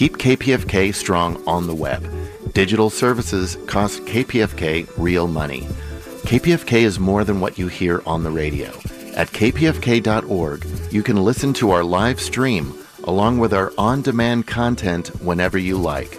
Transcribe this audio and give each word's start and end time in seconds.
Keep 0.00 0.16
KPFK 0.16 0.94
strong 0.94 1.46
on 1.46 1.66
the 1.66 1.74
web. 1.74 2.10
Digital 2.54 2.88
services 2.88 3.58
cost 3.66 4.00
KPFK 4.06 4.90
real 4.96 5.28
money. 5.28 5.68
KPFK 6.22 6.84
is 6.84 6.98
more 6.98 7.22
than 7.22 7.38
what 7.38 7.58
you 7.58 7.68
hear 7.68 8.02
on 8.06 8.22
the 8.22 8.30
radio. 8.30 8.68
At 9.14 9.28
kpfk.org, 9.28 10.66
you 10.90 11.02
can 11.02 11.22
listen 11.22 11.52
to 11.52 11.72
our 11.72 11.84
live 11.84 12.18
stream 12.18 12.72
along 13.04 13.40
with 13.40 13.52
our 13.52 13.74
on 13.76 14.00
demand 14.00 14.46
content 14.46 15.08
whenever 15.20 15.58
you 15.58 15.76
like. 15.76 16.18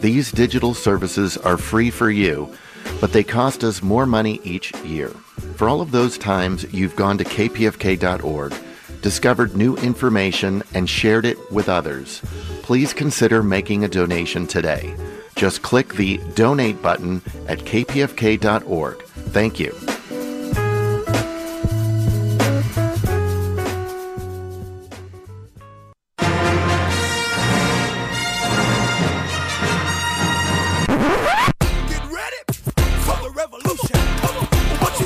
These 0.00 0.32
digital 0.32 0.74
services 0.74 1.36
are 1.36 1.56
free 1.56 1.92
for 1.92 2.10
you, 2.10 2.52
but 3.00 3.12
they 3.12 3.22
cost 3.22 3.62
us 3.62 3.80
more 3.80 4.06
money 4.06 4.40
each 4.42 4.74
year. 4.78 5.10
For 5.54 5.68
all 5.68 5.80
of 5.80 5.92
those 5.92 6.18
times 6.18 6.66
you've 6.74 6.96
gone 6.96 7.16
to 7.18 7.24
kpfk.org, 7.24 8.54
discovered 9.02 9.56
new 9.56 9.76
information, 9.76 10.64
and 10.74 10.90
shared 10.90 11.24
it 11.24 11.38
with 11.52 11.68
others, 11.68 12.22
please 12.70 12.92
consider 12.92 13.42
making 13.42 13.82
a 13.82 13.88
donation 13.88 14.46
today. 14.46 14.94
Just 15.34 15.60
click 15.60 15.92
the 15.94 16.18
donate 16.36 16.80
button 16.80 17.20
at 17.48 17.58
kpfk.org. 17.58 19.02
Thank 19.02 19.58
you. 19.58 19.74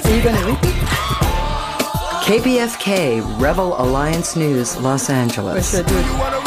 Are 0.05 0.15
you 0.15 0.23
going 0.23 0.37
to 0.37 0.45
repeat? 0.45 0.75
KPFK 2.27 3.41
Rebel 3.41 3.81
Alliance 3.81 4.37
News, 4.37 4.77
Los 4.77 5.09
Or 5.09 5.15
Angeles. 5.15 6.44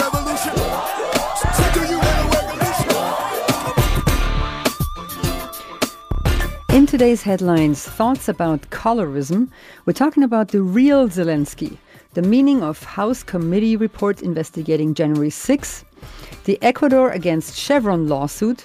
Today's 6.97 7.21
headlines, 7.21 7.83
thoughts 7.83 8.27
about 8.27 8.59
colorism, 8.71 9.47
we're 9.85 9.93
talking 9.93 10.23
about 10.23 10.47
the 10.47 10.63
real 10.63 11.07
Zelensky, 11.07 11.77
the 12.15 12.23
meaning 12.23 12.63
of 12.63 12.81
House 12.81 13.21
committee 13.21 13.75
report 13.77 14.23
investigating 14.23 14.95
January 14.95 15.29
6, 15.29 15.85
the 16.45 16.57
Ecuador 16.63 17.11
against 17.11 17.55
Chevron 17.55 18.07
lawsuit, 18.07 18.63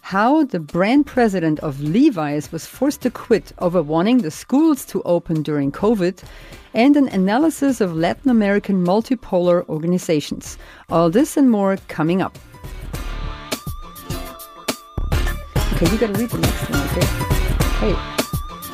how 0.00 0.44
the 0.44 0.60
brand 0.60 1.04
president 1.04 1.60
of 1.60 1.82
Levi's 1.82 2.50
was 2.50 2.64
forced 2.64 3.02
to 3.02 3.10
quit 3.10 3.52
over 3.58 3.82
wanting 3.82 4.22
the 4.22 4.30
schools 4.30 4.86
to 4.86 5.02
open 5.02 5.42
during 5.42 5.70
COVID, 5.70 6.22
and 6.72 6.96
an 6.96 7.08
analysis 7.08 7.82
of 7.82 7.94
Latin 7.94 8.30
American 8.30 8.82
multipolar 8.82 9.68
organizations. 9.68 10.56
All 10.88 11.10
this 11.10 11.36
and 11.36 11.50
more 11.50 11.76
coming 11.88 12.22
up. 12.22 12.38
Okay, 15.74 15.92
you 15.92 15.98
gotta 15.98 16.14
read 16.14 16.30
the 16.30 16.38
next 16.38 16.70
one, 16.70 16.80
okay? 16.88 17.33
Hey, 17.84 17.96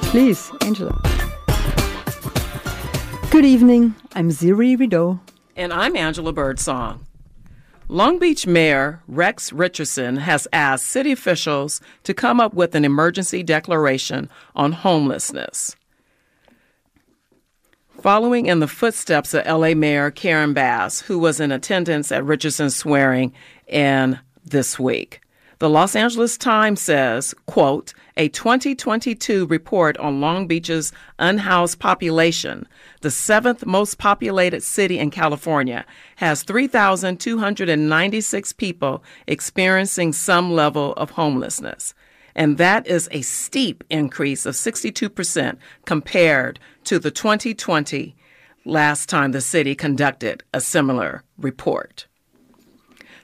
please, 0.02 0.52
Angela. 0.60 0.96
Good 3.32 3.44
evening. 3.44 3.96
I'm 4.12 4.28
Ziri 4.28 4.78
Rideau. 4.78 5.18
And 5.56 5.72
I'm 5.72 5.96
Angela 5.96 6.32
Birdsong. 6.32 7.04
Long 7.88 8.20
Beach 8.20 8.46
Mayor 8.46 9.02
Rex 9.08 9.52
Richardson 9.52 10.18
has 10.18 10.46
asked 10.52 10.86
city 10.86 11.10
officials 11.10 11.80
to 12.04 12.14
come 12.14 12.38
up 12.38 12.54
with 12.54 12.76
an 12.76 12.84
emergency 12.84 13.42
declaration 13.42 14.30
on 14.54 14.70
homelessness. 14.70 15.74
Following 18.00 18.46
in 18.46 18.60
the 18.60 18.68
footsteps 18.68 19.34
of 19.34 19.44
LA 19.44 19.74
Mayor 19.74 20.12
Karen 20.12 20.54
Bass, 20.54 21.00
who 21.00 21.18
was 21.18 21.40
in 21.40 21.50
attendance 21.50 22.12
at 22.12 22.24
Richardson's 22.24 22.76
swearing 22.76 23.32
in 23.66 24.20
this 24.44 24.78
week. 24.78 25.20
The 25.60 25.68
Los 25.68 25.94
Angeles 25.94 26.36
Times 26.38 26.80
says, 26.80 27.34
quote, 27.44 27.92
a 28.16 28.30
2022 28.30 29.46
report 29.46 29.98
on 29.98 30.18
Long 30.18 30.46
Beach's 30.46 30.90
unhoused 31.18 31.78
population, 31.78 32.66
the 33.02 33.10
seventh 33.10 33.66
most 33.66 33.98
populated 33.98 34.62
city 34.62 34.98
in 34.98 35.10
California, 35.10 35.84
has 36.16 36.44
3,296 36.44 38.52
people 38.54 39.04
experiencing 39.26 40.14
some 40.14 40.50
level 40.50 40.94
of 40.94 41.10
homelessness. 41.10 41.92
And 42.34 42.56
that 42.56 42.86
is 42.86 43.10
a 43.12 43.20
steep 43.20 43.84
increase 43.90 44.46
of 44.46 44.54
62% 44.54 45.58
compared 45.84 46.58
to 46.84 46.98
the 46.98 47.10
2020 47.10 48.16
last 48.64 49.10
time 49.10 49.32
the 49.32 49.42
city 49.42 49.74
conducted 49.74 50.42
a 50.54 50.60
similar 50.62 51.22
report. 51.36 52.06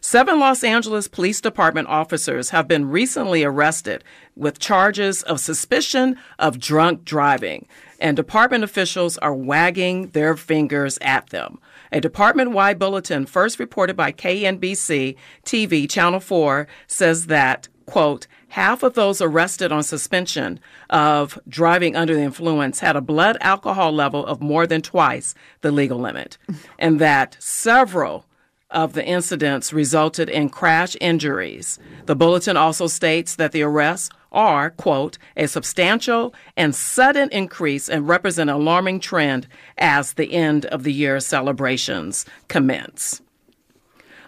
Seven 0.07 0.39
Los 0.39 0.63
Angeles 0.63 1.09
Police 1.09 1.41
Department 1.41 1.89
officers 1.89 2.51
have 2.51 2.69
been 2.69 2.89
recently 2.89 3.43
arrested 3.43 4.05
with 4.37 4.61
charges 4.61 5.25
of 5.25 5.41
suspicion 5.41 6.17
of 6.39 6.61
drunk 6.61 7.05
driving, 7.05 7.67
and 7.99 8.17
department 8.17 8.63
officials 8.63 9.19
are 9.19 9.35
wagging 9.35 10.11
their 10.11 10.37
fingers 10.37 10.97
at 11.01 11.31
them. 11.31 11.59
A 11.91 12.01
department 12.01 12.53
wide 12.53 12.79
bulletin 12.79 13.27
first 13.27 13.59
reported 13.59 13.97
by 13.97 14.13
KNBC 14.13 15.17
TV 15.45 15.91
Channel 15.91 16.21
4 16.21 16.69
says 16.87 17.27
that, 17.27 17.67
quote, 17.87 18.29
half 18.51 18.85
of 18.85 18.95
those 18.95 19.21
arrested 19.21 19.73
on 19.73 19.83
suspension 19.83 20.61
of 20.89 21.37
driving 21.49 21.97
under 21.97 22.15
the 22.15 22.23
influence 22.23 22.79
had 22.79 22.95
a 22.95 23.01
blood 23.01 23.39
alcohol 23.41 23.91
level 23.91 24.25
of 24.25 24.41
more 24.41 24.69
than 24.69 24.83
twice 24.83 25.35
the 25.63 25.73
legal 25.73 25.99
limit, 25.99 26.39
and 26.79 27.01
that 27.01 27.37
several 27.41 28.25
of 28.71 28.95
the 28.95 29.05
incidents 29.05 29.73
resulted 29.73 30.29
in 30.29 30.49
crash 30.49 30.97
injuries. 31.01 31.79
The 32.07 32.17
bulletin 32.17 32.57
also 32.57 32.87
states 32.87 33.37
that 33.37 33.53
the 33.53 33.63
arrests 33.63 34.11
are, 34.33 34.71
quote, 34.71 35.19
a 35.37 35.47
substantial 35.47 36.35
and 36.57 36.75
sudden 36.75 37.29
increase 37.31 37.89
and 37.89 38.09
represent 38.09 38.51
an 38.51 38.57
alarming 38.57 39.01
trend 39.01 39.47
as 39.79 40.13
the 40.13 40.33
end 40.33 40.67
of 40.67 40.83
the 40.83 40.93
year 40.93 41.21
celebrations 41.21 42.27
commence. 42.49 43.23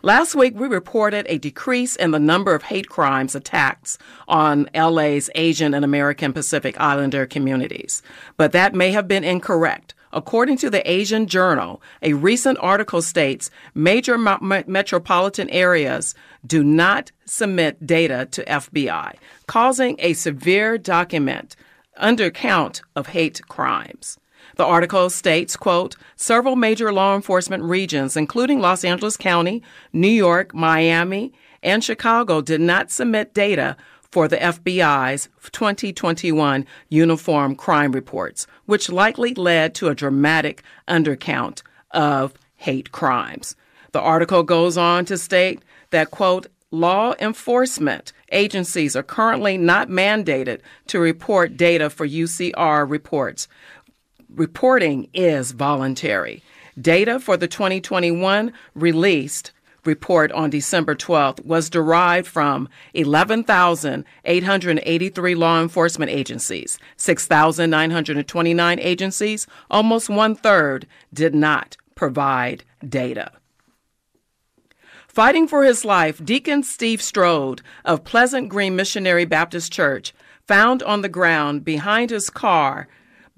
Last 0.02 0.36
week, 0.36 0.54
we 0.56 0.68
reported 0.68 1.26
a 1.28 1.38
decrease 1.38 1.96
in 1.96 2.12
the 2.12 2.20
number 2.20 2.54
of 2.54 2.62
hate 2.62 2.88
crimes 2.88 3.34
attacks 3.34 3.98
on 4.28 4.68
LA's 4.72 5.28
Asian 5.34 5.74
and 5.74 5.84
American 5.84 6.32
Pacific 6.32 6.80
Islander 6.80 7.26
communities, 7.26 8.00
but 8.36 8.52
that 8.52 8.74
may 8.74 8.92
have 8.92 9.08
been 9.08 9.24
incorrect. 9.24 9.94
According 10.12 10.56
to 10.58 10.70
the 10.70 10.88
Asian 10.90 11.26
Journal, 11.26 11.82
a 12.02 12.14
recent 12.14 12.58
article 12.60 13.02
states 13.02 13.50
major 13.74 14.16
metropolitan 14.18 15.50
areas 15.50 16.14
do 16.46 16.64
not 16.64 17.12
submit 17.24 17.86
data 17.86 18.26
to 18.32 18.44
FBI, 18.44 19.14
causing 19.46 19.96
a 19.98 20.14
severe 20.14 20.78
document 20.78 21.56
undercount 22.00 22.80
of 22.96 23.08
hate 23.08 23.40
crimes. 23.48 24.18
The 24.56 24.64
article 24.64 25.10
states, 25.10 25.56
quote, 25.56 25.96
several 26.16 26.56
major 26.56 26.92
law 26.92 27.14
enforcement 27.14 27.62
regions, 27.62 28.16
including 28.16 28.60
Los 28.60 28.84
Angeles 28.84 29.16
County, 29.16 29.62
New 29.92 30.08
York, 30.08 30.54
Miami, 30.54 31.32
and 31.62 31.82
Chicago, 31.84 32.40
did 32.40 32.60
not 32.60 32.90
submit 32.90 33.34
data 33.34 33.76
for 34.10 34.28
the 34.28 34.36
FBI's 34.36 35.28
2021 35.52 36.66
uniform 36.88 37.54
crime 37.54 37.92
reports, 37.92 38.46
which 38.66 38.90
likely 38.90 39.34
led 39.34 39.74
to 39.74 39.88
a 39.88 39.94
dramatic 39.94 40.62
undercount 40.88 41.62
of 41.90 42.34
hate 42.56 42.92
crimes. 42.92 43.56
The 43.92 44.00
article 44.00 44.42
goes 44.42 44.76
on 44.76 45.04
to 45.06 45.18
state 45.18 45.62
that, 45.90 46.10
quote, 46.10 46.46
law 46.70 47.14
enforcement 47.18 48.12
agencies 48.32 48.94
are 48.94 49.02
currently 49.02 49.56
not 49.56 49.88
mandated 49.88 50.60
to 50.88 50.98
report 50.98 51.56
data 51.56 51.88
for 51.88 52.06
UCR 52.06 52.88
reports. 52.88 53.48
Reporting 54.34 55.08
is 55.14 55.52
voluntary. 55.52 56.42
Data 56.78 57.18
for 57.18 57.36
the 57.36 57.48
2021 57.48 58.52
released 58.74 59.52
report 59.88 60.30
on 60.32 60.50
December 60.50 60.94
12th 60.94 61.42
was 61.44 61.70
derived 61.70 62.28
from 62.28 62.68
11,883 62.94 65.34
law 65.34 65.60
enforcement 65.60 66.12
agencies, 66.12 66.78
6,929 66.96 68.78
agencies, 68.78 69.48
almost 69.70 70.08
one 70.08 70.36
third 70.36 70.86
did 71.12 71.34
not 71.34 71.76
provide 71.96 72.62
data. 72.86 73.32
Fighting 75.08 75.48
for 75.48 75.64
his 75.64 75.84
life, 75.84 76.24
Deacon 76.24 76.62
Steve 76.62 77.02
Strode 77.02 77.60
of 77.84 78.04
Pleasant 78.04 78.48
Green 78.48 78.76
Missionary 78.76 79.24
Baptist 79.24 79.72
Church 79.72 80.14
found 80.46 80.80
on 80.82 81.02
the 81.02 81.08
ground 81.08 81.64
behind 81.64 82.10
his 82.10 82.30
car 82.30 82.86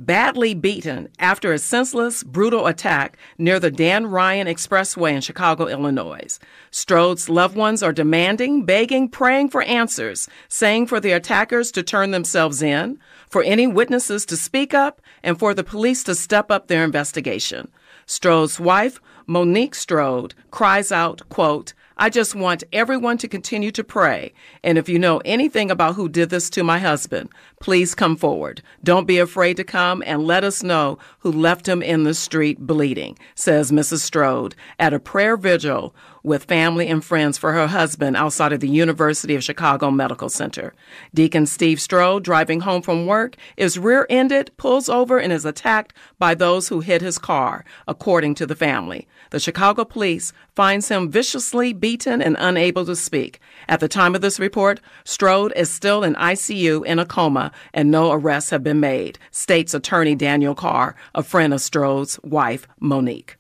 badly 0.07 0.55
beaten 0.55 1.09
after 1.19 1.53
a 1.53 1.59
senseless, 1.59 2.23
brutal 2.23 2.67
attack 2.67 3.19
near 3.39 3.61
the 3.61 3.71
Dan 3.71 4.07
Ryan 4.07 4.47
Expressway 4.47 5.13
in 5.13 5.21
Chicago, 5.21 5.67
Illinois. 5.67 6.39
Strode's 6.71 7.29
loved 7.29 7.55
ones 7.55 7.83
are 7.83 7.93
demanding, 7.93 8.65
begging, 8.65 9.09
praying 9.09 9.51
for 9.51 9.63
answers, 9.63 10.29
saying 10.49 10.87
for 10.87 11.01
the 11.01 11.13
attackers 11.13 11.71
to 11.73 11.83
turn 11.83 12.11
themselves 12.11 12.63
in, 12.63 12.99
for 13.29 13.43
any 13.43 13.67
witnesses 13.67 14.25
to 14.27 14.37
speak 14.37 14.73
up, 14.73 15.03
and 15.23 15.39
for 15.39 15.53
the 15.53 15.65
police 15.65 16.03
to 16.05 16.15
step 16.15 16.51
up 16.51 16.67
their 16.67 16.83
investigation. 16.83 17.71
Strode's 18.07 18.59
wife, 18.59 19.01
Monique 19.27 19.75
Strode, 19.75 20.35
cries 20.51 20.91
out, 20.91 21.29
quote, 21.29 21.75
I 22.03 22.09
just 22.09 22.35
want 22.35 22.65
everyone 22.73 23.19
to 23.19 23.29
continue 23.29 23.71
to 23.73 23.85
pray. 23.85 24.33
And 24.65 24.79
if 24.79 24.89
you 24.89 24.99
know 24.99 25.19
anything 25.23 25.71
about 25.71 25.97
who 25.97 26.09
did 26.09 26.31
this 26.31 26.49
to 26.51 26.65
my 26.65 26.79
husband, 26.79 27.29
please 27.61 27.95
come 27.95 28.17
forward. 28.17 28.63
Don't 28.83 29.07
be 29.07 29.19
afraid 29.19 29.59
to 29.59 29.65
come 29.65 30.03
and 30.07 30.27
let 30.27 30.43
us 30.43 30.63
know 30.63 30.99
who 31.19 31.31
left 31.31 31.69
him 31.69 31.83
in 31.83 32.05
the 32.05 32.15
street 32.15 32.61
bleeding, 32.61 33.19
says 33.35 33.71
Mrs. 33.71 33.99
Strode 33.99 34.55
at 34.79 34.95
a 34.95 34.99
prayer 34.99 35.37
vigil 35.37 35.95
with 36.23 36.45
family 36.45 36.87
and 36.89 37.05
friends 37.05 37.37
for 37.37 37.53
her 37.53 37.67
husband 37.67 38.17
outside 38.17 38.53
of 38.53 38.61
the 38.61 38.69
University 38.69 39.35
of 39.35 39.45
Chicago 39.45 39.91
Medical 39.91 40.31
Center. 40.31 40.73
Deacon 41.15 41.47
Steve 41.47 41.81
Strode, 41.81 42.25
driving 42.25 42.61
home 42.61 42.83
from 42.83 43.07
work, 43.07 43.37
is 43.57 43.79
rear 43.79 44.07
ended, 44.09 44.51
pulls 44.57 44.89
over, 44.89 45.19
and 45.19 45.33
is 45.33 45.45
attacked 45.45 45.95
by 46.19 46.35
those 46.35 46.69
who 46.69 46.81
hit 46.81 47.03
his 47.03 47.19
car, 47.19 47.65
according 47.87 48.35
to 48.35 48.47
the 48.47 48.57
family. 48.57 49.07
The 49.31 49.41
Chicago 49.41 49.85
police 49.85 50.33
finds 50.55 50.89
him 50.89 51.11
viciously 51.11 51.73
beaten 51.73 52.21
and 52.21 52.37
unable 52.39 52.85
to 52.87 52.97
speak. 52.97 53.41
At 53.69 53.81
the 53.81 53.89
time 53.89 54.15
of 54.15 54.21
this 54.21 54.41
report, 54.41 54.81
Strode 55.05 55.53
is 55.57 55.71
still 55.71 56.05
in 56.05 56.15
ICU 56.17 56.85
in 56.85 56.99
a 56.99 57.07
coma 57.07 57.53
and 57.73 57.91
no 57.91 58.13
arrests 58.13 58.51
have 58.51 58.63
been 58.63 58.81
made, 58.81 59.19
states 59.31 59.73
attorney 59.73 60.15
Daniel 60.15 60.55
Carr, 60.55 60.95
a 61.15 61.23
friend 61.23 61.55
of 61.55 61.61
Strode's 61.61 62.19
wife, 62.23 62.67
Monique. 62.81 63.40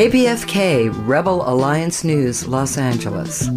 KPFK 0.00 0.90
Rebel 1.06 1.46
Alliance 1.46 2.04
News, 2.04 2.46
Los 2.48 2.78
Angeles. 2.78 3.50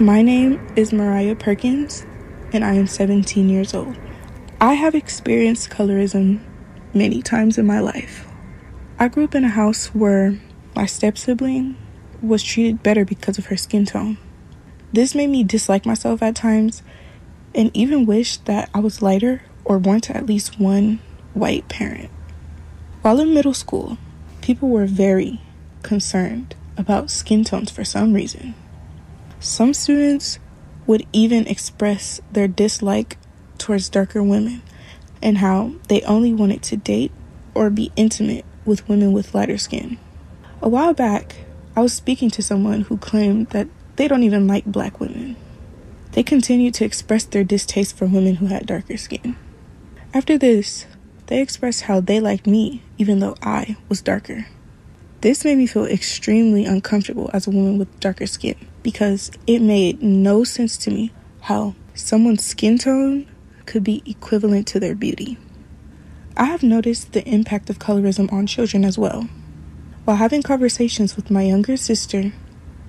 My 0.00 0.22
name 0.22 0.66
is 0.76 0.94
Mariah 0.94 1.36
Perkins, 1.36 2.06
and 2.54 2.64
I 2.64 2.72
am 2.72 2.86
17 2.86 3.50
years 3.50 3.74
old. 3.74 3.94
I 4.62 4.72
have 4.72 4.94
experienced 4.94 5.68
colorism 5.68 6.40
many 6.94 7.20
times 7.20 7.58
in 7.58 7.66
my 7.66 7.80
life. 7.80 8.26
I 8.98 9.08
grew 9.08 9.24
up 9.24 9.34
in 9.34 9.44
a 9.44 9.48
house 9.48 9.88
where 9.88 10.40
my 10.74 10.86
step 10.86 11.18
sibling 11.18 11.76
was 12.22 12.42
treated 12.42 12.82
better 12.82 13.04
because 13.04 13.36
of 13.36 13.44
her 13.48 13.58
skin 13.58 13.84
tone. 13.84 14.16
This 14.90 15.14
made 15.14 15.28
me 15.28 15.44
dislike 15.44 15.84
myself 15.84 16.22
at 16.22 16.34
times 16.34 16.82
and 17.54 17.70
even 17.74 18.06
wish 18.06 18.36
that 18.38 18.70
I 18.74 18.80
was 18.80 19.02
lighter 19.02 19.42
or 19.64 19.78
born 19.78 20.00
to 20.02 20.16
at 20.16 20.26
least 20.26 20.58
one 20.58 21.00
white 21.34 21.68
parent. 21.68 22.10
While 23.02 23.20
in 23.20 23.34
middle 23.34 23.54
school, 23.54 23.98
people 24.40 24.68
were 24.68 24.86
very 24.86 25.40
concerned 25.82 26.54
about 26.76 27.10
skin 27.10 27.44
tones 27.44 27.70
for 27.70 27.84
some 27.84 28.12
reason. 28.12 28.54
Some 29.38 29.74
students 29.74 30.38
would 30.86 31.06
even 31.12 31.46
express 31.46 32.20
their 32.32 32.48
dislike 32.48 33.16
towards 33.58 33.88
darker 33.88 34.22
women 34.22 34.62
and 35.22 35.38
how 35.38 35.72
they 35.88 36.02
only 36.02 36.32
wanted 36.32 36.62
to 36.64 36.76
date 36.76 37.12
or 37.54 37.70
be 37.70 37.92
intimate 37.96 38.44
with 38.64 38.88
women 38.88 39.12
with 39.12 39.34
lighter 39.34 39.58
skin. 39.58 39.98
A 40.62 40.68
while 40.68 40.94
back, 40.94 41.36
I 41.76 41.80
was 41.80 41.92
speaking 41.92 42.30
to 42.30 42.42
someone 42.42 42.82
who 42.82 42.96
claimed 42.98 43.48
that 43.48 43.68
they 43.96 44.08
don't 44.08 44.22
even 44.22 44.46
like 44.46 44.64
black 44.64 45.00
women. 45.00 45.36
They 46.12 46.22
continued 46.22 46.74
to 46.74 46.84
express 46.84 47.24
their 47.24 47.44
distaste 47.44 47.96
for 47.96 48.06
women 48.06 48.36
who 48.36 48.46
had 48.46 48.66
darker 48.66 48.96
skin. 48.96 49.36
After 50.12 50.36
this, 50.36 50.86
they 51.26 51.40
expressed 51.40 51.82
how 51.82 52.00
they 52.00 52.18
liked 52.18 52.46
me 52.46 52.82
even 52.98 53.20
though 53.20 53.36
I 53.42 53.76
was 53.88 54.02
darker. 54.02 54.46
This 55.20 55.44
made 55.44 55.58
me 55.58 55.66
feel 55.66 55.84
extremely 55.84 56.64
uncomfortable 56.64 57.30
as 57.32 57.46
a 57.46 57.50
woman 57.50 57.78
with 57.78 58.00
darker 58.00 58.26
skin 58.26 58.56
because 58.82 59.30
it 59.46 59.60
made 59.60 60.02
no 60.02 60.42
sense 60.44 60.76
to 60.78 60.90
me 60.90 61.12
how 61.42 61.74
someone's 61.94 62.44
skin 62.44 62.78
tone 62.78 63.26
could 63.66 63.84
be 63.84 64.02
equivalent 64.06 64.66
to 64.68 64.80
their 64.80 64.94
beauty. 64.94 65.38
I 66.36 66.46
have 66.46 66.62
noticed 66.62 67.12
the 67.12 67.26
impact 67.28 67.70
of 67.70 67.78
colorism 67.78 68.32
on 68.32 68.46
children 68.46 68.84
as 68.84 68.98
well. 68.98 69.28
While 70.04 70.16
having 70.16 70.42
conversations 70.42 71.14
with 71.14 71.30
my 71.30 71.42
younger 71.42 71.76
sister, 71.76 72.32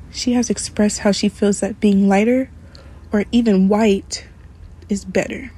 she 0.09 0.33
has 0.33 0.49
expressed 0.49 0.99
how 0.99 1.11
she 1.11 1.29
feels 1.29 1.59
that 1.59 1.79
being 1.79 2.07
lighter 2.07 2.49
or 3.11 3.25
even 3.31 3.67
white 3.67 4.25
is 4.89 5.05
better. 5.05 5.51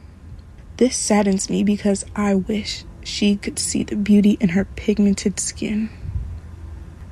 This 0.77 0.95
saddens 0.95 1.49
me 1.49 1.63
because 1.63 2.05
I 2.15 2.35
wish 2.35 2.83
she 3.03 3.35
could 3.35 3.59
see 3.59 3.83
the 3.83 3.95
beauty 3.95 4.37
in 4.39 4.49
her 4.49 4.65
pigmented 4.65 5.39
skin. 5.39 5.89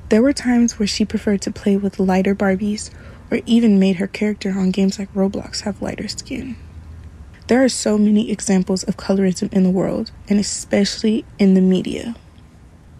There 0.08 0.22
were 0.22 0.32
times 0.32 0.78
where 0.78 0.86
she 0.86 1.04
preferred 1.04 1.42
to 1.42 1.50
play 1.50 1.76
with 1.76 1.98
lighter 1.98 2.34
Barbies 2.34 2.90
or 3.30 3.40
even 3.46 3.78
made 3.78 3.96
her 3.96 4.06
character 4.06 4.50
on 4.50 4.70
games 4.70 4.98
like 4.98 5.12
Roblox 5.14 5.62
have 5.62 5.80
lighter 5.80 6.08
skin. 6.08 6.56
There 7.46 7.64
are 7.64 7.68
so 7.68 7.98
many 7.98 8.30
examples 8.30 8.82
of 8.84 8.96
colorism 8.96 9.52
in 9.52 9.62
the 9.62 9.70
world, 9.70 10.10
and 10.28 10.38
especially 10.38 11.24
in 11.38 11.54
the 11.54 11.60
media. 11.60 12.14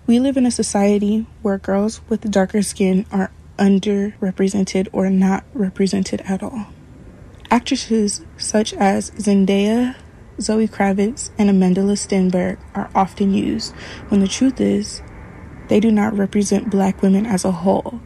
We 0.07 0.19
live 0.19 0.37
in 0.37 0.47
a 0.47 0.51
society 0.51 1.27
where 1.43 1.59
girls 1.59 2.01
with 2.09 2.31
darker 2.31 2.63
skin 2.63 3.07
are 3.13 3.31
underrepresented 3.59 4.89
or 4.93 5.11
not 5.11 5.45
represented 5.55 6.23
at 6.23 6.43
all. 6.43 6.67
Actresses 7.53 8.25
such 8.39 8.73
as 8.73 9.11
Zendaya, 9.11 9.97
Zoe 10.41 10.67
Kravitz, 10.67 11.29
and 11.37 11.51
Amandla 11.51 11.99
Stenberg 11.99 12.57
are 12.75 12.91
often 12.95 13.35
used. 13.35 13.75
When 14.09 14.21
the 14.21 14.27
truth 14.27 14.59
is 14.59 15.03
they 15.69 15.79
do 15.79 15.93
not 15.93 16.17
represent 16.17 16.71
black 16.71 17.03
women 17.03 17.27
as 17.27 17.45
a 17.45 17.53
whole 17.53 18.01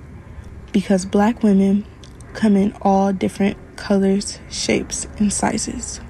because 0.72 1.06
black 1.06 1.44
women 1.44 1.87
come 2.34 2.56
in 2.56 2.75
all 2.82 3.12
different 3.12 3.56
colors, 3.76 4.40
shapes, 4.50 5.06
and 5.19 5.32
sizes. 5.32 6.00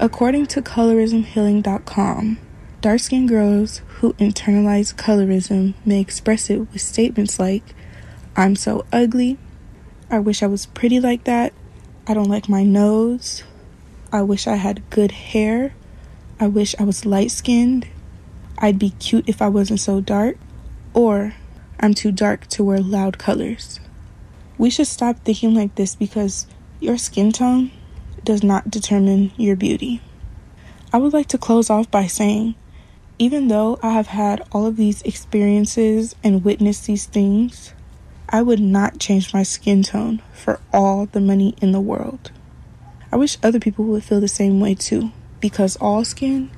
According 0.00 0.46
to 0.46 0.60
colorismhealing.com, 0.60 2.38
dark 2.80 2.98
skinned 2.98 3.28
girls 3.28 3.80
who 3.86 4.12
internalize 4.14 4.92
colorism 4.92 5.74
may 5.84 6.00
express 6.00 6.50
it 6.50 6.58
with 6.58 6.80
statements 6.80 7.38
like, 7.38 7.76
I'm 8.34 8.56
so 8.56 8.84
ugly, 8.92 9.38
I 10.10 10.18
wish 10.18 10.42
I 10.42 10.48
was 10.48 10.66
pretty 10.66 10.98
like 10.98 11.22
that, 11.24 11.52
I 12.08 12.14
don't 12.14 12.28
like 12.28 12.48
my 12.48 12.62
nose. 12.62 13.42
I 14.12 14.22
wish 14.22 14.46
I 14.46 14.54
had 14.54 14.88
good 14.90 15.10
hair. 15.10 15.74
I 16.38 16.46
wish 16.46 16.76
I 16.78 16.84
was 16.84 17.04
light 17.04 17.32
skinned. 17.32 17.88
I'd 18.58 18.78
be 18.78 18.90
cute 18.90 19.28
if 19.28 19.42
I 19.42 19.48
wasn't 19.48 19.80
so 19.80 20.00
dark. 20.00 20.36
Or 20.94 21.34
I'm 21.80 21.94
too 21.94 22.12
dark 22.12 22.46
to 22.48 22.62
wear 22.62 22.78
loud 22.78 23.18
colors. 23.18 23.80
We 24.56 24.70
should 24.70 24.86
stop 24.86 25.18
thinking 25.24 25.52
like 25.52 25.74
this 25.74 25.96
because 25.96 26.46
your 26.78 26.96
skin 26.96 27.32
tone 27.32 27.72
does 28.22 28.44
not 28.44 28.70
determine 28.70 29.32
your 29.36 29.56
beauty. 29.56 30.00
I 30.92 30.98
would 30.98 31.12
like 31.12 31.26
to 31.28 31.38
close 31.38 31.70
off 31.70 31.90
by 31.90 32.06
saying, 32.06 32.54
even 33.18 33.48
though 33.48 33.80
I 33.82 33.90
have 33.90 34.06
had 34.06 34.42
all 34.52 34.64
of 34.64 34.76
these 34.76 35.02
experiences 35.02 36.14
and 36.22 36.44
witnessed 36.44 36.86
these 36.86 37.06
things, 37.06 37.72
I 38.28 38.42
would 38.42 38.60
not 38.60 38.98
change 38.98 39.32
my 39.32 39.44
skin 39.44 39.82
tone 39.82 40.20
for 40.32 40.60
all 40.72 41.06
the 41.06 41.20
money 41.20 41.54
in 41.62 41.72
the 41.72 41.80
world. 41.80 42.32
I 43.12 43.16
wish 43.16 43.38
other 43.42 43.60
people 43.60 43.84
would 43.86 44.02
feel 44.02 44.20
the 44.20 44.28
same 44.28 44.58
way 44.58 44.74
too, 44.74 45.12
because 45.40 45.76
all 45.76 46.04
skin 46.04 46.50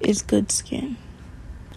is 0.00 0.20
good 0.20 0.52
skin. 0.52 0.98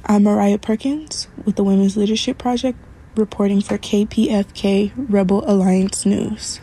I'm 0.06 0.24
Mariah 0.24 0.58
Perkins 0.58 1.28
with 1.46 1.56
the 1.56 1.64
Women's 1.64 1.96
Leadership 1.96 2.38
Project, 2.38 2.78
reporting 3.16 3.62
for 3.62 3.78
KPFK 3.78 4.92
Rebel 4.98 5.50
Alliance 5.50 6.06
News. 6.06 6.60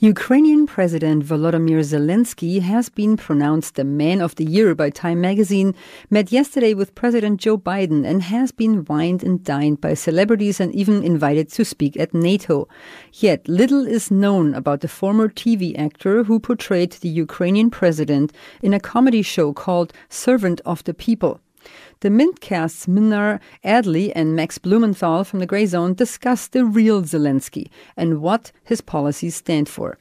Ukrainian 0.00 0.64
President 0.64 1.24
Volodymyr 1.24 1.80
Zelensky 1.80 2.60
has 2.60 2.88
been 2.88 3.16
pronounced 3.16 3.74
the 3.74 3.82
Man 3.82 4.20
of 4.20 4.36
the 4.36 4.44
Year 4.44 4.72
by 4.72 4.90
Time 4.90 5.20
magazine, 5.20 5.74
met 6.08 6.30
yesterday 6.30 6.72
with 6.72 6.94
President 6.94 7.40
Joe 7.40 7.58
Biden, 7.58 8.06
and 8.06 8.22
has 8.22 8.52
been 8.52 8.84
wined 8.84 9.24
and 9.24 9.42
dined 9.42 9.80
by 9.80 9.94
celebrities 9.94 10.60
and 10.60 10.72
even 10.72 11.02
invited 11.02 11.50
to 11.50 11.64
speak 11.64 11.96
at 11.96 12.14
NATO. 12.14 12.68
Yet 13.12 13.48
little 13.48 13.88
is 13.88 14.08
known 14.08 14.54
about 14.54 14.82
the 14.82 14.86
former 14.86 15.28
TV 15.28 15.76
actor 15.76 16.22
who 16.22 16.38
portrayed 16.38 16.92
the 16.92 17.08
Ukrainian 17.08 17.68
president 17.68 18.32
in 18.62 18.72
a 18.72 18.78
comedy 18.78 19.22
show 19.22 19.52
called 19.52 19.92
Servant 20.08 20.60
of 20.64 20.84
the 20.84 20.94
People. 20.94 21.40
The 22.00 22.08
Mintcast's 22.08 22.86
Mnar 22.86 23.40
Adley 23.64 24.12
and 24.14 24.36
Max 24.36 24.58
Blumenthal 24.58 25.24
from 25.24 25.40
the 25.40 25.46
Grayzone 25.46 25.96
discuss 25.96 26.48
the 26.48 26.64
real 26.64 27.02
Zelensky 27.02 27.68
and 27.96 28.20
what 28.20 28.52
his 28.64 28.80
policies 28.80 29.36
stand 29.36 29.68
for. 29.68 29.98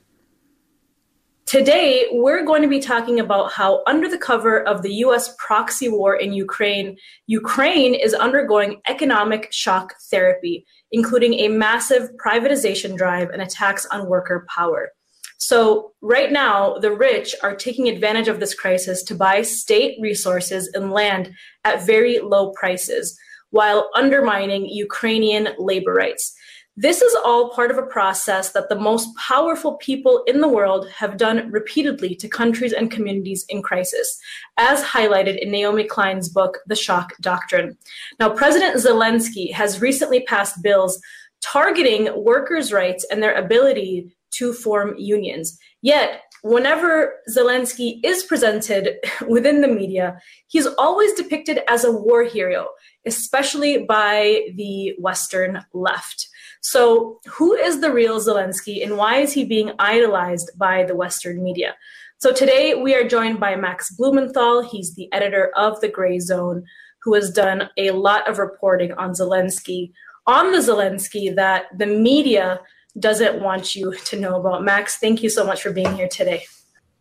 Today, 1.47 2.07
we're 2.12 2.43
going 2.43 2.62
to 2.62 2.67
be 2.67 2.81
talking 2.81 3.21
about 3.21 3.53
how, 3.53 3.81
under 3.88 4.09
the 4.09 4.17
cover 4.17 4.62
of 4.67 4.81
the 4.81 4.95
US 5.05 5.33
proxy 5.38 5.88
war 5.88 6.13
in 6.13 6.33
Ukraine, 6.33 6.97
Ukraine 7.27 7.95
is 7.95 8.13
undergoing 8.13 8.81
economic 8.86 9.47
shock 9.53 9.93
therapy, 10.12 10.65
including 10.91 11.36
a 11.36 11.47
massive 11.47 12.09
privatization 12.24 12.97
drive 12.97 13.29
and 13.29 13.41
attacks 13.41 13.86
on 13.86 14.09
worker 14.09 14.45
power. 14.53 14.91
So, 15.38 15.94
right 16.01 16.32
now, 16.32 16.77
the 16.79 16.91
rich 16.91 17.36
are 17.44 17.56
taking 17.56 17.88
advantage 17.88 18.27
of 18.27 18.39
this 18.39 18.56
crisis 18.56 19.03
to 19.03 19.15
buy 19.15 19.44
state 19.44 19.98
resources 20.01 20.70
and 20.74 20.91
land 20.91 21.32
at 21.63 21.86
very 21.86 22.20
low 22.20 22.51
prices 22.51 23.17
while 23.51 23.89
undermining 23.96 24.65
Ukrainian 24.65 25.50
labor 25.60 25.94
rights. 25.94 26.34
This 26.79 27.01
is 27.01 27.15
all 27.25 27.50
part 27.50 27.72
of 27.72 27.79
a 27.79 27.88
process 27.88 28.51
that 28.51 28.70
the 28.70 28.75
most 28.75 29.10
powerful 29.15 29.77
people 29.77 30.24
in 30.27 30.41
the 30.41 30.48
world 30.48 30.88
have 30.89 31.17
done 31.17 31.50
repeatedly 31.51 32.13
to 32.15 32.27
countries 32.27 32.72
and 32.72 32.91
communities 32.91 33.46
in 33.50 33.63
crisis, 33.63 34.20
as 34.58 34.84
highlighted 34.84 35.39
in 35.39 35.50
Naomi 35.50 35.86
Klein's 35.86 36.29
book, 36.29 36.60
The 36.67 36.75
Shock 36.75 37.13
Doctrine. 37.20 37.77
Now, 38.20 38.29
President 38.29 38.75
Zelensky 38.75 39.51
has 39.53 39.82
recently 39.82 40.22
passed 40.22 40.62
bills 40.62 41.01
targeting 41.41 42.10
workers' 42.24 42.72
rights 42.72 43.06
and 43.10 43.24
their 43.24 43.36
ability 43.36 44.15
to 44.31 44.53
form 44.53 44.96
unions. 44.98 45.57
Yet, 45.81 46.22
whenever 46.43 47.15
Zelensky 47.29 48.00
is 48.03 48.24
presented 48.24 48.96
within 49.27 49.62
the 49.62 49.67
media, 49.67 50.19
he's 50.48 50.67
always 50.77 51.13
depicted 51.13 51.60
as 51.67 51.84
a 51.84 51.91
war 51.91 52.24
hero, 52.24 52.67
especially 53.05 53.79
by 53.79 54.50
the 54.55 54.96
Western 55.00 55.63
left. 55.74 56.27
So, 56.62 57.19
who 57.27 57.53
is 57.53 57.81
the 57.81 57.93
real 57.93 58.19
Zelensky 58.19 58.84
and 58.84 58.98
why 58.98 59.17
is 59.17 59.34
he 59.34 59.46
being 59.46 59.72
idolized 59.79 60.51
by 60.57 60.84
the 60.84 60.96
Western 60.96 61.43
media? 61.43 61.75
So, 62.17 62.34
today 62.34 62.74
we 62.74 62.96
are 62.96 63.07
joined 63.07 63.39
by 63.39 63.55
Max 63.55 63.91
Blumenthal. 63.91 64.67
He's 64.67 64.96
the 64.96 65.12
editor 65.13 65.51
of 65.55 65.79
The 65.81 65.89
Grayzone, 65.89 66.63
who 67.03 67.13
has 67.13 67.29
done 67.29 67.69
a 67.77 67.91
lot 67.91 68.27
of 68.27 68.39
reporting 68.39 68.91
on 68.93 69.12
Zelensky, 69.12 69.91
on 70.25 70.51
the 70.51 70.57
Zelensky 70.57 71.34
that 71.36 71.65
the 71.77 71.86
media 71.86 72.60
doesn't 73.00 73.42
want 73.42 73.75
you 73.75 73.96
to 73.96 74.20
know 74.20 74.39
about. 74.39 74.63
Max, 74.63 74.98
thank 74.98 75.24
you 75.24 75.30
so 75.30 75.46
much 75.46 75.62
for 75.62 75.72
being 75.72 75.96
here 75.96 76.08
today. 76.08 76.46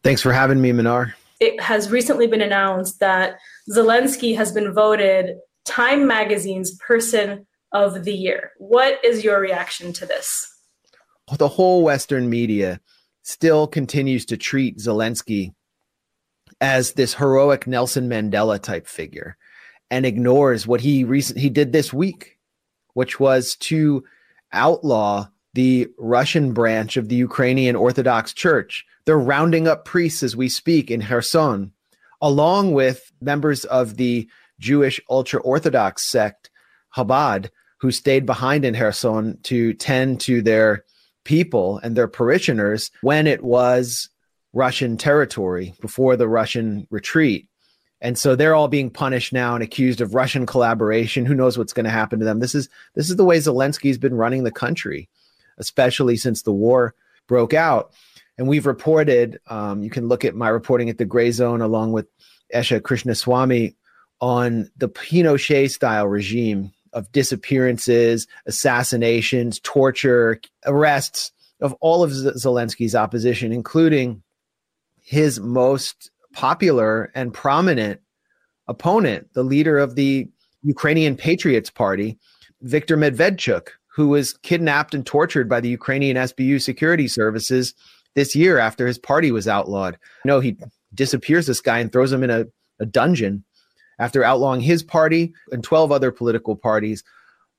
Thanks 0.02 0.22
for 0.22 0.32
having 0.32 0.60
me, 0.60 0.72
Mnar. 0.72 1.12
It 1.40 1.60
has 1.60 1.90
recently 1.90 2.26
been 2.26 2.40
announced 2.40 3.00
that 3.00 3.38
Zelensky 3.70 4.36
has 4.36 4.52
been 4.52 4.72
voted 4.72 5.36
Time 5.64 6.06
Magazine's 6.06 6.76
Person 6.76 7.46
of 7.72 8.04
the 8.04 8.14
year. 8.14 8.52
What 8.58 9.04
is 9.04 9.24
your 9.24 9.40
reaction 9.40 9.92
to 9.94 10.06
this? 10.06 10.52
The 11.36 11.48
whole 11.48 11.82
Western 11.82 12.30
media 12.30 12.80
still 13.22 13.66
continues 13.66 14.24
to 14.26 14.36
treat 14.36 14.78
Zelensky 14.78 15.52
as 16.60 16.92
this 16.92 17.14
heroic 17.14 17.66
Nelson 17.66 18.08
Mandela 18.08 18.62
type 18.62 18.86
figure 18.86 19.36
and 19.90 20.06
ignores 20.06 20.66
what 20.66 20.80
he 20.80 21.04
recent 21.04 21.38
he 21.38 21.50
did 21.50 21.72
this 21.72 21.92
week, 21.92 22.38
which 22.94 23.20
was 23.20 23.56
to 23.56 24.04
outlaw 24.52 25.28
the 25.56 25.88
Russian 25.96 26.52
branch 26.52 26.98
of 26.98 27.08
the 27.08 27.14
Ukrainian 27.14 27.76
Orthodox 27.76 28.34
Church. 28.34 28.84
They're 29.06 29.18
rounding 29.18 29.66
up 29.66 29.86
priests 29.86 30.22
as 30.22 30.36
we 30.36 30.50
speak 30.50 30.90
in 30.90 31.00
Kherson, 31.00 31.72
along 32.20 32.72
with 32.72 33.10
members 33.22 33.64
of 33.64 33.96
the 33.96 34.28
Jewish 34.60 35.00
ultra 35.08 35.40
Orthodox 35.40 36.10
sect 36.10 36.50
Chabad, 36.94 37.48
who 37.78 37.90
stayed 37.90 38.26
behind 38.26 38.66
in 38.66 38.74
Kherson 38.74 39.38
to 39.44 39.72
tend 39.72 40.20
to 40.20 40.42
their 40.42 40.84
people 41.24 41.78
and 41.78 41.96
their 41.96 42.06
parishioners 42.06 42.90
when 43.00 43.26
it 43.26 43.42
was 43.42 44.10
Russian 44.52 44.98
territory 44.98 45.72
before 45.80 46.16
the 46.16 46.28
Russian 46.28 46.86
retreat. 46.90 47.48
And 48.02 48.18
so 48.18 48.36
they're 48.36 48.54
all 48.54 48.68
being 48.68 48.90
punished 48.90 49.32
now 49.32 49.54
and 49.54 49.64
accused 49.64 50.02
of 50.02 50.14
Russian 50.14 50.44
collaboration. 50.44 51.24
Who 51.24 51.34
knows 51.34 51.56
what's 51.56 51.72
going 51.72 51.84
to 51.84 51.90
happen 51.90 52.18
to 52.18 52.26
them? 52.26 52.40
This 52.40 52.54
is 52.54 52.68
this 52.94 53.08
is 53.08 53.16
the 53.16 53.24
way 53.24 53.38
Zelensky's 53.38 53.96
been 53.96 54.14
running 54.14 54.44
the 54.44 54.50
country, 54.50 55.08
especially 55.58 56.16
since 56.16 56.42
the 56.42 56.52
war 56.52 56.94
broke 57.26 57.54
out. 57.54 57.92
And 58.38 58.48
we've 58.48 58.66
reported. 58.66 59.38
Um, 59.48 59.82
you 59.82 59.90
can 59.90 60.08
look 60.08 60.24
at 60.24 60.34
my 60.34 60.48
reporting 60.48 60.90
at 60.90 60.98
the 60.98 61.06
Grayzone 61.06 61.62
along 61.62 61.92
with 61.92 62.06
Esha 62.54 62.80
Krishnaswamy 62.80 63.74
on 64.20 64.70
the 64.76 64.88
Pinochet 64.88 65.70
style 65.70 66.06
regime 66.06 66.72
of 66.92 67.10
disappearances, 67.12 68.26
assassinations, 68.46 69.60
torture, 69.60 70.40
arrests 70.64 71.32
of 71.60 71.74
all 71.80 72.02
of 72.02 72.10
Zelensky's 72.10 72.94
opposition, 72.94 73.52
including 73.52 74.22
his 75.02 75.40
most 75.40 76.10
popular 76.32 77.10
and 77.14 77.32
prominent 77.32 78.00
opponent, 78.68 79.32
the 79.34 79.42
leader 79.42 79.78
of 79.78 79.94
the 79.94 80.28
Ukrainian 80.62 81.16
Patriots 81.16 81.70
Party, 81.70 82.18
Viktor 82.62 82.96
Medvedchuk, 82.96 83.68
who 83.96 84.08
was 84.08 84.34
kidnapped 84.42 84.94
and 84.94 85.06
tortured 85.06 85.48
by 85.48 85.58
the 85.58 85.70
Ukrainian 85.70 86.18
SBU 86.18 86.60
security 86.60 87.08
services 87.08 87.74
this 88.14 88.36
year 88.36 88.58
after 88.58 88.86
his 88.86 88.98
party 88.98 89.32
was 89.32 89.48
outlawed. 89.48 89.98
No, 90.22 90.38
he 90.38 90.58
disappears 90.94 91.46
this 91.46 91.62
guy 91.62 91.78
and 91.78 91.90
throws 91.90 92.12
him 92.12 92.22
in 92.22 92.28
a, 92.28 92.44
a 92.78 92.84
dungeon 92.84 93.42
after 93.98 94.22
outlawing 94.22 94.60
his 94.60 94.82
party 94.82 95.32
and 95.50 95.64
12 95.64 95.92
other 95.92 96.12
political 96.12 96.54
parties, 96.54 97.02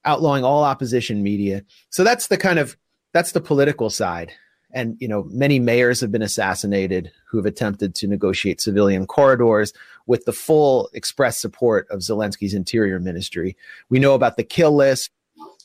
outlawing 0.05 0.43
all 0.43 0.63
opposition 0.63 1.23
media. 1.23 1.63
So 1.89 2.03
that's 2.03 2.27
the 2.27 2.37
kind 2.37 2.59
of 2.59 2.77
that's 3.13 3.31
the 3.31 3.41
political 3.41 3.89
side. 3.89 4.31
And 4.71 4.95
you 4.99 5.07
know, 5.07 5.23
many 5.31 5.57
mayors 5.57 6.01
have 6.01 6.11
been 6.11 6.21
assassinated 6.21 7.11
who 7.27 7.37
have 7.37 7.47
attempted 7.47 7.95
to 7.95 8.07
negotiate 8.07 8.61
civilian 8.61 9.07
corridors 9.07 9.73
with 10.05 10.25
the 10.25 10.33
full 10.33 10.91
express 10.93 11.39
support 11.39 11.87
of 11.89 12.01
Zelensky's 12.01 12.53
interior 12.53 12.99
ministry. 12.99 13.57
We 13.89 13.97
know 13.97 14.13
about 14.13 14.37
the 14.37 14.43
kill 14.43 14.75
list, 14.75 15.09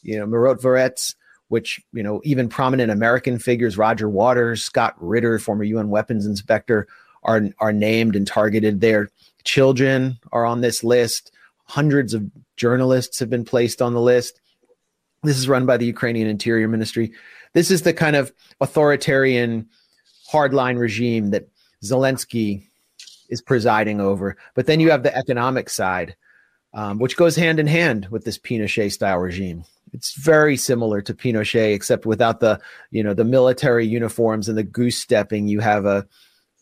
you 0.02 0.18
know, 0.18 0.26
Myrotvorets, 0.26 1.14
which, 1.48 1.80
you 1.92 2.02
know, 2.02 2.20
even 2.24 2.48
prominent 2.48 2.90
American 2.90 3.38
figures, 3.38 3.78
Roger 3.78 4.08
Waters, 4.08 4.64
Scott 4.64 4.94
Ritter, 4.98 5.38
former 5.38 5.64
UN 5.64 5.90
weapons 5.90 6.26
inspector, 6.26 6.86
are 7.24 7.42
are 7.58 7.72
named 7.72 8.16
and 8.16 8.26
targeted 8.26 8.80
Their 8.80 9.10
Children 9.44 10.18
are 10.30 10.44
on 10.44 10.60
this 10.60 10.84
list. 10.84 11.32
Hundreds 11.64 12.14
of 12.14 12.30
journalists 12.56 13.18
have 13.18 13.30
been 13.30 13.44
placed 13.44 13.82
on 13.82 13.92
the 13.92 14.00
list. 14.00 14.40
This 15.22 15.36
is 15.36 15.48
run 15.48 15.66
by 15.66 15.76
the 15.76 15.86
Ukrainian 15.86 16.28
Interior 16.28 16.68
Ministry. 16.68 17.12
This 17.52 17.70
is 17.70 17.82
the 17.82 17.92
kind 17.92 18.16
of 18.16 18.32
authoritarian 18.60 19.68
hardline 20.30 20.78
regime 20.78 21.30
that 21.30 21.48
Zelensky 21.82 22.64
is 23.28 23.42
presiding 23.42 24.00
over. 24.00 24.36
But 24.54 24.66
then 24.66 24.80
you 24.80 24.90
have 24.90 25.02
the 25.02 25.16
economic 25.16 25.68
side, 25.70 26.16
um, 26.74 26.98
which 26.98 27.16
goes 27.16 27.36
hand 27.36 27.58
in 27.58 27.66
hand 27.66 28.08
with 28.10 28.24
this 28.24 28.38
Pinochet 28.38 28.92
style 28.92 29.18
regime. 29.18 29.64
It's 29.92 30.14
very 30.14 30.56
similar 30.56 31.02
to 31.02 31.14
Pinochet, 31.14 31.74
except 31.74 32.06
without 32.06 32.40
the 32.40 32.60
you 32.90 33.02
know 33.02 33.14
the 33.14 33.24
military 33.24 33.86
uniforms 33.86 34.48
and 34.48 34.56
the 34.56 34.62
goose 34.62 34.98
stepping. 34.98 35.48
You 35.48 35.60
have 35.60 35.84
a 35.84 36.06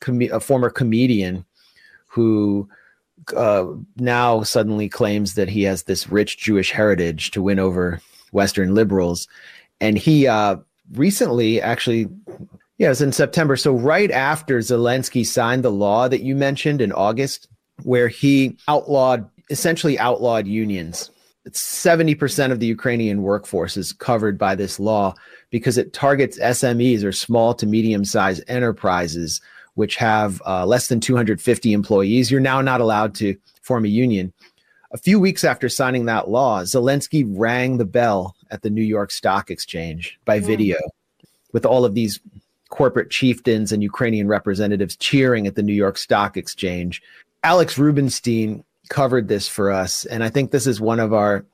com- 0.00 0.22
a 0.22 0.40
former 0.40 0.70
comedian 0.70 1.44
who 2.06 2.68
uh, 3.36 3.66
now 3.96 4.42
suddenly 4.42 4.88
claims 4.88 5.34
that 5.34 5.48
he 5.48 5.62
has 5.62 5.84
this 5.84 6.08
rich 6.08 6.38
Jewish 6.38 6.70
heritage 6.70 7.30
to 7.32 7.42
win 7.42 7.58
over 7.58 8.00
Western 8.32 8.74
liberals. 8.74 9.28
And 9.80 9.96
he 9.96 10.26
uh, 10.26 10.56
recently 10.92 11.60
actually, 11.60 12.08
was 12.78 13.02
in 13.02 13.12
September. 13.12 13.56
So, 13.56 13.72
right 13.72 14.10
after 14.10 14.58
Zelensky 14.58 15.26
signed 15.26 15.64
the 15.64 15.70
law 15.70 16.08
that 16.08 16.22
you 16.22 16.34
mentioned 16.34 16.80
in 16.80 16.92
August, 16.92 17.48
where 17.82 18.08
he 18.08 18.56
outlawed, 18.68 19.28
essentially 19.50 19.98
outlawed 19.98 20.46
unions. 20.46 21.10
It's 21.50 21.84
70% 21.84 22.52
of 22.52 22.60
the 22.60 22.66
Ukrainian 22.66 23.22
workforce 23.22 23.76
is 23.76 23.92
covered 23.92 24.38
by 24.38 24.54
this 24.54 24.78
law 24.78 25.16
because 25.50 25.78
it 25.78 25.92
targets 25.92 26.38
SMEs 26.38 27.02
or 27.02 27.10
small 27.10 27.54
to 27.54 27.66
medium 27.66 28.04
sized 28.04 28.44
enterprises 28.46 29.40
which 29.74 29.96
have 29.96 30.40
uh, 30.46 30.64
less 30.64 30.86
than 30.86 31.00
250 31.00 31.72
employees, 31.72 32.30
you're 32.30 32.38
now 32.40 32.60
not 32.60 32.80
allowed 32.80 33.16
to 33.16 33.36
form 33.62 33.84
a 33.84 33.88
union. 33.88 34.32
A 34.92 34.96
few 34.96 35.18
weeks 35.18 35.42
after 35.42 35.68
signing 35.68 36.04
that 36.04 36.28
law, 36.28 36.62
Zelensky 36.62 37.24
rang 37.26 37.78
the 37.78 37.84
bell 37.84 38.36
at 38.52 38.62
the 38.62 38.70
New 38.70 38.82
York 38.82 39.10
Stock 39.10 39.50
Exchange 39.50 40.20
by 40.24 40.36
yeah. 40.36 40.46
video 40.46 40.78
with 41.52 41.66
all 41.66 41.84
of 41.84 41.94
these 41.94 42.20
corporate 42.68 43.10
chieftains 43.10 43.72
and 43.72 43.82
Ukrainian 43.82 44.28
representatives 44.28 44.94
cheering 44.94 45.48
at 45.48 45.56
the 45.56 45.64
New 45.64 45.74
York 45.74 45.98
Stock 45.98 46.36
Exchange. 46.36 47.02
Alex 47.42 47.76
Rubinstein 47.76 48.62
covered 48.90 49.28
this 49.28 49.48
for 49.48 49.70
us, 49.70 50.04
and 50.04 50.22
I 50.22 50.28
think 50.28 50.50
this 50.50 50.66
is 50.66 50.80
one 50.80 51.00
of 51.00 51.14
our 51.14 51.46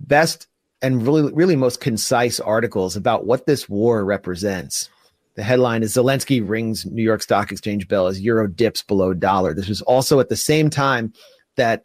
best 0.00 0.48
and 0.82 1.06
really, 1.06 1.32
really 1.32 1.54
most 1.56 1.80
concise 1.80 2.40
articles 2.40 2.96
about 2.96 3.26
what 3.26 3.46
this 3.46 3.68
war 3.68 4.04
represents. 4.04 4.90
The 5.36 5.42
headline 5.42 5.82
is 5.82 5.94
Zelensky 5.94 6.46
rings 6.46 6.84
New 6.86 7.02
York 7.02 7.22
Stock 7.22 7.52
Exchange 7.52 7.86
bell 7.88 8.08
as 8.08 8.20
euro 8.20 8.48
dips 8.48 8.82
below 8.82 9.14
dollar. 9.14 9.54
This 9.54 9.68
was 9.68 9.82
also 9.82 10.18
at 10.18 10.28
the 10.28 10.36
same 10.36 10.70
time 10.70 11.12
that 11.56 11.84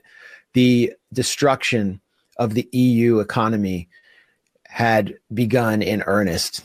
the 0.53 0.93
destruction 1.13 2.01
of 2.37 2.53
the 2.53 2.67
EU 2.71 3.19
economy 3.19 3.89
had 4.67 5.15
begun 5.33 5.81
in 5.81 6.01
earnest. 6.07 6.63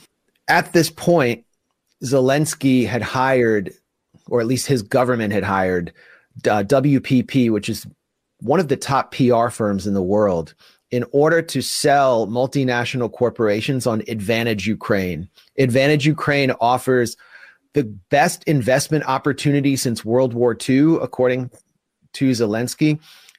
At 0.49 0.73
this 0.73 0.91
point, 0.91 1.45
Zelensky 2.05 2.87
had 2.87 3.03
hired, 3.03 3.73
or 4.29 4.41
at 4.41 4.47
least 4.47 4.69
his 4.69 4.83
government 4.83 5.33
had 5.33 5.45
hired, 5.45 5.93
uh, 6.45 6.63
WPP, 6.63 7.51
which 7.51 7.69
is 7.69 7.87
one 8.41 8.61
of 8.61 8.69
the 8.69 8.77
top 8.77 9.13
PR 9.15 9.49
firms 9.49 9.87
in 9.87 9.95
the 9.95 10.03
world, 10.03 10.55
in 10.91 11.05
order 11.13 11.43
to 11.43 11.63
sell 11.63 12.27
multinational 12.27 13.11
corporations 13.11 13.87
on 13.87 14.03
Advantage 14.09 14.67
Ukraine. 14.67 15.29
Advantage 15.59 16.07
Ukraine 16.07 16.53
offers 16.61 17.17
the 17.75 17.85
best 18.11 18.45
investment 18.45 19.05
opportunity 19.07 19.77
since 19.77 20.05
World 20.05 20.33
War 20.33 20.57
II, 20.69 20.97
according 20.97 21.51
to 22.15 22.31
Zelensky, 22.31 22.99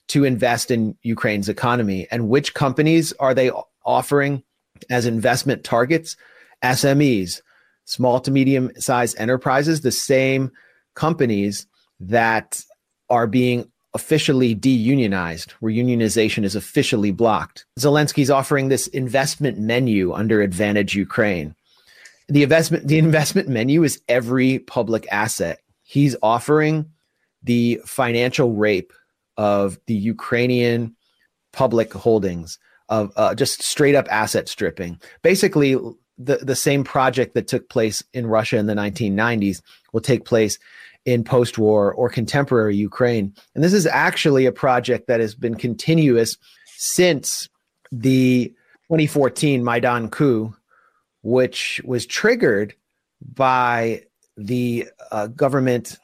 to 0.10 0.24
invest 0.24 0.72
in 0.72 0.96
Ukraine's 1.01 1.50
economy. 1.50 2.08
And 2.12 2.30
which 2.30 2.54
companies 2.54 3.13
are 3.13 3.34
they 3.34 3.51
offering 3.86 4.44
as 4.89 5.06
investment 5.06 5.63
targets? 5.63 6.16
SMEs, 6.63 7.42
small 7.86 8.20
to 8.20 8.32
medium 8.32 8.72
sized 8.77 9.18
enterprises, 9.20 9.82
the 9.82 9.92
same 9.92 10.51
companies 10.96 11.68
that 12.00 12.62
are 13.09 13.27
being 13.27 13.71
officially 13.93 14.55
deunionized, 14.55 15.51
where 15.53 15.71
unionization 15.71 16.43
is 16.43 16.55
officially 16.55 17.11
blocked. 17.11 17.65
Zelensky's 17.79 18.29
offering 18.29 18.69
this 18.69 18.87
investment 18.87 19.57
menu 19.57 20.13
under 20.13 20.41
Advantage 20.41 20.95
Ukraine. 20.95 21.55
The 22.29 22.43
investment 22.43 22.87
the 22.87 22.97
investment 22.97 23.47
menu 23.47 23.83
is 23.83 24.01
every 24.09 24.59
public 24.59 25.07
asset. 25.11 25.61
He's 25.83 26.15
offering 26.21 26.91
the 27.43 27.81
financial 27.85 28.53
rape 28.53 28.91
of 29.37 29.79
the 29.87 29.95
Ukrainian 29.95 30.95
public 31.53 31.93
holdings 31.93 32.59
of 32.89 33.11
uh, 33.15 33.33
just 33.35 33.63
straight 33.63 33.95
up 33.95 34.07
asset 34.11 34.49
stripping. 34.49 34.99
Basically, 35.21 35.75
the, 36.17 36.37
the 36.37 36.55
same 36.55 36.83
project 36.83 37.33
that 37.35 37.47
took 37.47 37.69
place 37.69 38.03
in 38.13 38.27
Russia 38.27 38.57
in 38.57 38.67
the 38.67 38.73
1990s 38.73 39.61
will 39.93 40.01
take 40.01 40.25
place 40.25 40.57
in 41.06 41.24
post 41.24 41.58
war 41.58 41.94
or 41.94 42.10
contemporary 42.10 42.75
Ukraine. 42.75 43.34
And 43.56 43.63
this 43.63 43.74
is 43.74 43.86
actually 43.86 44.46
a 44.46 44.51
project 44.51 45.08
that 45.08 45.20
has 45.20 45.36
been 45.36 45.56
continuous 45.56 46.38
since 46.77 47.50
the 47.92 48.54
2014 48.89 49.63
Maidan 49.63 50.10
coup, 50.10 50.56
which 51.22 51.82
was 51.86 52.06
triggered 52.06 52.74
by 53.34 54.04
the 54.38 54.88
uh, 55.12 55.27
government 55.27 55.98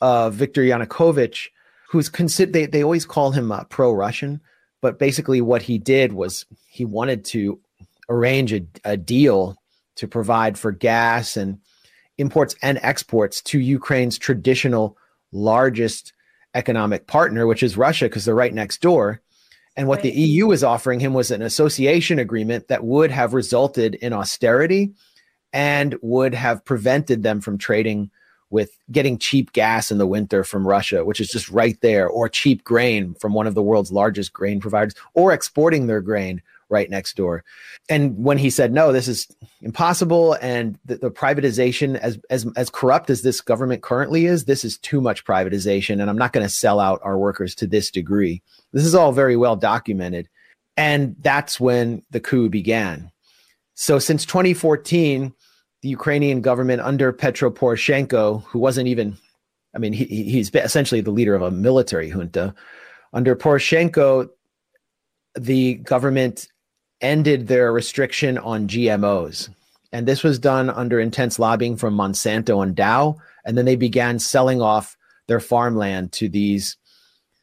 of 0.00 0.34
Viktor 0.34 0.62
Yanukovych, 0.62 1.48
who's 1.88 2.08
considered, 2.08 2.52
they, 2.52 2.66
they 2.66 2.82
always 2.82 3.06
call 3.06 3.30
him 3.30 3.52
uh, 3.52 3.64
pro 3.64 3.92
Russian. 3.92 4.40
But 4.82 4.98
basically, 4.98 5.40
what 5.40 5.62
he 5.62 5.78
did 5.78 6.12
was 6.12 6.46
he 6.68 6.84
wanted 6.84 7.24
to 7.26 7.60
arrange 8.08 8.52
a, 8.52 8.62
a 8.84 8.96
deal 8.96 9.56
to 9.96 10.06
provide 10.06 10.58
for 10.58 10.70
gas 10.70 11.36
and 11.36 11.58
imports 12.18 12.54
and 12.62 12.78
exports 12.82 13.42
to 13.42 13.58
Ukraine's 13.58 14.18
traditional 14.18 14.96
largest 15.32 16.12
economic 16.54 17.06
partner, 17.06 17.46
which 17.46 17.62
is 17.62 17.76
Russia, 17.76 18.06
because 18.06 18.24
they're 18.24 18.34
right 18.34 18.54
next 18.54 18.80
door. 18.80 19.20
And 19.76 19.88
what 19.88 19.96
right. 19.96 20.04
the 20.04 20.20
EU 20.20 20.46
was 20.46 20.64
offering 20.64 21.00
him 21.00 21.12
was 21.12 21.30
an 21.30 21.42
association 21.42 22.18
agreement 22.18 22.68
that 22.68 22.84
would 22.84 23.10
have 23.10 23.34
resulted 23.34 23.94
in 23.96 24.12
austerity 24.12 24.94
and 25.52 25.96
would 26.00 26.34
have 26.34 26.64
prevented 26.64 27.22
them 27.22 27.40
from 27.40 27.58
trading 27.58 28.10
with 28.48 28.78
getting 28.90 29.18
cheap 29.18 29.52
gas 29.52 29.90
in 29.90 29.98
the 29.98 30.06
winter 30.06 30.44
from 30.44 30.66
Russia, 30.66 31.04
which 31.04 31.20
is 31.20 31.28
just 31.28 31.50
right 31.50 31.78
there, 31.80 32.08
or 32.08 32.28
cheap 32.28 32.64
grain 32.64 33.14
from 33.14 33.34
one 33.34 33.46
of 33.46 33.54
the 33.54 33.62
world's 33.62 33.92
largest 33.92 34.32
grain 34.32 34.60
providers, 34.60 34.94
or 35.14 35.32
exporting 35.32 35.86
their 35.86 36.00
grain 36.00 36.40
right 36.68 36.90
next 36.90 37.16
door. 37.16 37.44
And 37.88 38.16
when 38.16 38.38
he 38.38 38.50
said, 38.50 38.72
no, 38.72 38.92
this 38.92 39.08
is 39.08 39.28
impossible, 39.60 40.34
and 40.34 40.78
the, 40.84 40.96
the, 40.96 41.10
privatization, 41.10 41.96
as, 41.96 42.18
as, 42.30 42.46
as 42.56 42.70
corrupt 42.70 43.10
as 43.10 43.22
this 43.22 43.40
government 43.40 43.82
currently 43.82 44.26
is, 44.26 44.44
this 44.44 44.64
is 44.64 44.78
too 44.78 45.00
much 45.00 45.24
privatization, 45.24 46.00
and 46.00 46.10
I'm 46.10 46.18
not 46.18 46.32
going 46.32 46.46
to 46.46 46.52
sell 46.52 46.80
out 46.80 47.00
our 47.02 47.18
workers 47.18 47.54
to 47.56 47.66
this 47.66 47.90
degree. 47.90 48.42
This 48.72 48.84
is 48.84 48.94
all 48.94 49.12
very 49.12 49.36
well 49.36 49.56
documented. 49.56 50.28
And 50.76 51.16
that's 51.20 51.58
when 51.58 52.02
the 52.10 52.20
coup 52.20 52.48
began. 52.48 53.10
So 53.74 53.98
since 53.98 54.26
2014, 54.26 55.32
the 55.82 55.88
Ukrainian 55.88 56.40
government 56.40 56.82
under 56.82 57.12
Petro 57.12 57.50
Poroshenko, 57.50 58.42
who 58.44 58.58
wasn't 58.58 58.88
even, 58.88 59.16
I 59.74 59.78
mean, 59.78 59.92
he, 59.92 60.04
he's 60.04 60.54
essentially 60.54 61.00
the 61.00 61.10
leader 61.10 61.34
of 61.34 61.42
a 61.42 61.50
military 61.50 62.10
junta. 62.10 62.54
Under 63.12 63.36
Poroshenko, 63.36 64.28
the 65.38 65.74
government 65.74 66.48
ended 67.00 67.46
their 67.46 67.72
restriction 67.72 68.38
on 68.38 68.68
GMOs. 68.68 69.48
And 69.92 70.06
this 70.06 70.22
was 70.22 70.38
done 70.38 70.70
under 70.70 71.00
intense 71.00 71.38
lobbying 71.38 71.76
from 71.76 71.94
Monsanto 71.96 72.62
and 72.62 72.74
Dow. 72.74 73.16
And 73.44 73.56
then 73.56 73.64
they 73.64 73.76
began 73.76 74.18
selling 74.18 74.60
off 74.60 74.96
their 75.26 75.40
farmland 75.40 76.12
to 76.12 76.28
these 76.28 76.76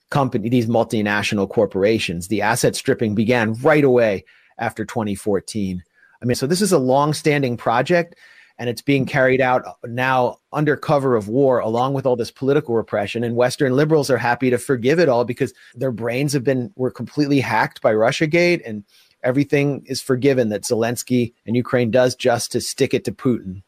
company, 0.09 0.49
these 0.49 0.67
multinational 0.67 1.49
corporations. 1.49 2.27
The 2.27 2.41
asset 2.41 2.75
stripping 2.75 3.15
began 3.15 3.53
right 3.55 3.83
away 3.83 4.25
after 4.57 4.85
2014. 4.85 5.83
I 6.21 6.25
mean, 6.25 6.35
so 6.35 6.47
this 6.47 6.61
is 6.61 6.71
a 6.71 6.77
long-standing 6.77 7.57
project, 7.57 8.15
and 8.57 8.69
it's 8.69 8.81
being 8.81 9.05
carried 9.05 9.41
out 9.41 9.63
now 9.83 10.37
under 10.53 10.77
cover 10.77 11.15
of 11.15 11.27
war, 11.27 11.59
along 11.59 11.95
with 11.95 12.05
all 12.05 12.15
this 12.15 12.31
political 12.31 12.75
repression. 12.75 13.23
And 13.23 13.35
Western 13.35 13.75
liberals 13.75 14.09
are 14.09 14.17
happy 14.17 14.49
to 14.51 14.57
forgive 14.57 14.99
it 14.99 15.09
all 15.09 15.25
because 15.25 15.53
their 15.73 15.91
brains 15.91 16.31
have 16.33 16.43
been 16.43 16.71
were 16.75 16.91
completely 16.91 17.39
hacked 17.39 17.81
by 17.81 17.93
RussiaGate, 17.93 18.61
and 18.65 18.83
everything 19.23 19.83
is 19.85 20.01
forgiven 20.01 20.49
that 20.49 20.63
Zelensky 20.63 21.33
and 21.45 21.55
Ukraine 21.55 21.91
does 21.91 22.15
just 22.15 22.51
to 22.51 22.61
stick 22.61 22.93
it 22.93 23.05
to 23.05 23.11
Putin. 23.11 23.63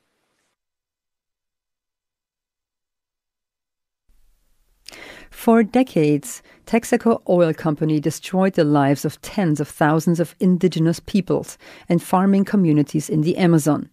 For 5.30 5.62
decades, 5.64 6.42
Texaco 6.66 7.22
Oil 7.30 7.54
Company 7.54 8.00
destroyed 8.00 8.54
the 8.54 8.64
lives 8.64 9.06
of 9.06 9.22
tens 9.22 9.60
of 9.60 9.68
thousands 9.68 10.20
of 10.20 10.34
indigenous 10.40 11.00
peoples 11.00 11.58
and 11.88 12.02
farming 12.02 12.46
communities 12.46 13.10
in 13.10 13.22
the 13.22 13.38
Amazon. 13.38 13.90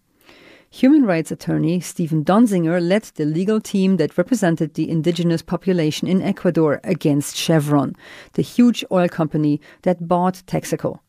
Human 0.71 1.05
rights 1.05 1.31
attorney 1.31 1.79
Stephen 1.79 2.23
Donziger 2.25 2.81
led 2.81 3.03
the 3.13 3.25
legal 3.25 3.61
team 3.61 3.97
that 3.97 4.17
represented 4.17 4.73
the 4.73 4.89
indigenous 4.89 5.43
population 5.43 6.07
in 6.07 6.23
Ecuador 6.23 6.81
against 6.83 7.35
Chevron, 7.35 7.95
the 8.33 8.41
huge 8.41 8.83
oil 8.91 9.07
company 9.07 9.61
that 9.83 10.07
bought 10.07 10.41
Texaco. 10.47 11.01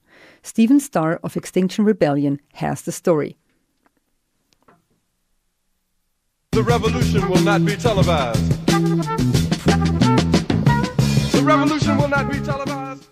Stephen 0.45 0.79
Starr 0.79 1.19
of 1.25 1.39
Extinction 1.39 1.87
Rebellion 1.87 2.39
has 2.53 2.83
the 2.83 2.93
story. 2.93 3.39
The 6.53 6.63
revolution 6.63 7.27
will 7.31 7.41
not 7.41 7.65
be 7.65 7.77
televised. 7.77 8.67
The 11.33 11.43
revolution 11.43 11.97
will 11.97 12.09
not 12.09 12.31
be 12.31 12.41
televised. 12.41 13.07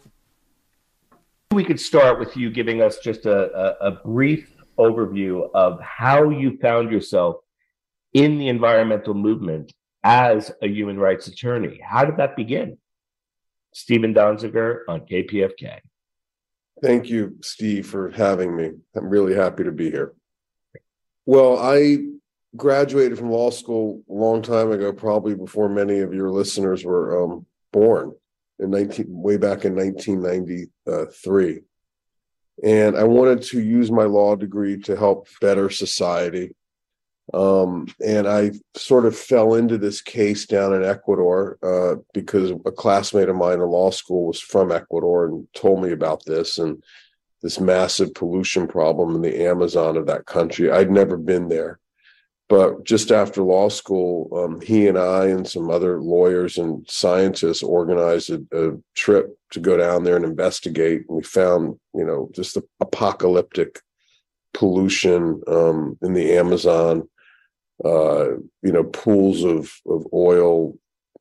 We 1.53 1.65
could 1.65 1.81
start 1.81 2.19
with 2.21 2.37
you 2.37 2.51
giving 2.51 2.83
us 2.83 2.99
just 2.99 3.25
a, 3.25 3.51
a, 3.57 3.89
a 3.89 3.91
brief 4.05 4.55
overview 4.79 5.49
of 5.55 5.81
how 5.81 6.29
you 6.29 6.59
found 6.59 6.93
yourself 6.93 7.37
in 8.13 8.37
the 8.37 8.49
environmental 8.49 9.15
movement 9.15 9.73
as 10.05 10.53
a 10.61 10.69
human 10.69 10.99
rights 10.99 11.29
attorney. 11.29 11.81
How 11.83 12.05
did 12.05 12.19
that 12.19 12.37
begin? 12.37 12.77
Stephen 13.73 14.13
Donziger 14.13 14.81
on 14.87 15.01
KPFK. 15.07 15.81
Thank 16.83 17.09
you, 17.09 17.37
Steve, 17.43 17.87
for 17.87 18.11
having 18.11 18.57
me. 18.57 18.73
I'm 18.97 19.09
really 19.09 19.35
happy 19.35 19.63
to 19.63 19.71
be 19.71 19.89
here. 19.89 20.15
Well, 21.25 21.57
I 21.59 21.99
graduated 22.57 23.17
from 23.17 23.31
law 23.31 23.51
school 23.51 24.03
a 24.11 24.13
long 24.13 24.43
time 24.43 24.73
ago, 24.73 24.93
probably 24.93 25.37
before 25.37 25.69
many 25.69 26.01
of 26.01 26.13
your 26.13 26.31
listeners 26.31 26.85
were 26.85 27.23
um, 27.23 27.47
born 27.73 28.13
in 28.59 28.71
19 28.71 29.07
way 29.09 29.37
back 29.37 29.65
in 29.65 29.77
1993. 29.77 31.61
And 32.65 32.97
I 32.97 33.05
wanted 33.05 33.43
to 33.43 33.61
use 33.61 33.91
my 33.93 34.05
law 34.05 34.35
degree 34.35 34.79
to 34.83 34.97
help 34.97 35.29
better 35.41 35.71
society. 35.71 36.57
Um, 37.33 37.87
and 38.05 38.27
I 38.27 38.53
sort 38.75 39.07
of 39.07 39.17
fell 39.17 39.55
into 39.55 39.79
this 39.79 40.03
case 40.03 40.45
down 40.47 40.75
in 40.75 40.85
Ecuador 40.85 41.59
uh, 41.63 42.01
because 42.13 42.51
a 42.67 42.73
classmate 42.73 43.29
of 43.29 43.37
mine 43.37 43.61
in 43.61 43.61
law 43.61 43.91
school 43.91 44.27
was 44.27 44.41
from 44.41 44.73
Ecuador 44.73 45.27
and 45.27 45.47
told 45.55 45.83
me 45.83 45.93
about 45.93 46.25
this 46.27 46.59
and 46.59 46.83
this 47.41 47.59
massive 47.59 48.15
pollution 48.15 48.67
problem 48.67 49.15
in 49.15 49.23
the 49.23 49.47
Amazon 49.47 49.97
of 49.97 50.07
that 50.07 50.27
country. 50.27 50.71
I'd 50.71 50.91
never 50.91 51.17
been 51.17 51.49
there. 51.49 51.79
But 52.49 52.85
just 52.85 53.11
after 53.11 53.43
law 53.43 53.71
school, 53.71 54.29
um, 54.37 54.61
he 54.61 54.87
and 54.87 54.99
I 54.99 55.27
and 55.29 55.49
some 55.49 55.71
other 55.71 56.01
lawyers 56.03 56.59
and 56.59 56.85
scientists 56.87 57.63
organized 57.63 58.31
a, 58.31 58.43
a 58.53 58.77
trip 58.95 59.35
to 59.53 59.61
go 59.61 59.79
down 59.79 60.05
there 60.05 60.17
and 60.17 60.25
investigate. 60.25 61.05
And 61.09 61.17
we 61.17 61.23
found, 61.23 61.79
you 61.95 62.05
know, 62.05 62.29
just 62.35 62.55
the 62.55 62.63
apocalyptic 62.81 63.81
pollution 64.53 65.41
um, 65.49 65.97
in 66.03 66.13
the 66.13 66.33
Amazon 66.35 67.09
uh, 67.85 68.37
you 68.63 68.73
know, 68.73 68.85
pools 68.85 69.45
of 69.45 69.73
of 69.87 70.07
oil 70.13 70.75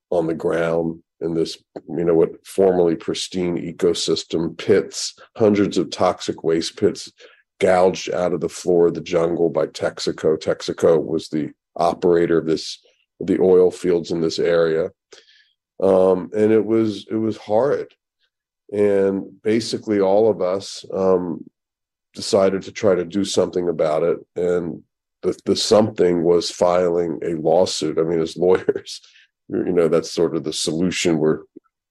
on 0.10 0.28
the 0.28 0.34
ground 0.34 1.02
in 1.22 1.34
this, 1.34 1.58
you 1.88 2.04
know, 2.04 2.14
what 2.14 2.46
formerly 2.46 2.96
pristine 2.96 3.58
ecosystem, 3.58 4.58
pits, 4.58 5.16
hundreds 5.38 5.78
of 5.78 5.90
toxic 5.90 6.44
waste 6.44 6.78
pits 6.78 7.12
gouged 7.60 8.12
out 8.12 8.34
of 8.34 8.42
the 8.42 8.50
floor 8.50 8.88
of 8.88 8.96
the 8.96 9.02
jungle 9.02 9.50
by 9.50 9.68
Texaco. 9.68 10.38
Texaco 10.38 11.02
was 11.02 11.30
the 11.30 11.52
operator 11.76 12.40
of 12.40 12.46
this 12.46 12.80
the 13.20 13.40
oil 13.40 13.70
fields 13.70 14.10
in 14.10 14.20
this 14.20 14.40
area, 14.40 14.90
um, 15.82 16.32
and 16.36 16.52
it 16.52 16.66
was 16.66 17.06
it 17.10 17.16
was 17.16 17.38
horrid. 17.38 17.92
And 18.74 19.42
basically, 19.44 20.00
all 20.00 20.30
of 20.30 20.42
us 20.42 20.86
um, 20.94 21.44
decided 22.14 22.64
to 22.64 22.72
try 22.72 22.96
to 22.96 23.06
do 23.06 23.24
something 23.24 23.70
about 23.70 24.04
it, 24.04 24.18
and 24.36 24.84
the 25.22 25.38
the 25.46 25.56
something 25.56 26.24
was 26.24 26.50
filing 26.52 27.20
a 27.24 27.36
lawsuit. 27.36 28.00
I 28.00 28.04
mean, 28.04 28.20
as 28.20 28.38
lawyers, 28.38 29.02
you 29.50 29.72
know, 29.72 29.88
that's 29.88 30.12
sort 30.12 30.36
of 30.36 30.44
the 30.44 30.54
solution 30.54 31.18
we're 31.18 31.42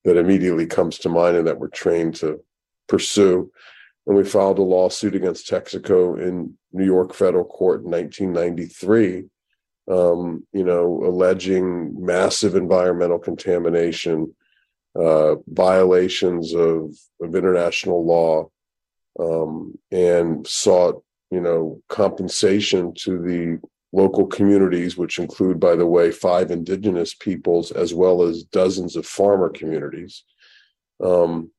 that 0.04 0.16
immediately 0.16 0.66
comes 0.66 0.98
to 0.98 1.08
mind 1.08 1.36
and 1.36 1.46
that 1.46 1.58
we're 1.58 1.68
trained 1.68 2.14
to 2.16 2.40
pursue. 2.88 3.50
And 4.06 4.16
we 4.16 4.24
filed 4.24 4.58
a 4.58 4.62
lawsuit 4.62 5.14
against 5.14 5.48
Texaco 5.48 6.20
in 6.20 6.54
New 6.72 6.84
York 6.84 7.14
federal 7.14 7.44
court 7.44 7.84
in 7.84 7.90
1993, 7.90 9.24
um, 9.90 10.46
you 10.52 10.64
know, 10.64 11.02
alleging 11.04 11.94
massive 12.04 12.54
environmental 12.54 13.18
contamination, 13.18 14.34
uh, 14.98 15.36
violations 15.46 16.54
of, 16.54 16.94
of 17.20 17.34
international 17.34 18.04
law, 18.04 18.48
um, 19.18 19.78
and 19.90 20.46
sought, 20.46 21.02
you 21.30 21.40
know, 21.40 21.80
compensation 21.88 22.92
to 22.94 23.18
the 23.18 23.60
local 23.92 24.26
communities, 24.26 24.96
which 24.96 25.18
include, 25.18 25.58
by 25.58 25.74
the 25.74 25.86
way, 25.86 26.10
five 26.10 26.50
indigenous 26.50 27.14
peoples 27.14 27.70
as 27.72 27.92
well 27.92 28.22
as 28.22 28.44
dozens 28.44 28.96
of 28.96 29.06
farmer 29.06 29.48
communities, 29.48 30.24
um, 31.02 31.50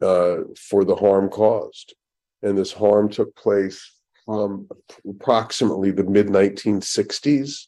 uh, 0.00 0.36
for 0.56 0.84
the 0.84 0.94
harm 0.94 1.28
caused. 1.28 1.94
And 2.42 2.56
this 2.56 2.72
harm 2.72 3.08
took 3.08 3.34
place 3.36 3.92
from 4.24 4.68
approximately 5.08 5.90
the 5.90 6.04
mid 6.04 6.26
1960s 6.28 7.66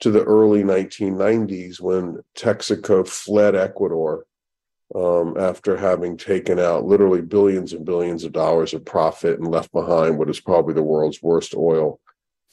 to 0.00 0.10
the 0.10 0.24
early 0.24 0.62
1990s 0.62 1.80
when 1.80 2.20
Texaco 2.36 3.06
fled 3.06 3.54
Ecuador 3.54 4.24
um, 4.94 5.36
after 5.38 5.76
having 5.76 6.16
taken 6.16 6.58
out 6.58 6.84
literally 6.84 7.20
billions 7.20 7.72
and 7.72 7.84
billions 7.84 8.24
of 8.24 8.32
dollars 8.32 8.74
of 8.74 8.84
profit 8.84 9.38
and 9.38 9.48
left 9.48 9.72
behind 9.72 10.18
what 10.18 10.30
is 10.30 10.40
probably 10.40 10.74
the 10.74 10.82
world's 10.82 11.22
worst 11.22 11.54
oil 11.54 12.00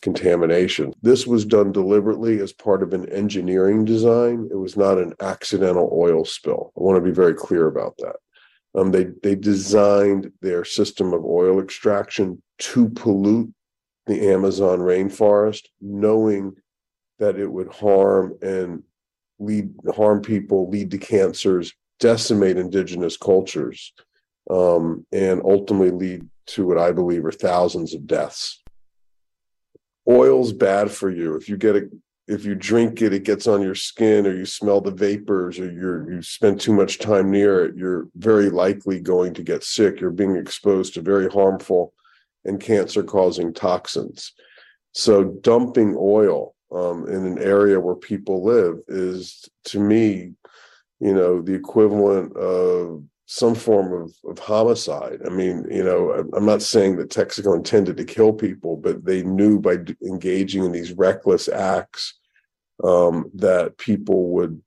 contamination. 0.02 0.93
This 1.02 1.26
was 1.26 1.45
done 1.45 1.71
deliberately 1.71 2.39
as 2.39 2.54
part 2.54 2.84
of 2.84 2.93
an 2.93 3.10
engineering 3.10 3.84
design. 3.86 4.47
It 4.52 4.56
was 4.58 4.78
not 4.78 5.00
an 5.00 5.13
accidental 5.19 5.89
oil 5.91 6.23
spill. 6.23 6.71
I 6.78 6.82
want 6.82 6.97
to 6.97 7.10
be 7.10 7.15
very 7.15 7.34
clear 7.34 7.67
about 7.67 7.97
that. 7.97 8.17
Um, 8.76 8.91
they 8.91 9.06
they 9.23 9.34
designed 9.34 10.32
their 10.41 10.63
system 10.63 11.13
of 11.13 11.26
oil 11.26 11.60
extraction 11.60 12.41
to 12.60 12.89
pollute 12.89 13.52
the 14.06 14.30
Amazon 14.30 14.80
rainforest, 14.80 15.63
knowing 15.82 16.56
that 17.17 17.39
it 17.39 17.52
would 17.52 17.73
harm 17.73 18.38
and 18.43 18.84
lead 19.39 19.73
harm 19.95 20.21
people, 20.21 20.69
lead 20.69 20.91
to 20.91 21.00
cancers, 21.00 21.73
decimate 21.99 22.57
indigenous 22.57 23.17
cultures, 23.17 23.93
um, 24.49 25.05
and 25.12 25.41
ultimately 25.43 25.91
lead 25.91 26.27
to 26.47 26.65
what 26.65 26.77
I 26.77 26.91
believe 26.91 27.25
are 27.25 27.31
thousands 27.31 27.93
of 27.93 28.07
deaths 28.07 28.63
oil's 30.07 30.53
bad 30.53 30.89
for 30.91 31.10
you. 31.10 31.36
If 31.36 31.49
you 31.49 31.57
get 31.57 31.75
it, 31.75 31.91
if 32.27 32.45
you 32.45 32.55
drink 32.55 33.01
it, 33.01 33.13
it 33.13 33.23
gets 33.23 33.47
on 33.47 33.62
your 33.62 33.75
skin, 33.75 34.25
or 34.25 34.33
you 34.33 34.45
smell 34.45 34.81
the 34.81 34.91
vapors, 34.91 35.60
or 35.60 35.71
you're 35.71 36.12
you 36.12 36.21
spend 36.21 36.60
too 36.60 36.73
much 36.73 36.99
time 36.99 37.31
near 37.31 37.65
it. 37.65 37.75
You're 37.75 38.07
very 38.15 38.49
likely 38.49 38.99
going 38.99 39.33
to 39.36 39.43
get 39.43 39.63
sick. 39.63 39.99
You're 39.99 40.12
being 40.12 40.36
exposed 40.36 40.93
to 40.93 41.01
very 41.01 41.29
harmful 41.29 41.93
and 42.45 42.60
cancer-causing 42.60 43.53
toxins. 43.53 44.33
So 44.93 45.25
dumping 45.25 45.95
oil 45.97 46.55
um, 46.71 47.07
in 47.07 47.25
an 47.25 47.39
area 47.39 47.79
where 47.79 47.95
people 47.95 48.43
live 48.43 48.79
is, 48.88 49.47
to 49.65 49.79
me, 49.79 50.33
you 50.99 51.13
know, 51.13 51.41
the 51.41 51.53
equivalent 51.53 52.36
of 52.36 53.03
some 53.25 53.55
form 53.55 53.93
of, 53.93 54.13
of 54.29 54.39
homicide. 54.39 55.19
I 55.25 55.29
mean, 55.29 55.65
you 55.69 55.83
know, 55.83 56.12
I'm 56.33 56.45
not 56.45 56.62
saying 56.62 56.95
that 56.97 57.10
Texaco 57.10 57.55
intended 57.55 57.97
to 57.97 58.05
kill 58.05 58.33
people, 58.33 58.77
but 58.77 59.03
they 59.03 59.21
knew 59.21 59.60
by 59.60 59.77
engaging 60.01 60.63
in 60.63 60.71
these 60.71 60.93
reckless 60.93 61.49
acts 61.49 62.17
um, 62.83 63.29
that 63.36 63.77
people 63.77 64.29
would 64.29 64.62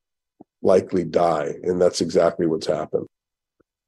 likely 0.62 1.04
die, 1.04 1.54
and 1.62 1.80
that's 1.80 2.02
exactly 2.02 2.46
what's 2.46 2.66
happened. 2.66 3.06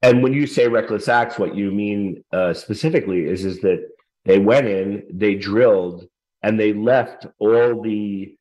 And 0.00 0.22
when 0.22 0.32
you 0.32 0.46
say 0.46 0.66
reckless 0.68 1.06
acts, 1.06 1.38
what 1.38 1.54
you 1.54 1.70
mean 1.70 2.24
uh, 2.32 2.54
specifically 2.54 3.26
is 3.26 3.44
is 3.44 3.60
that 3.60 3.86
they 4.24 4.38
went 4.38 4.66
in, 4.66 5.04
they 5.12 5.34
drilled, 5.34 6.06
and 6.42 6.58
they 6.58 6.72
left 6.72 7.26
all 7.38 7.80
the 7.82 8.36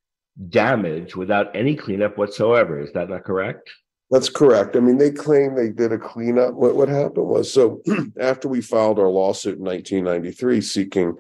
damage 0.49 1.15
without 1.15 1.55
any 1.55 1.75
cleanup 1.75 2.17
whatsoever. 2.17 2.79
Is 2.79 2.93
that 2.93 3.09
not 3.09 3.25
correct? 3.25 3.69
That's 4.11 4.29
correct. 4.29 4.75
I 4.75 4.81
mean, 4.81 4.97
they 4.97 5.09
claim 5.09 5.55
they 5.55 5.69
did 5.69 5.93
a 5.93 5.97
cleanup. 5.97 6.53
What 6.53 6.75
what 6.75 6.89
happened 6.89 7.27
was 7.27 7.51
so 7.51 7.81
after 8.19 8.49
we 8.49 8.61
filed 8.61 8.99
our 8.99 9.07
lawsuit 9.07 9.57
in 9.57 9.63
1993 9.63 10.59
seeking 10.59 11.15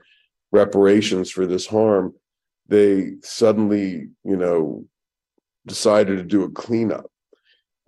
reparations 0.51 1.31
for 1.31 1.47
this 1.47 1.65
harm, 1.65 2.13
they 2.67 3.13
suddenly, 3.23 4.09
you 4.25 4.35
know, 4.35 4.85
decided 5.65 6.17
to 6.17 6.23
do 6.23 6.43
a 6.43 6.49
cleanup 6.49 7.09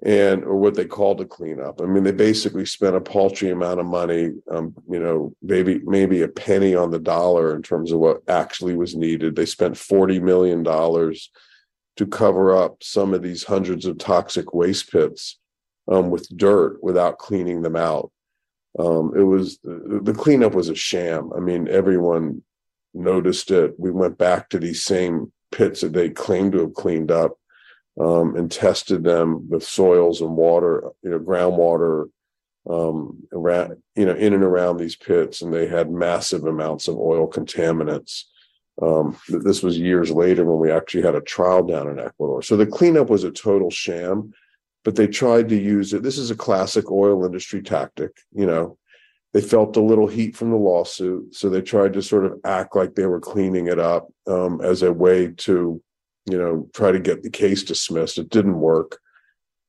and 0.06 0.46
or 0.46 0.56
what 0.56 0.76
they 0.76 0.86
called 0.86 1.20
a 1.20 1.26
cleanup. 1.26 1.82
I 1.82 1.86
mean, 1.86 2.06
they 2.06 2.14
basically 2.14 2.66
spent 2.66 2.96
a 2.96 3.02
paltry 3.02 3.50
amount 3.50 3.82
of 3.82 3.86
money, 3.86 4.32
um, 4.52 4.74
you 4.90 5.00
know, 5.00 5.34
maybe 5.42 5.82
maybe 5.84 6.22
a 6.22 6.30
penny 6.30 6.76
on 6.76 6.92
the 6.92 7.00
dollar 7.00 7.54
in 7.54 7.62
terms 7.62 7.92
of 7.92 8.00
what 8.00 8.22
actually 8.30 8.78
was 8.78 8.96
needed. 8.96 9.36
They 9.36 9.46
spent 9.46 9.76
forty 9.76 10.22
million 10.22 10.64
dollars 10.64 11.30
to 11.98 12.08
cover 12.08 12.56
up 12.56 12.78
some 12.82 13.14
of 13.14 13.22
these 13.22 13.44
hundreds 13.44 13.86
of 13.86 13.98
toxic 13.98 14.54
waste 14.54 14.92
pits 14.92 15.40
um, 15.88 16.10
with 16.10 16.28
dirt 16.36 16.84
without 16.84 17.20
cleaning 17.20 17.62
them 17.62 17.76
out. 17.76 18.12
Um, 18.80 19.14
it 19.16 19.22
was 19.22 19.60
the 19.64 20.16
cleanup 20.18 20.56
was 20.56 20.70
a 20.70 20.76
sham. 20.76 21.32
I 21.36 21.40
mean, 21.40 21.68
everyone 21.68 22.42
noticed 22.94 23.52
it. 23.52 23.80
We 23.80 23.92
went 23.92 24.18
back 24.18 24.50
to 24.50 24.60
these 24.60 24.84
same 24.84 25.32
pits 25.52 25.82
that 25.82 25.94
they 25.94 26.10
claimed 26.10 26.54
to 26.54 26.62
have 26.62 26.74
cleaned 26.74 27.12
up 27.12 27.38
um, 28.00 28.36
and 28.36 28.52
tested 28.52 29.04
them 29.04 29.48
with 29.50 29.64
soils 29.64 30.22
and 30.22 30.36
water, 30.36 30.90
you 31.04 31.12
know, 31.12 31.20
groundwater 31.20 32.10
um, 32.68 33.22
around, 33.32 33.78
you 33.96 34.06
know, 34.06 34.16
in 34.16 34.34
and 34.34 34.44
around 34.44 34.78
these 34.78 34.96
pits, 34.96 35.42
and 35.42 35.54
they 35.54 35.68
had 35.68 35.92
massive 35.92 36.46
amounts 36.46 36.88
of 36.88 36.98
oil 36.98 37.30
contaminants. 37.30 38.24
Um, 38.82 39.18
this 39.30 39.62
was 39.62 39.78
years 39.78 40.10
later 40.12 40.46
when 40.46 40.60
we 40.60 40.72
actually 40.72 41.04
had 41.04 41.16
a 41.16 41.22
trial 41.22 41.64
down 41.64 41.90
in 41.90 42.00
Ecuador. 42.00 42.42
So 42.42 42.58
the 42.58 42.66
cleanup 42.66 43.10
was 43.10 43.24
a 43.24 43.32
total 43.32 43.70
sham, 43.70 44.34
but 44.84 44.96
they 44.96 45.08
tried 45.08 45.50
to 45.50 45.56
use 45.56 45.94
it. 45.94 46.02
This 46.02 46.18
is 46.18 46.32
a 46.32 46.36
classic 46.36 46.92
oil 46.92 47.24
industry 47.24 47.62
tactic. 47.62 48.12
You 48.32 48.48
know, 48.48 48.78
they 49.34 49.42
felt 49.42 49.78
a 49.78 49.82
little 49.82 50.08
heat 50.08 50.36
from 50.36 50.50
the 50.50 50.58
lawsuit, 50.58 51.36
so 51.36 51.50
they 51.50 51.62
tried 51.62 51.94
to 51.94 52.02
sort 52.02 52.26
of 52.26 52.40
act 52.44 52.76
like 52.76 52.96
they 52.96 53.06
were 53.06 53.20
cleaning 53.20 53.68
it 53.68 53.80
up 53.80 54.12
um, 54.28 54.60
as 54.62 54.82
a 54.82 54.92
way 54.92 55.28
to, 55.38 55.82
you 56.26 56.38
know, 56.38 56.68
try 56.74 56.92
to 56.92 57.00
get 57.00 57.22
the 57.22 57.30
case 57.30 57.64
dismissed. 57.64 58.18
It 58.18 58.30
didn't 58.30 58.60
work, 58.60 59.00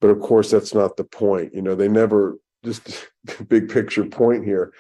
but 0.01 0.09
of 0.09 0.21
course 0.21 0.51
that's 0.51 0.73
not 0.73 0.97
the 0.97 1.05
point. 1.05 1.55
You 1.55 1.63
know, 1.63 1.75
they 1.75 1.89
never 1.89 2.39
just 2.65 3.09
big 3.49 3.69
picture 3.69 4.07
point 4.07 4.45
here. 4.45 4.73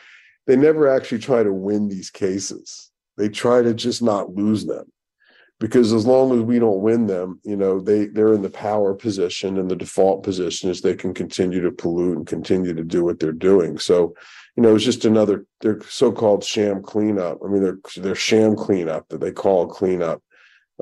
They 0.46 0.56
never 0.56 0.88
actually 0.88 1.20
try 1.20 1.42
to 1.42 1.52
win 1.52 1.88
these 1.88 2.10
cases 2.10 2.90
they 3.16 3.28
try 3.28 3.62
to 3.62 3.74
just 3.74 4.02
not 4.02 4.34
lose 4.34 4.66
them 4.66 4.86
because 5.60 5.92
as 5.92 6.06
long 6.06 6.36
as 6.36 6.42
we 6.42 6.58
don't 6.58 6.82
win 6.82 7.06
them, 7.06 7.40
you 7.44 7.56
know, 7.56 7.80
they 7.80 8.06
they're 8.06 8.34
in 8.34 8.42
the 8.42 8.50
power 8.50 8.92
position 8.94 9.58
and 9.58 9.70
the 9.70 9.76
default 9.76 10.22
position 10.22 10.68
is 10.68 10.80
they 10.80 10.94
can 10.94 11.14
continue 11.14 11.60
to 11.62 11.70
pollute 11.70 12.16
and 12.16 12.26
continue 12.26 12.74
to 12.74 12.84
do 12.84 13.04
what 13.04 13.20
they're 13.20 13.32
doing. 13.32 13.78
So, 13.78 14.14
you 14.56 14.62
know, 14.62 14.74
it's 14.74 14.84
just 14.84 15.04
another 15.04 15.46
their 15.60 15.80
so-called 15.82 16.44
sham 16.44 16.82
cleanup. 16.82 17.38
I 17.44 17.48
mean, 17.48 17.62
their 17.62 17.78
their 17.96 18.14
sham 18.14 18.56
cleanup 18.56 19.08
that 19.08 19.20
they 19.20 19.32
call 19.32 19.66
cleanup 19.66 20.22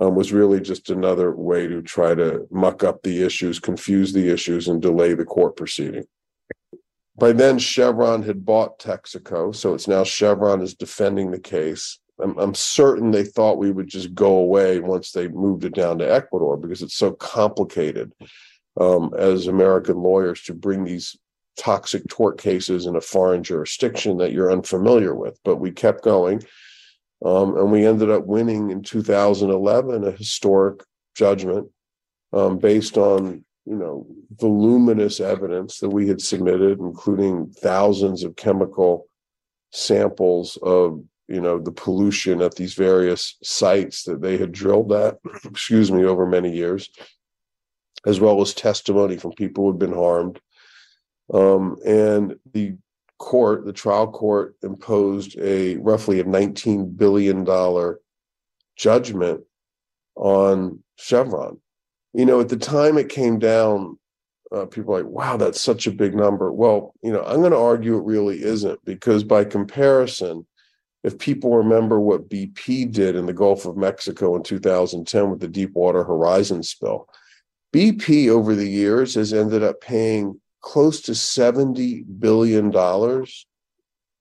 um, 0.01 0.15
was 0.15 0.33
really 0.33 0.61
just 0.61 0.89
another 0.89 1.33
way 1.33 1.67
to 1.69 1.83
try 1.83 2.15
to 2.15 2.47
muck 2.51 2.83
up 2.83 3.03
the 3.03 3.23
issues, 3.23 3.61
confuse 3.61 4.13
the 4.13 4.33
issues, 4.33 4.69
and 4.69 4.81
delay 4.81 5.15
the 5.15 5.25
court 5.25 5.55
proceeding. 5.57 6.05
By 7.17 7.33
then, 7.33 7.59
Chevron 7.59 8.23
had 8.23 8.45
bought 8.45 8.79
Texaco, 8.79 9.55
so 9.55 9.75
it's 9.75 9.87
now 9.87 10.03
Chevron 10.03 10.63
is 10.63 10.75
defending 10.75 11.31
the 11.31 11.39
case 11.39 11.99
I'm, 12.21 12.39
I'm 12.39 12.55
certain 12.55 13.11
they 13.11 13.25
thought 13.25 13.59
we 13.59 13.71
would 13.71 13.89
just 13.89 14.15
go 14.15 14.37
away 14.37 14.81
once 14.81 15.13
they 15.13 15.29
moved 15.29 15.65
it 15.65 15.75
down 15.75 15.99
to 15.99 16.13
Ecuador 16.13 16.57
because 16.57 16.83
it's 16.83 16.97
so 16.97 17.13
complicated 17.13 18.13
um, 18.81 19.13
as 19.19 19.47
American 19.47 19.97
lawyers 19.97 20.43
to 20.45 20.55
bring 20.55 20.85
these 20.85 21.17
toxic 21.57 22.07
tort 22.09 22.39
cases 22.39 22.87
in 22.87 22.97
a 22.97 23.01
foreign 23.01 23.43
jurisdiction 23.43 24.17
that 24.19 24.33
you're 24.33 24.53
unfamiliar 24.53 25.15
with. 25.15 25.39
But 25.45 25.57
we 25.57 25.71
kept 25.71 26.03
going. 26.03 26.43
Um, 27.25 27.57
and 27.57 27.71
we 27.71 27.87
ended 27.87 28.11
up 28.11 28.27
winning 28.27 28.71
in 28.71 28.83
2011 28.83 30.05
a 30.05 30.11
historic 30.11 30.83
judgment 31.15 31.69
um, 32.33 32.59
based 32.59 32.97
on 32.99 33.45
you 33.65 33.77
know 33.77 34.07
voluminous 34.33 35.21
evidence 35.21 35.79
that 35.79 35.91
we 35.91 36.09
had 36.09 36.21
submitted, 36.21 36.81
including 36.81 37.51
thousands 37.51 38.25
of 38.25 38.35
chemical 38.35 39.07
samples 39.71 40.59
of 40.63 41.03
you 41.29 41.41
know 41.41 41.59
the 41.59 41.73
pollution 41.73 42.43
at 42.43 42.55
these 42.57 42.75
various 42.75 43.37
sites 43.43 44.05
that 44.05 44.21
they 44.21 44.37
had 44.37 44.53
drilled 44.53 44.93
at 44.93 45.19
excuse 45.45 45.91
me 45.91 46.05
over 46.05 46.27
many 46.27 46.55
years 46.55 46.91
as 48.07 48.21
well 48.21 48.41
as 48.41 48.53
testimony 48.53 49.17
from 49.17 49.33
people 49.33 49.65
who 49.65 49.71
had 49.71 49.79
been 49.79 49.95
harmed 49.95 50.41
um, 51.33 51.77
and 51.87 52.37
the 52.53 52.77
court 53.19 53.65
the 53.65 53.73
trial 53.73 54.11
court 54.11 54.57
imposed 54.63 55.39
a 55.39 55.77
roughly 55.77 56.21
a 56.21 56.25
19 56.25 56.91
billion 56.91 57.45
dollar 57.45 58.01
judgment 58.77 59.41
on 60.17 60.83
chevron 60.97 61.61
you 62.13 62.27
know 62.27 62.41
at 62.41 62.49
the 62.49 62.57
time 62.57 62.99
it 62.99 63.09
came 63.09 63.39
down 63.39 63.97
uh, 64.53 64.67
people 64.67 64.95
like, 64.95 65.07
wow, 65.07 65.37
that's 65.37 65.61
such 65.61 65.87
a 65.87 65.91
big 65.91 66.15
number. 66.15 66.53
Well, 66.53 66.95
you 67.03 67.11
know, 67.11 67.23
I'm 67.23 67.41
going 67.41 67.53
to 67.53 67.59
argue 67.59 67.97
it 67.97 68.05
really 68.05 68.43
isn't 68.43 68.85
because 68.85 69.25
by 69.25 69.45
comparison, 69.45 70.47
if 71.03 71.19
people 71.19 71.57
remember 71.57 71.99
what 71.99 72.29
BP 72.29 72.93
did 72.93 73.17
in 73.17 73.27
the 73.27 73.33
Gulf 73.33 73.67
of 73.67 73.77
Mexico 73.77 74.37
in 74.37 74.43
2010 74.43 75.31
with 75.31 75.41
the 75.41 75.49
Deepwater 75.49 76.05
Horizon 76.05 76.63
spill, 76.63 77.09
BP 77.75 78.29
over 78.29 78.55
the 78.55 78.69
years 78.69 79.15
has 79.15 79.33
ended 79.33 79.63
up 79.63 79.81
paying 79.81 80.41
close 80.61 81.01
to 81.03 81.13
$70 81.13 82.05
billion 82.21 82.73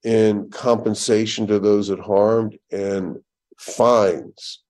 in 0.03 0.49
compensation 0.49 1.45
to 1.47 1.59
those 1.59 1.89
that 1.89 1.99
harmed 1.99 2.57
and 2.71 3.17
fines 3.59 4.63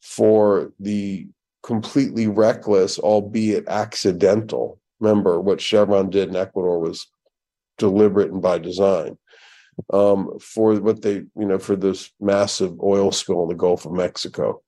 for 0.00 0.72
the 0.78 1.26
completely 1.64 2.28
reckless, 2.28 2.98
albeit 2.98 3.66
accidental. 3.68 4.78
Remember, 5.00 5.40
what 5.40 5.60
Chevron 5.60 6.10
did 6.10 6.28
in 6.28 6.36
Ecuador 6.36 6.78
was 6.78 7.08
deliberate 7.76 8.30
and 8.30 8.42
by 8.42 8.58
design 8.58 9.18
um, 9.92 10.38
for 10.40 10.74
what 10.80 11.02
they, 11.02 11.14
you 11.14 11.46
know, 11.46 11.58
for 11.58 11.76
this 11.76 12.10
massive 12.20 12.78
oil 12.80 13.12
spill 13.12 13.42
in 13.44 13.48
the 13.48 13.54
Gulf 13.54 13.86
of 13.86 13.92
Mexico. 13.92 14.62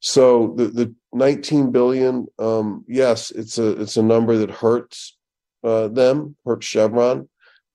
So 0.00 0.54
the 0.56 0.66
the 0.66 0.94
19 1.12 1.72
billion, 1.72 2.26
um, 2.38 2.84
yes, 2.86 3.30
it's 3.30 3.58
a 3.58 3.80
it's 3.80 3.96
a 3.96 4.02
number 4.02 4.36
that 4.36 4.50
hurts 4.50 5.16
uh, 5.64 5.88
them, 5.88 6.36
hurts 6.44 6.66
Chevron 6.66 7.28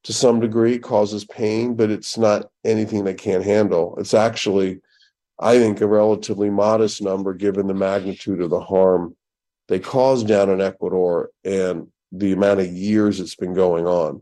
to 0.03 0.13
some 0.13 0.39
degree, 0.39 0.77
causes 0.79 1.25
pain, 1.25 1.75
but 1.75 1.89
it's 1.89 2.17
not 2.17 2.47
anything 2.65 3.03
they 3.03 3.13
can't 3.13 3.43
handle. 3.43 3.95
It's 3.97 4.13
actually, 4.13 4.81
I 5.39 5.57
think, 5.57 5.79
a 5.79 5.87
relatively 5.87 6.49
modest 6.49 7.01
number 7.01 7.33
given 7.33 7.67
the 7.67 7.73
magnitude 7.73 8.41
of 8.41 8.49
the 8.49 8.59
harm 8.59 9.15
they 9.69 9.79
caused 9.79 10.27
down 10.27 10.49
in 10.49 10.59
Ecuador 10.59 11.29
and 11.45 11.87
the 12.11 12.33
amount 12.33 12.59
of 12.59 12.67
years 12.67 13.19
it's 13.19 13.35
been 13.35 13.53
going 13.53 13.87
on. 13.87 14.21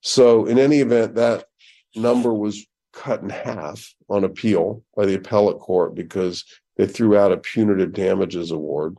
So, 0.00 0.46
in 0.46 0.58
any 0.58 0.78
event, 0.78 1.16
that 1.16 1.46
number 1.96 2.32
was 2.32 2.66
cut 2.92 3.22
in 3.22 3.30
half 3.30 3.94
on 4.08 4.24
appeal 4.24 4.82
by 4.96 5.06
the 5.06 5.14
appellate 5.14 5.58
court 5.58 5.94
because 5.94 6.44
they 6.76 6.86
threw 6.86 7.16
out 7.16 7.32
a 7.32 7.36
punitive 7.36 7.92
damages 7.92 8.50
award. 8.50 8.96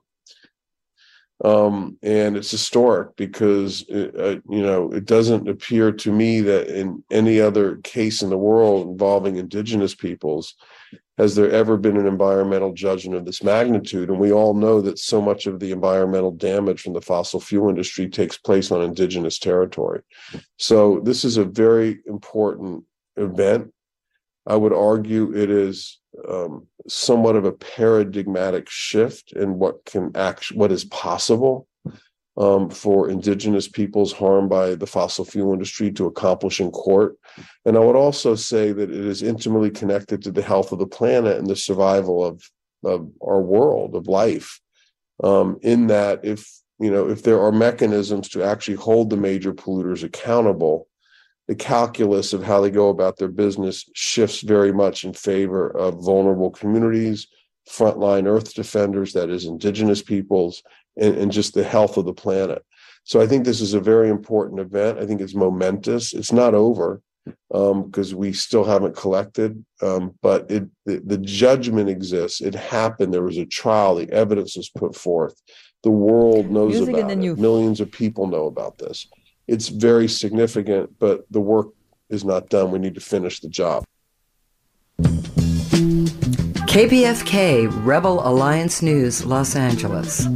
Um, 1.43 1.97
and 2.03 2.35
it's 2.35 2.51
historic 2.51 3.15
because 3.15 3.85
it, 3.87 4.13
uh, 4.19 4.41
you 4.49 4.61
know 4.61 4.91
it 4.91 5.05
doesn't 5.05 5.47
appear 5.47 5.93
to 5.93 6.11
me 6.11 6.41
that 6.41 6.67
in 6.67 7.01
any 7.09 7.39
other 7.39 7.77
case 7.77 8.21
in 8.21 8.29
the 8.29 8.37
world 8.37 8.89
involving 8.89 9.37
indigenous 9.37 9.95
peoples 9.95 10.55
has 11.19 11.35
there 11.35 11.51
ever 11.51 11.75
been 11.75 11.97
an 11.97 12.07
environmental 12.07 12.71
judgment 12.71 13.17
of 13.17 13.25
this 13.25 13.43
magnitude? 13.43 14.09
And 14.09 14.19
we 14.19 14.31
all 14.31 14.53
know 14.53 14.79
that 14.79 14.97
so 14.97 15.21
much 15.21 15.47
of 15.47 15.59
the 15.59 15.71
environmental 15.71 16.31
damage 16.31 16.81
from 16.81 16.93
the 16.93 17.01
fossil 17.01 17.41
fuel 17.41 17.69
industry 17.69 18.09
takes 18.09 18.37
place 18.37 18.71
on 18.71 18.81
indigenous 18.81 19.37
territory. 19.37 20.01
So 20.55 21.01
this 21.03 21.25
is 21.25 21.35
a 21.35 21.43
very 21.43 21.99
important 22.05 22.85
event. 23.17 23.73
I 24.47 24.55
would 24.55 24.71
argue 24.73 25.35
it 25.35 25.51
is 25.51 25.99
um, 26.27 26.67
somewhat 26.87 27.35
of 27.35 27.43
a 27.43 27.51
paradigmatic 27.51 28.69
shift 28.69 29.33
in 29.33 29.59
what 29.59 29.83
can 29.83 30.11
act, 30.15 30.53
what 30.53 30.71
is 30.71 30.85
possible 30.85 31.67
um, 32.39 32.69
for 32.69 33.09
indigenous 33.09 33.67
peoples 33.67 34.13
harmed 34.13 34.49
by 34.49 34.73
the 34.73 34.87
fossil 34.87 35.25
fuel 35.25 35.53
industry 35.53 35.91
to 35.91 36.05
accomplish 36.05 36.61
in 36.61 36.71
court. 36.71 37.17
And 37.65 37.75
I 37.75 37.81
would 37.81 37.97
also 37.97 38.33
say 38.35 38.71
that 38.71 38.89
it 38.89 39.05
is 39.05 39.21
intimately 39.21 39.69
connected 39.69 40.23
to 40.23 40.31
the 40.31 40.41
health 40.41 40.71
of 40.71 40.79
the 40.79 40.87
planet 40.87 41.37
and 41.37 41.47
the 41.47 41.55
survival 41.57 42.23
of, 42.23 42.41
of 42.85 43.11
our 43.21 43.41
world, 43.41 43.93
of 43.93 44.07
life. 44.07 44.59
Um, 45.21 45.59
in 45.61 45.87
that, 45.87 46.21
if 46.23 46.49
you 46.79 46.89
know, 46.89 47.09
if 47.09 47.23
there 47.23 47.41
are 47.41 47.51
mechanisms 47.51 48.29
to 48.29 48.41
actually 48.41 48.77
hold 48.77 49.09
the 49.09 49.17
major 49.17 49.53
polluters 49.53 50.03
accountable, 50.03 50.87
the 51.49 51.55
calculus 51.55 52.31
of 52.31 52.41
how 52.41 52.61
they 52.61 52.71
go 52.71 52.87
about 52.87 53.17
their 53.17 53.27
business 53.27 53.83
shifts 53.93 54.39
very 54.39 54.71
much 54.71 55.03
in 55.03 55.11
favor 55.11 55.69
of 55.71 56.05
vulnerable 56.05 56.51
communities, 56.51 57.27
frontline 57.69 58.27
earth 58.27 58.53
defenders, 58.53 59.11
that 59.11 59.29
is, 59.29 59.45
indigenous 59.45 60.01
peoples, 60.01 60.63
and, 60.99 61.15
and 61.15 61.31
just 61.31 61.53
the 61.53 61.63
health 61.63 61.97
of 61.97 62.05
the 62.05 62.13
planet. 62.13 62.63
So 63.03 63.21
I 63.21 63.27
think 63.27 63.45
this 63.45 63.61
is 63.61 63.73
a 63.73 63.79
very 63.79 64.09
important 64.09 64.59
event. 64.59 64.99
I 64.99 65.05
think 65.05 65.21
it's 65.21 65.35
momentous. 65.35 66.13
It's 66.13 66.31
not 66.31 66.53
over 66.53 67.01
because 67.49 68.13
um, 68.13 68.19
we 68.19 68.33
still 68.33 68.63
haven't 68.63 68.95
collected, 68.95 69.63
um, 69.81 70.15
but 70.21 70.49
it 70.49 70.67
the, 70.85 70.99
the 70.99 71.17
judgment 71.17 71.89
exists. 71.89 72.41
It 72.41 72.55
happened. 72.55 73.13
There 73.13 73.23
was 73.23 73.37
a 73.37 73.45
trial. 73.45 73.95
The 73.95 74.11
evidence 74.11 74.55
was 74.55 74.69
put 74.69 74.95
forth. 74.95 75.41
The 75.83 75.91
world 75.91 76.49
knows 76.51 76.75
Music 76.75 76.97
about 76.97 77.11
it. 77.11 77.37
Millions 77.39 77.79
of 77.79 77.91
people 77.91 78.27
know 78.27 78.45
about 78.47 78.77
this 78.77 79.07
it's 79.49 79.67
very 79.69 80.07
significant, 80.07 80.99
but 80.99 81.25
the 81.31 81.41
work 81.41 81.69
is 82.09 82.23
not 82.23 82.49
done. 82.49 82.69
We 82.69 82.77
need 82.77 82.93
to 82.93 83.01
finish 83.01 83.39
the 83.39 83.49
job. 83.49 83.83
KPFK 86.69 87.67
Rebel 87.83 88.21
Alliance 88.27 88.83
News, 88.83 89.25
Los 89.25 89.55
Angeles. 89.55 90.27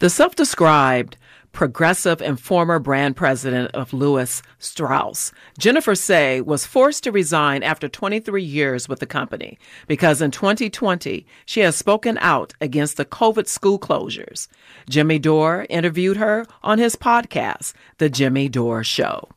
The 0.00 0.08
self 0.08 0.34
described 0.34 1.18
progressive 1.52 2.22
and 2.22 2.40
former 2.40 2.78
brand 2.78 3.16
president 3.16 3.70
of 3.74 3.92
Levi 3.92 4.24
Strauss. 4.58 5.30
Jennifer 5.58 5.94
Sey 5.94 6.40
was 6.40 6.64
forced 6.64 7.04
to 7.04 7.12
resign 7.12 7.62
after 7.62 7.86
23 7.86 8.42
years 8.42 8.88
with 8.88 9.00
the 9.00 9.06
company 9.06 9.58
because 9.88 10.22
in 10.22 10.30
2020 10.30 11.26
she 11.44 11.60
has 11.60 11.76
spoken 11.76 12.16
out 12.22 12.54
against 12.62 12.96
the 12.96 13.04
COVID 13.04 13.46
school 13.46 13.78
closures. 13.78 14.48
Jimmy 14.88 15.18
Dore 15.18 15.66
interviewed 15.68 16.16
her 16.16 16.46
on 16.62 16.78
his 16.78 16.96
podcast, 16.96 17.74
The 17.98 18.08
Jimmy 18.08 18.48
Dore 18.48 18.82
Show. 18.82 19.28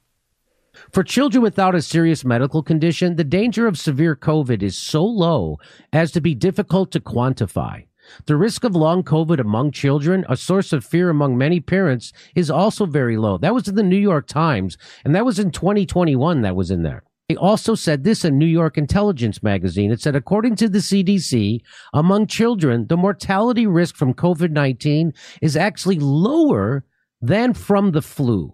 For 0.94 1.04
children 1.04 1.42
without 1.42 1.76
a 1.76 1.82
serious 1.82 2.24
medical 2.24 2.64
condition, 2.64 3.18
the 3.18 3.26
danger 3.26 3.68
of 3.68 3.78
severe 3.78 4.16
COVID 4.16 4.64
is 4.64 4.78
so 4.78 5.04
low 5.04 5.58
as 5.92 6.14
to 6.14 6.22
be 6.22 6.34
difficult 6.34 6.92
to 6.92 7.02
quantify. 7.02 7.84
The 8.26 8.38
risk 8.38 8.64
of 8.64 8.76
long 8.76 9.04
COVID 9.04 9.40
among 9.40 9.72
children, 9.72 10.26
a 10.30 10.38
source 10.38 10.74
of 10.74 10.86
fear 10.86 11.10
among 11.10 11.38
many 11.38 11.60
parents, 11.60 12.14
is 12.36 12.50
also 12.50 12.86
very 12.86 13.18
low. 13.18 13.38
That 13.38 13.54
was 13.54 13.68
in 13.68 13.76
the 13.76 13.84
New 13.84 13.98
York 13.98 14.28
Times, 14.28 14.78
and 15.04 15.16
that 15.16 15.26
was 15.26 15.40
in 15.40 15.52
2021 15.52 16.42
that 16.42 16.56
was 16.56 16.72
in 16.72 16.84
there. 16.84 17.04
They 17.30 17.36
also 17.36 17.74
said 17.74 18.04
this 18.04 18.26
in 18.26 18.38
New 18.38 18.46
York 18.46 18.78
Intelligencer 18.78 19.40
magazine. 19.44 19.92
It 19.92 20.02
said, 20.02 20.16
according 20.16 20.58
to 20.58 20.68
the 20.68 20.80
CDC, 20.80 21.62
among 21.94 22.28
children, 22.28 22.88
the 22.88 22.98
mortality 22.98 23.66
risk 23.66 23.96
from 23.96 24.14
COVID 24.14 24.52
19 24.52 25.14
is 25.42 25.56
actually 25.56 26.00
lower 26.00 26.84
than 27.22 27.54
from 27.54 27.92
the 27.92 28.02
flu. 28.02 28.54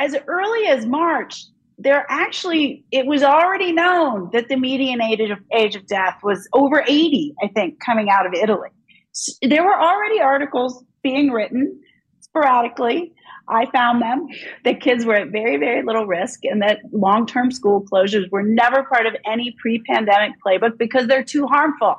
As 0.00 0.16
early 0.26 0.66
as 0.66 0.86
March, 0.86 1.44
there 1.78 2.06
actually 2.08 2.84
it 2.90 3.06
was 3.06 3.22
already 3.22 3.72
known 3.72 4.30
that 4.32 4.48
the 4.48 4.56
median 4.56 5.02
age 5.02 5.30
of, 5.30 5.38
age 5.52 5.74
of 5.74 5.86
death 5.86 6.18
was 6.22 6.48
over 6.52 6.84
80 6.86 7.34
i 7.42 7.48
think 7.48 7.80
coming 7.80 8.08
out 8.10 8.26
of 8.26 8.32
italy. 8.32 8.70
So 9.12 9.32
there 9.48 9.64
were 9.64 9.78
already 9.78 10.20
articles 10.20 10.84
being 11.02 11.30
written 11.30 11.80
sporadically. 12.20 13.12
I 13.46 13.66
found 13.70 14.00
them. 14.00 14.26
That 14.64 14.80
kids 14.80 15.04
were 15.04 15.14
at 15.16 15.28
very 15.30 15.56
very 15.56 15.82
little 15.82 16.06
risk 16.06 16.40
and 16.44 16.62
that 16.62 16.78
long-term 16.92 17.50
school 17.50 17.84
closures 17.92 18.30
were 18.30 18.42
never 18.42 18.84
part 18.84 19.06
of 19.06 19.14
any 19.26 19.54
pre-pandemic 19.60 20.32
playbook 20.44 20.78
because 20.78 21.06
they're 21.06 21.24
too 21.24 21.46
harmful 21.46 21.96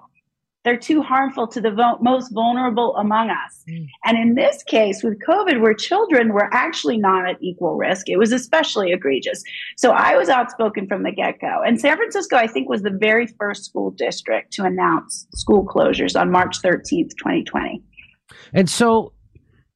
they're 0.66 0.76
too 0.76 1.02
harmful 1.02 1.48
to 1.48 1.62
the 1.62 1.72
vo- 1.72 1.98
most 2.02 2.34
vulnerable 2.34 2.98
among 2.98 3.30
us. 3.30 3.64
Mm. 3.70 3.88
And 4.04 4.18
in 4.18 4.36
this 4.36 4.64
case, 4.64 5.04
with 5.04 5.22
COVID, 5.26 5.62
where 5.62 5.76
children 5.76 6.34
were 6.34 6.50
actually 6.52 6.98
not 6.98 7.30
at 7.30 7.38
equal 7.40 7.76
risk, 7.76 8.10
it 8.10 8.18
was 8.18 8.34
especially 8.34 8.92
egregious. 8.92 9.44
So 9.78 9.92
I 9.92 10.18
was 10.18 10.28
outspoken 10.28 10.88
from 10.88 11.04
the 11.04 11.12
get 11.12 11.40
go. 11.40 11.62
And 11.66 11.80
San 11.80 11.96
Francisco, 11.96 12.36
I 12.36 12.48
think, 12.48 12.68
was 12.68 12.82
the 12.82 12.90
very 12.90 13.28
first 13.40 13.64
school 13.64 13.92
district 13.92 14.52
to 14.54 14.64
announce 14.64 15.28
school 15.36 15.66
closures 15.66 16.20
on 16.20 16.32
March 16.32 16.60
13th, 16.62 17.12
2020. 17.18 17.84
And 18.54 18.68
so 18.68 19.14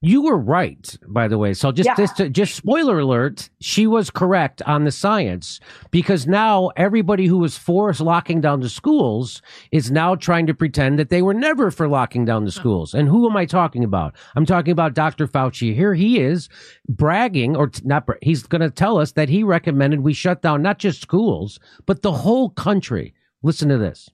You 0.02 0.22
were 0.22 0.38
right, 0.38 0.98
by 1.10 1.28
the 1.28 1.38
way. 1.38 1.54
So 1.54 1.74
just 1.74 1.88
Yeah. 1.88 1.96
just, 1.96 2.32
just 2.32 2.56
spoiler 2.56 3.00
alert, 3.00 3.50
she 3.60 3.86
was 3.86 4.10
correct 4.10 4.62
on 4.62 4.86
the 4.86 4.92
science 4.92 5.60
because 5.92 6.26
now 6.26 6.70
everybody 6.78 7.26
who 7.26 7.38
was 7.38 7.58
for 7.58 7.92
locking 8.00 8.40
down 8.40 8.62
the 8.62 8.70
schools 8.70 9.42
is 9.74 9.92
now 9.92 10.16
trying 10.16 10.48
to 10.48 10.54
pretend 10.54 11.00
that 11.00 11.10
they 11.10 11.22
were 11.22 11.34
never 11.34 11.70
for 11.70 11.90
locking 11.90 12.24
down 12.24 12.46
the 12.46 12.52
schools. 12.52 12.94
And 12.94 13.10
who 13.10 13.30
am 13.30 13.36
I 13.36 13.46
talking 13.46 13.84
about? 13.84 14.16
I'm 14.38 14.46
talking 14.46 14.72
about 14.72 14.94
Dr. 14.94 15.28
Fauci. 15.28 15.76
Here 15.76 15.94
he 15.94 16.22
is 16.22 16.48
bragging 16.88 17.58
or 17.58 17.70
not 17.84 18.06
bra- 18.06 18.16
he's 18.22 18.44
going 18.44 18.62
to 18.62 18.70
tell 18.72 19.00
us 19.00 19.12
that 19.14 19.28
he 19.28 19.44
recommended 19.44 20.00
we 20.00 20.14
shut 20.14 20.42
down 20.42 20.62
not 20.62 20.80
just 20.80 21.02
schools, 21.02 21.60
but 21.86 22.04
the 22.04 22.14
whole 22.14 22.52
country. 22.52 23.14
Listen 23.44 23.68
to 23.68 23.78
this. 23.78 24.10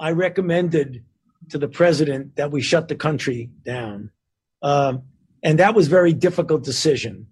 I 0.00 0.12
recommended 0.12 1.04
to 1.50 1.58
the 1.58 1.68
president 1.68 2.36
that 2.36 2.50
we 2.50 2.62
shut 2.62 2.88
the 2.88 2.96
country 2.96 3.50
down. 3.66 4.10
Um, 4.64 5.02
and 5.42 5.58
that 5.58 5.74
was 5.74 5.86
a 5.86 5.90
very 5.90 6.14
difficult 6.14 6.64
decision 6.64 7.26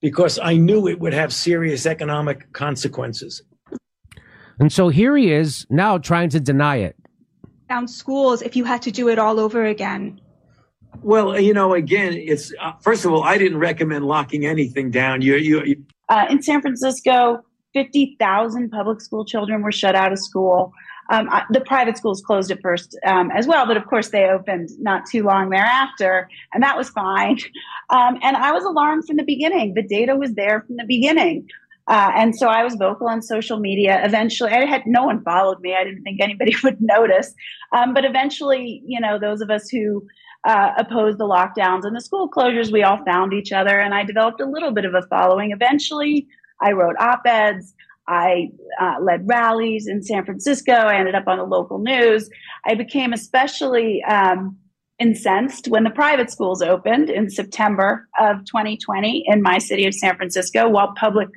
because 0.00 0.38
I 0.38 0.56
knew 0.56 0.88
it 0.88 0.98
would 1.00 1.12
have 1.12 1.32
serious 1.32 1.84
economic 1.84 2.50
consequences. 2.52 3.42
And 4.58 4.72
so 4.72 4.88
here 4.88 5.16
he 5.16 5.30
is 5.30 5.66
now 5.70 5.98
trying 5.98 6.30
to 6.30 6.40
deny 6.40 6.76
it. 6.76 6.96
down 7.68 7.86
schools 7.86 8.40
if 8.40 8.56
you 8.56 8.64
had 8.64 8.80
to 8.82 8.90
do 8.90 9.08
it 9.08 9.18
all 9.18 9.38
over 9.38 9.66
again? 9.66 10.18
Well, 11.02 11.38
you 11.38 11.52
know, 11.52 11.74
again, 11.74 12.14
it's 12.14 12.52
uh, 12.60 12.72
first 12.80 13.04
of 13.04 13.12
all, 13.12 13.22
I 13.22 13.36
didn't 13.36 13.58
recommend 13.58 14.06
locking 14.06 14.46
anything 14.46 14.90
down. 14.90 15.20
You, 15.20 15.36
you, 15.36 15.64
you 15.64 15.84
Uh, 16.08 16.26
in 16.30 16.42
San 16.42 16.62
Francisco, 16.62 17.42
50,000 17.74 18.70
public 18.70 19.02
school 19.02 19.24
children 19.26 19.62
were 19.62 19.70
shut 19.70 19.94
out 19.94 20.10
of 20.10 20.18
school. 20.18 20.72
Um, 21.10 21.28
I, 21.30 21.44
the 21.50 21.60
private 21.60 21.96
schools 21.96 22.20
closed 22.20 22.50
at 22.50 22.60
first 22.60 22.98
um, 23.06 23.30
as 23.30 23.46
well, 23.46 23.66
but 23.66 23.76
of 23.76 23.86
course 23.86 24.10
they 24.10 24.24
opened 24.24 24.68
not 24.78 25.06
too 25.06 25.22
long 25.22 25.48
thereafter, 25.50 26.28
and 26.52 26.62
that 26.62 26.76
was 26.76 26.88
fine. 26.90 27.38
Um, 27.90 28.18
and 28.20 28.36
I 28.36 28.52
was 28.52 28.64
alarmed 28.64 29.06
from 29.06 29.16
the 29.16 29.22
beginning. 29.22 29.72
The 29.72 29.82
data 29.82 30.14
was 30.14 30.34
there 30.34 30.60
from 30.66 30.76
the 30.76 30.84
beginning. 30.86 31.48
Uh, 31.88 32.12
and 32.14 32.36
so 32.36 32.48
I 32.48 32.62
was 32.62 32.74
vocal 32.74 33.08
on 33.08 33.22
social 33.22 33.58
media. 33.58 34.02
Eventually, 34.04 34.50
I 34.52 34.66
had 34.66 34.82
no 34.84 35.04
one 35.04 35.22
followed 35.22 35.58
me. 35.60 35.74
I 35.74 35.84
didn't 35.84 36.02
think 36.02 36.20
anybody 36.20 36.54
would 36.62 36.76
notice. 36.80 37.34
Um, 37.74 37.94
but 37.94 38.04
eventually, 38.04 38.82
you 38.86 39.00
know, 39.00 39.18
those 39.18 39.40
of 39.40 39.48
us 39.50 39.70
who 39.70 40.06
uh, 40.44 40.72
opposed 40.76 41.18
the 41.18 41.24
lockdowns 41.24 41.84
and 41.84 41.96
the 41.96 42.00
school 42.02 42.30
closures, 42.30 42.70
we 42.70 42.82
all 42.82 43.02
found 43.06 43.32
each 43.32 43.52
other, 43.52 43.80
and 43.80 43.94
I 43.94 44.04
developed 44.04 44.40
a 44.40 44.46
little 44.46 44.70
bit 44.70 44.84
of 44.84 44.94
a 44.94 45.02
following. 45.08 45.50
Eventually, 45.50 46.28
I 46.62 46.72
wrote 46.72 46.96
op-eds. 47.00 47.74
I 48.08 48.48
uh, 48.80 48.96
led 49.02 49.28
rallies 49.28 49.86
in 49.86 50.02
San 50.02 50.24
Francisco. 50.24 50.72
I 50.72 50.96
ended 50.96 51.14
up 51.14 51.28
on 51.28 51.38
the 51.38 51.44
local 51.44 51.78
news. 51.78 52.28
I 52.66 52.74
became 52.74 53.12
especially 53.12 54.02
um, 54.04 54.56
incensed 54.98 55.68
when 55.68 55.84
the 55.84 55.90
private 55.90 56.30
schools 56.30 56.62
opened 56.62 57.10
in 57.10 57.30
September 57.30 58.08
of 58.18 58.44
2020 58.46 59.24
in 59.26 59.42
my 59.42 59.58
city 59.58 59.86
of 59.86 59.94
San 59.94 60.16
Francisco, 60.16 60.68
while 60.68 60.94
public 60.98 61.28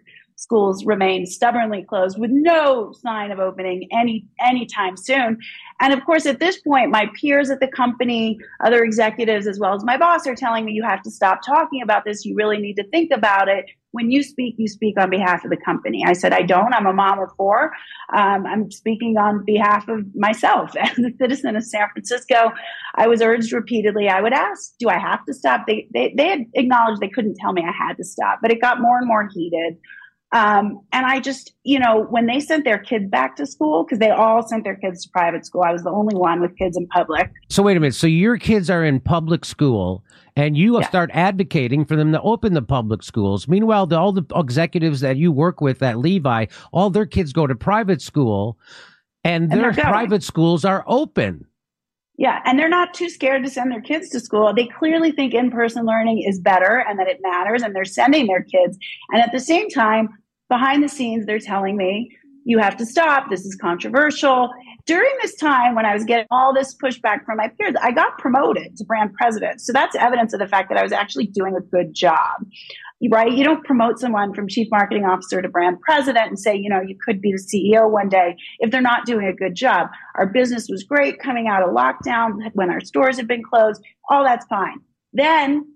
schools 0.42 0.84
remain 0.86 1.24
stubbornly 1.28 1.86
closed 1.88 2.18
with 2.18 2.32
no 2.32 2.92
sign 2.94 3.32
of 3.32 3.38
opening 3.38 3.88
any 3.92 4.26
anytime 4.44 4.98
soon. 4.98 5.38
And 5.80 5.94
of 5.94 6.04
course, 6.04 6.26
at 6.26 6.40
this 6.40 6.60
point, 6.62 6.90
my 6.90 7.08
peers 7.20 7.52
at 7.52 7.60
the 7.60 7.68
company, 7.68 8.40
other 8.66 8.84
executives, 8.84 9.46
as 9.46 9.60
well 9.60 9.76
as 9.76 9.84
my 9.84 9.98
boss, 9.98 10.26
are 10.26 10.34
telling 10.34 10.66
me 10.66 10.72
you 10.72 10.84
have 10.84 11.04
to 11.04 11.12
stop 11.12 11.42
talking 11.46 11.84
about 11.84 12.06
this. 12.06 12.26
You 12.26 12.36
really 12.36 12.58
need 12.58 12.74
to 12.78 12.88
think 12.90 13.12
about 13.12 13.50
it. 13.50 13.66
When 13.92 14.10
you 14.10 14.24
speak, 14.24 14.56
you 14.58 14.68
speak 14.68 15.00
on 15.00 15.12
behalf 15.12 15.44
of 15.44 15.52
the 15.52 15.58
company. 15.58 16.04
I 16.08 16.14
said, 16.14 16.34
I 16.34 16.42
don't. 16.42 16.74
I'm 16.74 16.88
a 16.88 16.94
mom 16.94 17.20
of 17.20 17.30
four. 17.38 17.72
Um, 18.16 18.48
I'm 18.48 18.72
speaking 18.72 19.18
on 19.18 19.46
behalf 19.46 19.88
of 19.90 20.06
myself 20.16 20.72
as 20.80 20.98
a 20.98 21.12
citizen 21.20 21.56
of 21.56 21.64
San 21.64 21.88
Francisco. 21.94 22.52
I 22.96 23.08
was 23.08 23.22
urged 23.22 23.52
repeatedly. 23.52 24.10
I 24.10 24.22
would 24.22 24.34
ask, 24.34 24.74
do 24.80 24.90
I 24.90 24.98
have 24.98 25.24
to 25.26 25.34
stop? 25.36 25.68
They, 25.68 25.88
they, 25.94 26.16
they 26.18 26.30
had 26.30 26.46
acknowledged 26.56 27.00
they 27.00 27.10
couldn't 27.10 27.36
tell 27.36 27.54
me 27.54 27.64
I 27.64 27.88
had 27.88 27.98
to 27.98 28.04
stop, 28.04 28.40
but 28.42 28.50
it 28.50 28.60
got 28.60 28.82
more 28.82 28.98
and 28.98 29.08
more 29.08 29.30
heated. 29.32 29.78
Um, 30.34 30.80
and 30.94 31.06
I 31.06 31.20
just, 31.20 31.54
you 31.64 31.78
know, 31.78 32.04
when 32.10 32.26
they 32.26 32.40
sent 32.40 32.64
their 32.64 32.78
kids 32.78 33.10
back 33.10 33.36
to 33.36 33.46
school, 33.46 33.84
because 33.84 34.00
they 34.00 34.12
all 34.12 34.48
sent 34.48 34.64
their 34.64 34.78
kids 34.78 35.04
to 35.04 35.10
private 35.10 35.46
school, 35.46 35.64
I 35.64 35.74
was 35.74 35.84
the 35.84 35.90
only 35.90 36.16
one 36.16 36.40
with 36.40 36.58
kids 36.58 36.78
in 36.78 36.88
public. 36.88 37.32
So 37.50 37.62
wait 37.64 37.76
a 37.76 37.80
minute. 37.80 37.96
So 37.96 38.08
your 38.08 38.38
kids 38.38 38.70
are 38.70 38.84
in 38.86 39.02
public 39.02 39.44
school 39.44 40.06
and 40.38 40.58
you 40.58 40.82
start 40.84 41.10
advocating 41.14 41.84
for 41.84 41.98
them 41.98 42.14
to 42.14 42.22
open 42.22 42.54
the 42.54 42.62
public 42.62 43.04
schools. 43.04 43.50
Meanwhile, 43.50 43.88
the, 43.88 43.98
all 43.98 44.14
the 44.14 44.26
executives 44.34 45.02
that 45.02 45.18
you 45.18 45.34
work 45.34 45.60
with 45.60 45.84
at 45.84 46.00
Levi, 46.00 46.46
all 46.72 46.90
their 46.90 47.06
kids 47.06 47.34
go 47.34 47.46
to 47.46 47.56
private 47.56 48.02
school 48.02 48.58
and 49.26 49.52
And 49.52 49.62
their 49.62 49.74
private 49.74 50.24
schools 50.24 50.64
are 50.64 50.86
open. 50.88 51.46
Yeah, 52.18 52.40
and 52.46 52.60
they're 52.60 52.70
not 52.70 52.94
too 52.94 53.10
scared 53.10 53.44
to 53.44 53.50
send 53.50 53.72
their 53.72 53.82
kids 53.82 54.10
to 54.10 54.20
school. 54.20 54.54
They 54.54 54.68
clearly 54.68 55.12
think 55.12 55.34
in 55.34 55.50
person 55.50 55.86
learning 55.86 56.24
is 56.28 56.40
better 56.40 56.84
and 56.88 57.00
that 57.00 57.08
it 57.08 57.18
matters, 57.22 57.64
and 57.64 57.76
they're 57.76 57.84
sending 57.84 58.28
their 58.28 58.44
kids. 58.44 58.78
And 59.12 59.22
at 59.22 59.32
the 59.32 59.40
same 59.40 59.70
time, 59.70 60.10
behind 60.52 60.84
the 60.84 60.90
scenes, 60.90 61.26
they're 61.26 61.40
telling 61.40 61.78
me, 61.78 62.12
you 62.44 62.60
have 62.60 62.76
to 62.76 62.86
stop. 62.86 63.30
This 63.30 63.46
is 63.46 63.56
controversial. 63.56 64.50
During 64.86 65.12
this 65.22 65.36
time, 65.36 65.76
when 65.76 65.86
I 65.86 65.94
was 65.94 66.04
getting 66.04 66.26
all 66.30 66.54
this 66.54 66.76
pushback 66.76 67.24
from 67.24 67.38
my 67.38 67.48
peers, 67.48 67.76
I 67.82 67.92
got 67.92 68.18
promoted 68.18 68.76
to 68.76 68.84
brand 68.84 69.14
president. 69.14 69.62
So 69.62 69.72
that's 69.72 69.96
evidence 69.96 70.34
of 70.34 70.40
the 70.40 70.48
fact 70.48 70.68
that 70.68 70.78
I 70.78 70.84
was 70.84 70.92
actually 70.92 71.28
doing 71.28 71.56
a 71.56 71.62
good 71.62 71.94
job. 71.94 72.46
Right? 73.10 73.32
You 73.32 73.46
don't 73.46 73.64
promote 73.64 74.00
someone 74.00 74.34
from 74.34 74.48
chief 74.48 74.68
marketing 74.72 75.06
officer 75.06 75.42
to 75.42 75.48
brand 75.48 75.80
president 75.80 76.28
and 76.28 76.38
say, 76.38 76.56
you 76.56 76.70
know, 76.70 76.82
you 76.82 76.98
could 77.04 77.22
be 77.22 77.32
the 77.32 77.42
CEO 77.42 77.90
one 77.90 78.10
day 78.10 78.36
if 78.60 78.72
they're 78.72 78.82
not 78.82 79.06
doing 79.06 79.28
a 79.28 79.34
good 79.34 79.56
job. 79.56 79.88
Our 80.16 80.28
business 80.28 80.68
was 80.70 80.84
great 80.84 81.18
coming 81.20 81.48
out 81.48 81.64
of 81.64 81.70
lockdown 81.70 82.52
when 82.54 82.70
our 82.70 82.82
stores 82.82 83.18
had 83.18 83.28
been 83.28 83.42
closed. 83.42 83.82
All 84.10 84.24
that's 84.24 84.46
fine. 84.48 84.82
Then 85.14 85.76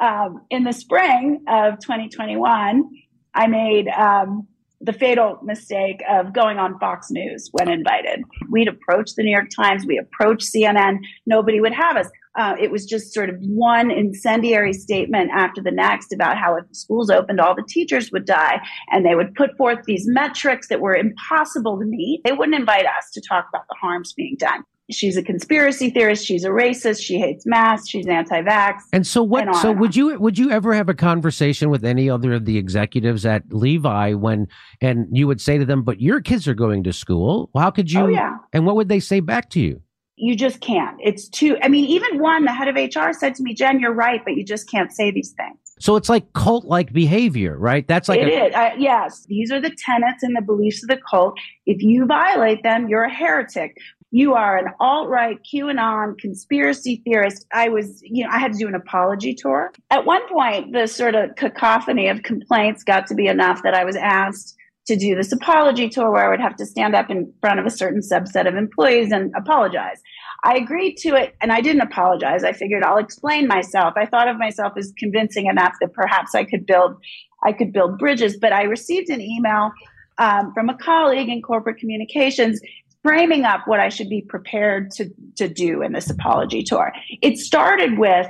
um, 0.00 0.42
in 0.50 0.64
the 0.64 0.72
spring 0.72 1.44
of 1.48 1.78
2021, 1.80 2.88
I 3.34 3.46
made 3.46 3.88
um, 3.88 4.46
the 4.80 4.92
fatal 4.92 5.38
mistake 5.42 6.02
of 6.10 6.32
going 6.32 6.58
on 6.58 6.78
Fox 6.78 7.10
News 7.10 7.48
when 7.52 7.70
invited. 7.70 8.22
We'd 8.50 8.68
approached 8.68 9.16
the 9.16 9.22
New 9.22 9.30
York 9.30 9.48
Times, 9.54 9.86
we 9.86 9.98
approached 9.98 10.52
CNN, 10.52 10.98
nobody 11.26 11.60
would 11.60 11.72
have 11.72 11.96
us. 11.96 12.08
Uh, 12.36 12.56
it 12.60 12.70
was 12.70 12.84
just 12.84 13.14
sort 13.14 13.30
of 13.30 13.36
one 13.40 13.90
incendiary 13.90 14.72
statement 14.72 15.30
after 15.32 15.62
the 15.62 15.70
next 15.70 16.12
about 16.12 16.36
how 16.36 16.56
if 16.56 16.64
schools 16.72 17.08
opened, 17.08 17.40
all 17.40 17.54
the 17.54 17.64
teachers 17.68 18.10
would 18.10 18.26
die. 18.26 18.60
And 18.90 19.06
they 19.06 19.14
would 19.14 19.34
put 19.34 19.56
forth 19.56 19.78
these 19.86 20.04
metrics 20.08 20.68
that 20.68 20.80
were 20.80 20.96
impossible 20.96 21.78
to 21.78 21.84
meet. 21.84 22.22
They 22.24 22.32
wouldn't 22.32 22.58
invite 22.58 22.86
us 22.86 23.10
to 23.12 23.20
talk 23.20 23.46
about 23.48 23.66
the 23.68 23.76
harms 23.80 24.12
being 24.12 24.36
done. 24.36 24.64
She's 24.90 25.16
a 25.16 25.22
conspiracy 25.22 25.90
theorist. 25.90 26.26
She's 26.26 26.44
a 26.44 26.50
racist. 26.50 27.02
She 27.02 27.18
hates 27.18 27.46
masks. 27.46 27.88
She's 27.88 28.06
anti-vax. 28.06 28.80
And 28.92 29.06
so 29.06 29.22
what? 29.22 29.46
and 29.46 29.56
so 29.56 29.72
would 29.72 29.96
you 29.96 30.18
would 30.18 30.38
you 30.38 30.50
ever 30.50 30.74
have 30.74 30.88
a 30.88 30.94
conversation 30.94 31.70
with 31.70 31.84
any 31.84 32.10
other 32.10 32.34
of 32.34 32.44
the 32.44 32.58
executives 32.58 33.24
at 33.24 33.42
Levi 33.50 34.12
when 34.12 34.46
and 34.80 35.06
you 35.10 35.26
would 35.26 35.40
say 35.40 35.56
to 35.56 35.64
them, 35.64 35.82
"But 35.82 36.00
your 36.00 36.20
kids 36.20 36.46
are 36.46 36.54
going 36.54 36.84
to 36.84 36.92
school. 36.92 37.50
How 37.56 37.70
could 37.70 37.90
you?" 37.90 38.00
Oh, 38.00 38.08
yeah. 38.08 38.36
And 38.52 38.66
what 38.66 38.76
would 38.76 38.88
they 38.88 39.00
say 39.00 39.20
back 39.20 39.50
to 39.50 39.60
you? 39.60 39.80
you 40.16 40.36
just 40.36 40.60
can't. 40.60 40.96
It's 41.02 41.28
too, 41.28 41.56
I 41.62 41.68
mean, 41.68 41.86
even 41.86 42.20
one, 42.20 42.44
the 42.44 42.52
head 42.52 42.68
of 42.68 42.76
HR 42.76 43.12
said 43.12 43.34
to 43.36 43.42
me, 43.42 43.54
Jen, 43.54 43.80
you're 43.80 43.92
right, 43.92 44.20
but 44.24 44.34
you 44.34 44.44
just 44.44 44.70
can't 44.70 44.92
say 44.92 45.10
these 45.10 45.34
things. 45.36 45.58
So 45.80 45.96
it's 45.96 46.08
like 46.08 46.32
cult 46.34 46.66
like 46.66 46.92
behavior, 46.92 47.58
right? 47.58 47.86
That's 47.88 48.08
like 48.08 48.20
It 48.20 48.28
a, 48.28 48.46
is. 48.46 48.54
I, 48.54 48.74
yes, 48.74 49.26
these 49.26 49.50
are 49.50 49.60
the 49.60 49.74
tenets 49.76 50.22
and 50.22 50.36
the 50.36 50.42
beliefs 50.42 50.84
of 50.84 50.88
the 50.88 51.00
cult. 51.10 51.34
If 51.66 51.82
you 51.82 52.06
violate 52.06 52.62
them, 52.62 52.88
you're 52.88 53.02
a 53.02 53.12
heretic. 53.12 53.76
You 54.16 54.34
are 54.34 54.56
an 54.56 54.66
alt 54.78 55.08
right, 55.08 55.40
QAnon, 55.42 56.16
conspiracy 56.18 57.02
theorist. 57.04 57.44
I 57.52 57.68
was, 57.68 58.00
you 58.04 58.22
know, 58.22 58.30
I 58.30 58.38
had 58.38 58.52
to 58.52 58.58
do 58.58 58.68
an 58.68 58.76
apology 58.76 59.34
tour. 59.34 59.72
At 59.90 60.06
one 60.06 60.20
point, 60.28 60.72
the 60.72 60.86
sort 60.86 61.16
of 61.16 61.34
cacophony 61.34 62.06
of 62.06 62.22
complaints 62.22 62.84
got 62.84 63.08
to 63.08 63.16
be 63.16 63.26
enough 63.26 63.64
that 63.64 63.74
I 63.74 63.82
was 63.84 63.96
asked 63.96 64.54
to 64.86 64.94
do 64.94 65.16
this 65.16 65.32
apology 65.32 65.88
tour 65.88 66.12
where 66.12 66.26
I 66.26 66.30
would 66.30 66.38
have 66.38 66.54
to 66.58 66.64
stand 66.64 66.94
up 66.94 67.10
in 67.10 67.32
front 67.40 67.58
of 67.58 67.66
a 67.66 67.70
certain 67.70 68.02
subset 68.02 68.46
of 68.46 68.54
employees 68.54 69.10
and 69.10 69.32
apologize. 69.36 70.00
I 70.44 70.58
agreed 70.58 70.94
to 70.98 71.16
it 71.16 71.34
and 71.40 71.50
I 71.50 71.60
didn't 71.60 71.82
apologize. 71.82 72.44
I 72.44 72.52
figured 72.52 72.84
I'll 72.84 72.98
explain 72.98 73.48
myself. 73.48 73.94
I 73.96 74.06
thought 74.06 74.28
of 74.28 74.38
myself 74.38 74.74
as 74.76 74.92
convincing 74.96 75.46
enough 75.46 75.72
that 75.80 75.92
perhaps 75.92 76.36
I 76.36 76.44
could 76.44 76.66
build 76.66 76.98
I 77.42 77.52
could 77.52 77.72
build 77.72 77.98
bridges, 77.98 78.36
but 78.36 78.52
I 78.52 78.62
received 78.62 79.10
an 79.10 79.20
email 79.20 79.72
um, 80.18 80.52
from 80.54 80.68
a 80.68 80.76
colleague 80.78 81.28
in 81.28 81.42
corporate 81.42 81.78
communications 81.78 82.60
framing 83.04 83.44
up 83.44 83.60
what 83.66 83.78
I 83.78 83.90
should 83.90 84.08
be 84.08 84.22
prepared 84.22 84.90
to 84.92 85.08
to 85.36 85.48
do 85.48 85.82
in 85.82 85.92
this 85.92 86.10
apology 86.10 86.64
tour. 86.64 86.92
It 87.22 87.38
started 87.38 87.98
with 87.98 88.26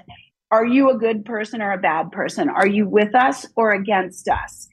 are 0.50 0.66
you 0.66 0.90
a 0.90 0.98
good 0.98 1.24
person 1.24 1.62
or 1.62 1.72
a 1.72 1.78
bad 1.78 2.12
person? 2.12 2.50
Are 2.50 2.66
you 2.66 2.86
with 2.86 3.14
us 3.14 3.46
or 3.56 3.72
against 3.72 4.28
us? 4.28 4.68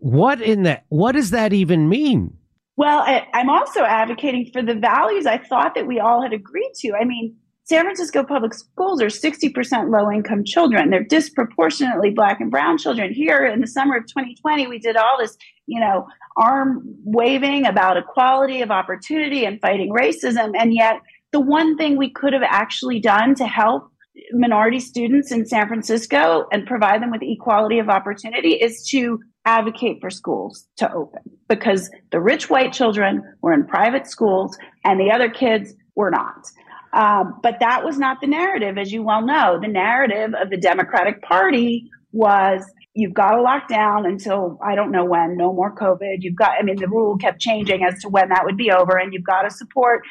what 0.00 0.40
in 0.40 0.64
that? 0.64 0.84
What 0.88 1.12
does 1.12 1.30
that 1.30 1.52
even 1.52 1.88
mean? 1.88 2.36
Well, 2.76 3.00
I, 3.00 3.26
I'm 3.34 3.50
also 3.50 3.84
advocating 3.84 4.50
for 4.52 4.62
the 4.62 4.74
values 4.74 5.26
I 5.26 5.38
thought 5.38 5.74
that 5.74 5.86
we 5.86 6.00
all 6.00 6.22
had 6.22 6.32
agreed 6.32 6.72
to. 6.76 6.94
I 6.98 7.04
mean, 7.04 7.36
San 7.64 7.84
Francisco 7.84 8.24
public 8.24 8.54
schools 8.54 9.02
are 9.02 9.06
60% 9.06 9.90
low 9.90 10.10
income 10.10 10.44
children. 10.44 10.88
They're 10.88 11.04
disproportionately 11.04 12.10
black 12.10 12.40
and 12.40 12.50
brown 12.50 12.78
children. 12.78 13.12
Here 13.12 13.44
in 13.44 13.60
the 13.60 13.66
summer 13.66 13.98
of 13.98 14.06
2020, 14.06 14.66
we 14.66 14.78
did 14.78 14.96
all 14.96 15.18
this, 15.18 15.36
you 15.70 15.80
know, 15.80 16.06
arm 16.36 16.82
waving 17.04 17.64
about 17.64 17.96
equality 17.96 18.60
of 18.60 18.70
opportunity 18.70 19.44
and 19.44 19.60
fighting 19.60 19.90
racism. 19.90 20.52
And 20.58 20.74
yet, 20.74 21.00
the 21.32 21.40
one 21.40 21.76
thing 21.76 21.96
we 21.96 22.10
could 22.10 22.32
have 22.32 22.42
actually 22.44 22.98
done 22.98 23.36
to 23.36 23.46
help 23.46 23.88
minority 24.32 24.80
students 24.80 25.30
in 25.30 25.46
San 25.46 25.68
Francisco 25.68 26.46
and 26.52 26.66
provide 26.66 27.00
them 27.00 27.12
with 27.12 27.22
equality 27.22 27.78
of 27.78 27.88
opportunity 27.88 28.54
is 28.54 28.84
to 28.88 29.20
advocate 29.44 29.98
for 30.00 30.10
schools 30.10 30.66
to 30.76 30.92
open 30.92 31.22
because 31.48 31.88
the 32.10 32.20
rich 32.20 32.50
white 32.50 32.72
children 32.72 33.22
were 33.42 33.52
in 33.52 33.64
private 33.66 34.06
schools 34.08 34.58
and 34.84 34.98
the 34.98 35.10
other 35.12 35.30
kids 35.30 35.72
were 35.94 36.10
not. 36.10 36.46
Um, 36.92 37.38
but 37.42 37.58
that 37.60 37.84
was 37.84 37.96
not 37.98 38.20
the 38.20 38.26
narrative, 38.26 38.76
as 38.76 38.92
you 38.92 39.04
well 39.04 39.24
know. 39.24 39.60
The 39.62 39.68
narrative 39.68 40.32
of 40.34 40.50
the 40.50 40.56
Democratic 40.56 41.22
Party 41.22 41.88
was 42.12 42.64
you've 42.94 43.14
got 43.14 43.32
to 43.32 43.42
lock 43.42 43.68
down 43.68 44.06
until 44.06 44.58
I 44.62 44.74
don't 44.74 44.90
know 44.90 45.04
when, 45.04 45.36
no 45.36 45.52
more 45.52 45.74
COVID. 45.74 46.16
You've 46.20 46.36
got, 46.36 46.52
I 46.58 46.62
mean, 46.62 46.76
the 46.76 46.88
rule 46.88 47.16
kept 47.16 47.40
changing 47.40 47.84
as 47.84 48.00
to 48.02 48.08
when 48.08 48.28
that 48.30 48.44
would 48.44 48.56
be 48.56 48.70
over, 48.70 48.96
and 48.96 49.12
you've 49.12 49.24
got 49.24 49.42
to 49.42 49.50
support 49.50 50.02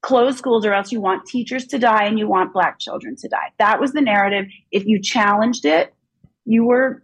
closed 0.00 0.38
schools 0.38 0.64
or 0.64 0.72
else 0.72 0.92
you 0.92 1.00
want 1.00 1.26
teachers 1.26 1.66
to 1.66 1.78
die 1.78 2.04
and 2.04 2.18
you 2.18 2.26
want 2.26 2.52
black 2.52 2.78
children 2.78 3.16
to 3.16 3.28
die. 3.28 3.52
That 3.58 3.80
was 3.80 3.92
the 3.92 4.00
narrative. 4.00 4.46
If 4.70 4.86
you 4.86 5.00
challenged 5.00 5.64
it, 5.64 5.92
you 6.44 6.64
were 6.64 7.02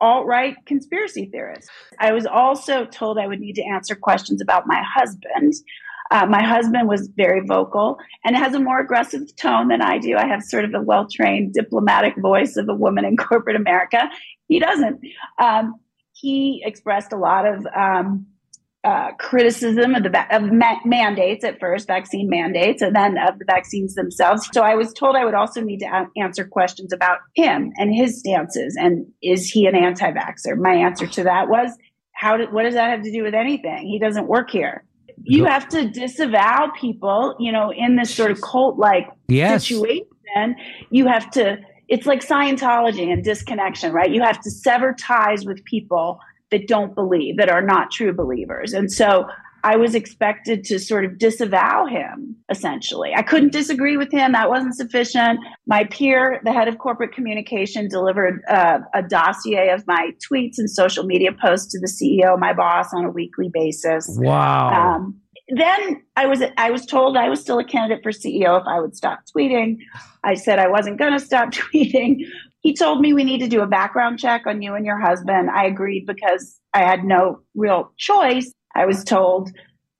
alt 0.00 0.26
right 0.26 0.56
conspiracy 0.66 1.26
theorists. 1.26 1.70
I 1.98 2.12
was 2.12 2.26
also 2.26 2.86
told 2.86 3.18
I 3.18 3.26
would 3.26 3.40
need 3.40 3.54
to 3.54 3.64
answer 3.64 3.94
questions 3.94 4.40
about 4.40 4.66
my 4.66 4.82
husband. 4.82 5.54
Uh, 6.12 6.26
my 6.26 6.42
husband 6.42 6.88
was 6.88 7.08
very 7.16 7.40
vocal 7.46 7.96
and 8.22 8.36
has 8.36 8.52
a 8.54 8.60
more 8.60 8.80
aggressive 8.80 9.34
tone 9.36 9.68
than 9.68 9.80
I 9.80 9.98
do. 9.98 10.14
I 10.16 10.26
have 10.26 10.42
sort 10.42 10.66
of 10.66 10.74
a 10.74 10.80
well 10.82 11.06
trained 11.10 11.54
diplomatic 11.54 12.14
voice 12.20 12.56
of 12.56 12.68
a 12.68 12.74
woman 12.74 13.06
in 13.06 13.16
corporate 13.28 13.56
America. 13.56 14.10
He 14.46 14.60
doesn't. 14.60 15.00
Um, 15.42 15.76
he 16.12 16.62
expressed 16.66 17.14
a 17.14 17.16
lot 17.16 17.46
of 17.46 17.66
um, 17.74 18.26
uh, 18.84 19.12
criticism 19.12 19.94
of 19.94 20.02
the 20.02 20.36
of 20.36 20.52
ma- 20.52 20.80
mandates 20.84 21.44
at 21.46 21.58
first, 21.58 21.86
vaccine 21.86 22.28
mandates, 22.28 22.82
and 22.82 22.94
then 22.94 23.16
of 23.16 23.38
the 23.38 23.46
vaccines 23.46 23.94
themselves. 23.94 24.46
So 24.52 24.62
I 24.62 24.74
was 24.74 24.92
told 24.92 25.16
I 25.16 25.24
would 25.24 25.34
also 25.34 25.62
need 25.62 25.78
to 25.78 25.86
a- 25.86 26.20
answer 26.20 26.44
questions 26.44 26.92
about 26.92 27.20
him 27.34 27.72
and 27.76 27.94
his 27.94 28.18
stances, 28.18 28.76
and 28.78 29.06
is 29.22 29.48
he 29.48 29.66
an 29.66 29.74
anti-vaxxer? 29.74 30.58
My 30.58 30.74
answer 30.74 31.06
to 31.06 31.24
that 31.24 31.48
was, 31.48 31.70
how 32.12 32.36
did, 32.36 32.52
what 32.52 32.64
does 32.64 32.74
that 32.74 32.90
have 32.90 33.02
to 33.04 33.12
do 33.12 33.22
with 33.22 33.34
anything? 33.34 33.86
He 33.86 33.98
doesn't 33.98 34.26
work 34.26 34.50
here. 34.50 34.84
You 35.24 35.44
have 35.44 35.68
to 35.68 35.88
disavow 35.88 36.72
people, 36.78 37.36
you 37.38 37.52
know, 37.52 37.72
in 37.72 37.96
this 37.96 38.14
sort 38.14 38.30
of 38.30 38.40
cult-like 38.40 39.08
Yes. 39.28 39.62
situation. 39.66 40.56
You 40.90 41.06
have 41.06 41.30
to. 41.32 41.58
It's 41.88 42.06
like 42.06 42.20
Scientology 42.26 43.12
and 43.12 43.22
disconnection, 43.22 43.92
right? 43.92 44.10
You 44.10 44.22
have 44.22 44.40
to 44.40 44.50
sever 44.50 44.94
ties 44.98 45.44
with 45.44 45.62
people 45.64 46.18
that 46.50 46.66
don't 46.66 46.94
believe, 46.94 47.36
that 47.36 47.48
are 47.50 47.62
not 47.62 47.90
true 47.90 48.12
believers. 48.12 48.72
And 48.72 48.90
so 48.90 49.26
I 49.64 49.76
was 49.76 49.94
expected 49.94 50.64
to 50.64 50.78
sort 50.78 51.04
of 51.04 51.18
disavow 51.18 51.86
him, 51.86 52.36
essentially. 52.50 53.12
I 53.14 53.22
couldn't 53.22 53.52
disagree 53.52 53.96
with 53.96 54.12
him. 54.12 54.32
That 54.32 54.48
wasn't 54.48 54.76
sufficient. 54.76 55.40
My 55.66 55.84
peer, 55.84 56.40
the 56.44 56.52
head 56.52 56.68
of 56.68 56.78
corporate 56.78 57.12
communication, 57.12 57.88
delivered 57.88 58.42
uh, 58.48 58.80
a 58.94 59.02
dossier 59.02 59.70
of 59.70 59.86
my 59.86 60.10
tweets 60.28 60.58
and 60.58 60.68
social 60.68 61.04
media 61.04 61.30
posts 61.32 61.72
to 61.72 61.78
the 61.78 61.86
CEO, 61.86 62.38
my 62.38 62.52
boss, 62.52 62.92
on 62.92 63.04
a 63.04 63.10
weekly 63.10 63.50
basis. 63.52 64.08
Wow. 64.20 64.96
Um, 64.96 65.20
then 65.48 66.02
I 66.16 66.26
was 66.26 66.42
I 66.56 66.70
was 66.70 66.86
told 66.86 67.16
I 67.16 67.28
was 67.28 67.40
still 67.40 67.58
a 67.58 67.64
candidate 67.64 68.02
for 68.02 68.10
CEO 68.10 68.60
if 68.60 68.66
I 68.66 68.80
would 68.80 68.96
stop 68.96 69.20
tweeting. 69.36 69.78
I 70.24 70.34
said 70.34 70.58
I 70.58 70.68
wasn't 70.68 70.98
going 70.98 71.12
to 71.12 71.20
stop 71.20 71.50
tweeting. 71.52 72.24
He 72.60 72.74
told 72.74 73.00
me 73.00 73.12
we 73.12 73.24
need 73.24 73.40
to 73.40 73.48
do 73.48 73.60
a 73.60 73.66
background 73.66 74.18
check 74.18 74.46
on 74.46 74.62
you 74.62 74.74
and 74.74 74.86
your 74.86 74.98
husband. 74.98 75.50
I 75.50 75.66
agreed 75.66 76.06
because 76.06 76.60
I 76.72 76.84
had 76.84 77.04
no 77.04 77.40
real 77.54 77.92
choice. 77.98 78.52
I 78.74 78.86
was 78.86 79.04
told 79.04 79.50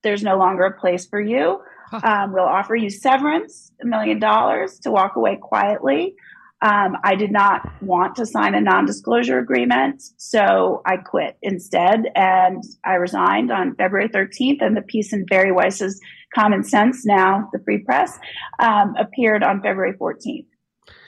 there's 0.02 0.22
no 0.22 0.36
longer 0.36 0.64
a 0.64 0.78
place 0.78 1.06
for 1.06 1.20
you. 1.20 1.60
Um, 2.02 2.32
we'll 2.32 2.44
offer 2.44 2.74
you 2.74 2.88
severance, 2.88 3.70
a 3.82 3.86
million 3.86 4.18
dollars 4.18 4.78
to 4.80 4.90
walk 4.90 5.16
away 5.16 5.36
quietly. 5.36 6.14
Um, 6.62 6.96
I 7.02 7.16
did 7.16 7.32
not 7.32 7.60
want 7.82 8.14
to 8.16 8.24
sign 8.24 8.54
a 8.54 8.60
non 8.60 8.86
disclosure 8.86 9.38
agreement, 9.38 10.00
so 10.16 10.80
I 10.86 10.96
quit 10.96 11.36
instead. 11.42 12.04
And 12.14 12.62
I 12.84 12.94
resigned 12.94 13.50
on 13.50 13.74
February 13.74 14.08
13th. 14.08 14.62
And 14.62 14.76
the 14.76 14.82
piece 14.82 15.12
in 15.12 15.26
Bari 15.26 15.50
Weiss's 15.50 16.00
Common 16.34 16.62
Sense, 16.62 17.04
now 17.04 17.48
the 17.52 17.58
Free 17.64 17.78
Press, 17.78 18.18
um, 18.60 18.94
appeared 18.96 19.42
on 19.42 19.60
February 19.60 19.94
14th. 19.94 20.46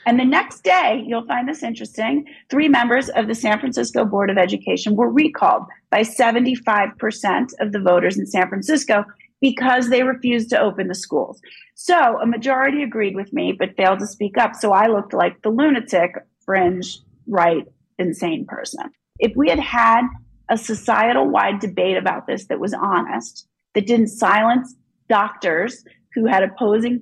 And 0.05 0.19
the 0.19 0.25
next 0.25 0.63
day, 0.63 1.03
you'll 1.05 1.25
find 1.25 1.47
this 1.47 1.63
interesting. 1.63 2.25
Three 2.49 2.69
members 2.69 3.09
of 3.09 3.27
the 3.27 3.33
San 3.33 3.59
Francisco 3.59 4.05
Board 4.05 4.29
of 4.29 4.37
Education 4.37 4.95
were 4.95 5.09
recalled 5.09 5.63
by 5.95 6.01
75% 6.01 7.53
of 7.61 7.71
the 7.71 7.79
voters 7.79 8.19
in 8.19 8.25
San 8.25 8.49
Francisco 8.49 9.05
because 9.39 9.87
they 9.89 10.03
refused 10.03 10.49
to 10.49 10.59
open 10.59 10.89
the 10.89 10.95
schools. 10.95 11.39
So 11.75 12.19
a 12.19 12.25
majority 12.25 12.83
agreed 12.83 13.15
with 13.15 13.31
me, 13.31 13.53
but 13.57 13.77
failed 13.77 13.99
to 13.99 14.07
speak 14.07 14.37
up. 14.37 14.55
So 14.55 14.73
I 14.73 14.87
looked 14.87 15.13
like 15.13 15.41
the 15.41 15.51
lunatic, 15.51 16.11
fringe, 16.43 16.99
right, 17.27 17.65
insane 17.97 18.45
person. 18.45 18.91
If 19.19 19.37
we 19.37 19.47
had 19.47 19.59
had 19.61 20.01
a 20.49 20.57
societal 20.57 21.29
wide 21.29 21.59
debate 21.61 21.95
about 21.95 22.27
this 22.27 22.47
that 22.47 22.59
was 22.59 22.73
honest, 22.73 23.47
that 23.73 23.87
didn't 23.87 24.09
silence 24.09 24.75
doctors 25.07 25.85
who 26.13 26.25
had 26.25 26.43
opposing 26.43 27.01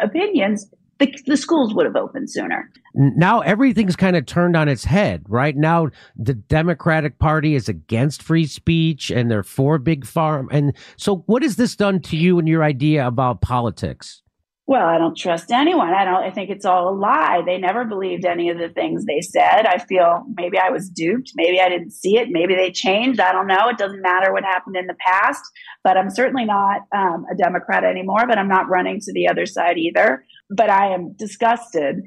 opinions, 0.00 0.72
the, 0.98 1.14
the 1.26 1.36
schools 1.36 1.74
would 1.74 1.86
have 1.86 1.96
opened 1.96 2.30
sooner. 2.30 2.70
now 2.94 3.40
everything's 3.40 3.96
kind 3.96 4.16
of 4.16 4.26
turned 4.26 4.56
on 4.56 4.68
its 4.68 4.84
head 4.84 5.22
right 5.28 5.56
now 5.56 5.88
the 6.16 6.34
democratic 6.34 7.18
party 7.18 7.54
is 7.54 7.68
against 7.68 8.22
free 8.22 8.46
speech 8.46 9.10
and 9.10 9.30
they're 9.30 9.42
for 9.42 9.78
big 9.78 10.06
farm 10.06 10.48
and 10.52 10.76
so 10.96 11.24
what 11.26 11.42
has 11.42 11.56
this 11.56 11.76
done 11.76 12.00
to 12.00 12.16
you 12.16 12.38
and 12.38 12.48
your 12.48 12.62
idea 12.62 13.06
about 13.06 13.40
politics 13.40 14.22
Well, 14.66 14.86
I 14.86 14.96
don't 14.96 15.16
trust 15.16 15.50
anyone. 15.50 15.92
I 15.92 16.04
don't. 16.04 16.22
I 16.22 16.30
think 16.30 16.48
it's 16.48 16.64
all 16.64 16.88
a 16.88 16.94
lie. 16.96 17.42
They 17.44 17.58
never 17.58 17.84
believed 17.84 18.24
any 18.24 18.48
of 18.48 18.58
the 18.58 18.68
things 18.68 19.04
they 19.04 19.20
said. 19.20 19.66
I 19.66 19.78
feel 19.78 20.22
maybe 20.36 20.56
I 20.56 20.70
was 20.70 20.88
duped. 20.88 21.32
Maybe 21.34 21.60
I 21.60 21.68
didn't 21.68 21.90
see 21.90 22.16
it. 22.16 22.28
Maybe 22.30 22.54
they 22.54 22.70
changed. 22.70 23.18
I 23.18 23.32
don't 23.32 23.48
know. 23.48 23.68
It 23.68 23.76
doesn't 23.76 24.00
matter 24.00 24.32
what 24.32 24.44
happened 24.44 24.76
in 24.76 24.86
the 24.86 24.94
past. 25.04 25.42
But 25.82 25.96
I'm 25.96 26.10
certainly 26.10 26.44
not 26.44 26.82
um, 26.96 27.26
a 27.30 27.34
Democrat 27.34 27.82
anymore. 27.82 28.24
But 28.28 28.38
I'm 28.38 28.48
not 28.48 28.68
running 28.68 29.00
to 29.00 29.12
the 29.12 29.28
other 29.28 29.46
side 29.46 29.78
either. 29.78 30.24
But 30.48 30.70
I 30.70 30.94
am 30.94 31.12
disgusted. 31.14 32.02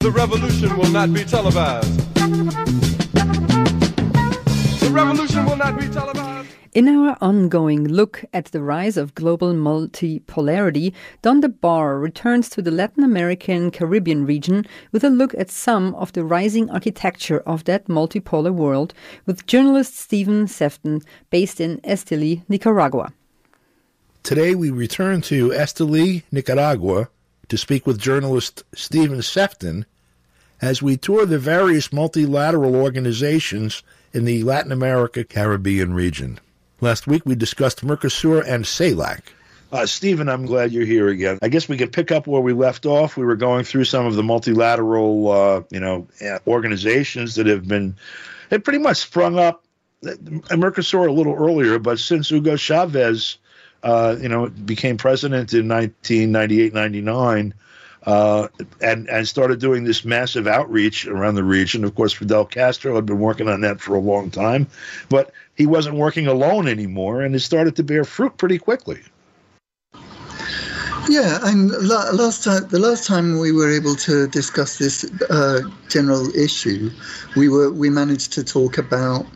The 0.00 0.10
revolution 0.10 0.78
will 0.78 0.90
not 0.90 1.12
be 1.12 1.24
televised. 1.24 2.14
The 4.80 4.90
revolution 4.90 5.44
will 5.44 5.56
not 5.56 5.78
be 5.78 5.88
televised. 5.88 6.29
In 6.72 6.86
our 6.86 7.16
ongoing 7.20 7.88
look 7.88 8.24
at 8.32 8.44
the 8.52 8.62
rise 8.62 8.96
of 8.96 9.16
global 9.16 9.52
multipolarity, 9.52 10.92
Don 11.20 11.42
DeBar 11.42 12.00
returns 12.00 12.48
to 12.50 12.62
the 12.62 12.70
Latin 12.70 13.02
American 13.02 13.72
Caribbean 13.72 14.24
region 14.24 14.64
with 14.92 15.02
a 15.02 15.10
look 15.10 15.34
at 15.34 15.50
some 15.50 15.96
of 15.96 16.12
the 16.12 16.24
rising 16.24 16.70
architecture 16.70 17.40
of 17.40 17.64
that 17.64 17.86
multipolar 17.86 18.54
world 18.54 18.94
with 19.26 19.48
journalist 19.48 19.98
Stephen 19.98 20.46
Sefton, 20.46 21.02
based 21.28 21.60
in 21.60 21.78
Esteli, 21.78 22.44
Nicaragua. 22.48 23.12
Today 24.22 24.54
we 24.54 24.70
return 24.70 25.22
to 25.22 25.48
Esteli, 25.48 26.22
Nicaragua, 26.30 27.08
to 27.48 27.58
speak 27.58 27.84
with 27.84 27.98
journalist 27.98 28.62
Stephen 28.76 29.22
Sefton 29.22 29.86
as 30.62 30.80
we 30.80 30.96
tour 30.96 31.26
the 31.26 31.40
various 31.40 31.92
multilateral 31.92 32.76
organizations 32.76 33.82
in 34.12 34.24
the 34.24 34.44
Latin 34.44 34.70
America 34.70 35.24
Caribbean 35.24 35.94
region. 35.94 36.38
Last 36.80 37.06
week 37.06 37.26
we 37.26 37.34
discussed 37.34 37.84
Mercosur 37.84 38.42
and 38.46 38.64
CELAC. 38.64 39.20
Uh, 39.72 39.86
Stephen, 39.86 40.28
I'm 40.28 40.46
glad 40.46 40.72
you're 40.72 40.86
here 40.86 41.08
again. 41.08 41.38
I 41.42 41.48
guess 41.48 41.68
we 41.68 41.76
could 41.76 41.92
pick 41.92 42.10
up 42.10 42.26
where 42.26 42.40
we 42.40 42.52
left 42.52 42.86
off. 42.86 43.16
We 43.16 43.24
were 43.24 43.36
going 43.36 43.64
through 43.64 43.84
some 43.84 44.06
of 44.06 44.14
the 44.14 44.22
multilateral, 44.22 45.30
uh, 45.30 45.62
you 45.70 45.78
know, 45.78 46.08
uh, 46.24 46.38
organizations 46.46 47.36
that 47.36 47.46
have 47.46 47.68
been, 47.68 47.96
they 48.48 48.58
pretty 48.58 48.80
much 48.80 48.96
sprung 48.96 49.38
up. 49.38 49.64
uh, 50.04 50.10
Mercosur 50.56 51.06
a 51.06 51.12
little 51.12 51.34
earlier, 51.34 51.78
but 51.78 52.00
since 52.00 52.30
Hugo 52.30 52.56
Chavez, 52.56 53.36
uh, 53.82 54.16
you 54.20 54.28
know, 54.28 54.48
became 54.48 54.96
president 54.96 55.52
in 55.52 55.68
1998, 55.68 56.74
99, 56.74 57.54
uh, 58.06 58.48
and 58.80 59.08
and 59.08 59.28
started 59.28 59.60
doing 59.60 59.84
this 59.84 60.04
massive 60.04 60.46
outreach 60.46 61.06
around 61.06 61.34
the 61.34 61.44
region. 61.44 61.84
Of 61.84 61.94
course, 61.94 62.12
Fidel 62.12 62.44
Castro 62.44 62.94
had 62.94 63.06
been 63.06 63.20
working 63.20 63.48
on 63.48 63.60
that 63.60 63.80
for 63.80 63.94
a 63.94 64.00
long 64.00 64.30
time, 64.30 64.66
but 65.08 65.32
he 65.54 65.66
wasn't 65.66 65.96
working 65.96 66.26
alone 66.26 66.68
anymore, 66.68 67.22
and 67.22 67.34
it 67.34 67.40
started 67.40 67.76
to 67.76 67.82
bear 67.82 68.04
fruit 68.04 68.36
pretty 68.36 68.58
quickly. 68.58 69.00
Yeah, 71.08 71.38
and 71.42 71.70
la- 71.70 72.10
last 72.10 72.44
time, 72.44 72.68
the 72.68 72.78
last 72.78 73.06
time 73.06 73.38
we 73.38 73.52
were 73.52 73.70
able 73.70 73.96
to 73.96 74.28
discuss 74.28 74.78
this 74.78 75.04
uh, 75.28 75.60
general 75.88 76.28
issue, 76.36 76.90
we 77.36 77.48
were 77.48 77.70
we 77.72 77.90
managed 77.90 78.32
to 78.34 78.44
talk 78.44 78.78
about 78.78 79.26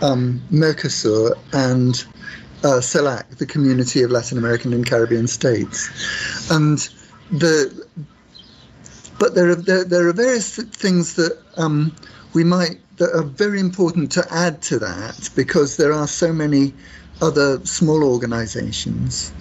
um, 0.00 0.40
Mercosur 0.50 1.36
and 1.52 2.04
uh, 2.64 2.80
CELAC, 2.80 3.36
the 3.36 3.46
Community 3.46 4.02
of 4.02 4.10
Latin 4.10 4.38
American 4.38 4.72
and 4.72 4.86
Caribbean 4.86 5.26
States, 5.26 5.90
and 6.50 6.88
the. 7.30 7.81
But 9.22 9.36
there 9.36 9.50
are 9.50 9.54
there, 9.54 9.84
there 9.84 10.08
are 10.08 10.12
various 10.12 10.56
things 10.56 11.14
that 11.14 11.38
um, 11.56 11.94
we 12.34 12.42
might 12.42 12.80
that 12.96 13.14
are 13.14 13.22
very 13.22 13.60
important 13.60 14.10
to 14.12 14.26
add 14.32 14.60
to 14.62 14.80
that 14.80 15.30
because 15.36 15.76
there 15.76 15.92
are 15.92 16.08
so 16.08 16.32
many 16.32 16.74
other 17.20 17.64
small 17.64 18.02
organisations. 18.02 19.32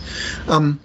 Um, 0.47 0.79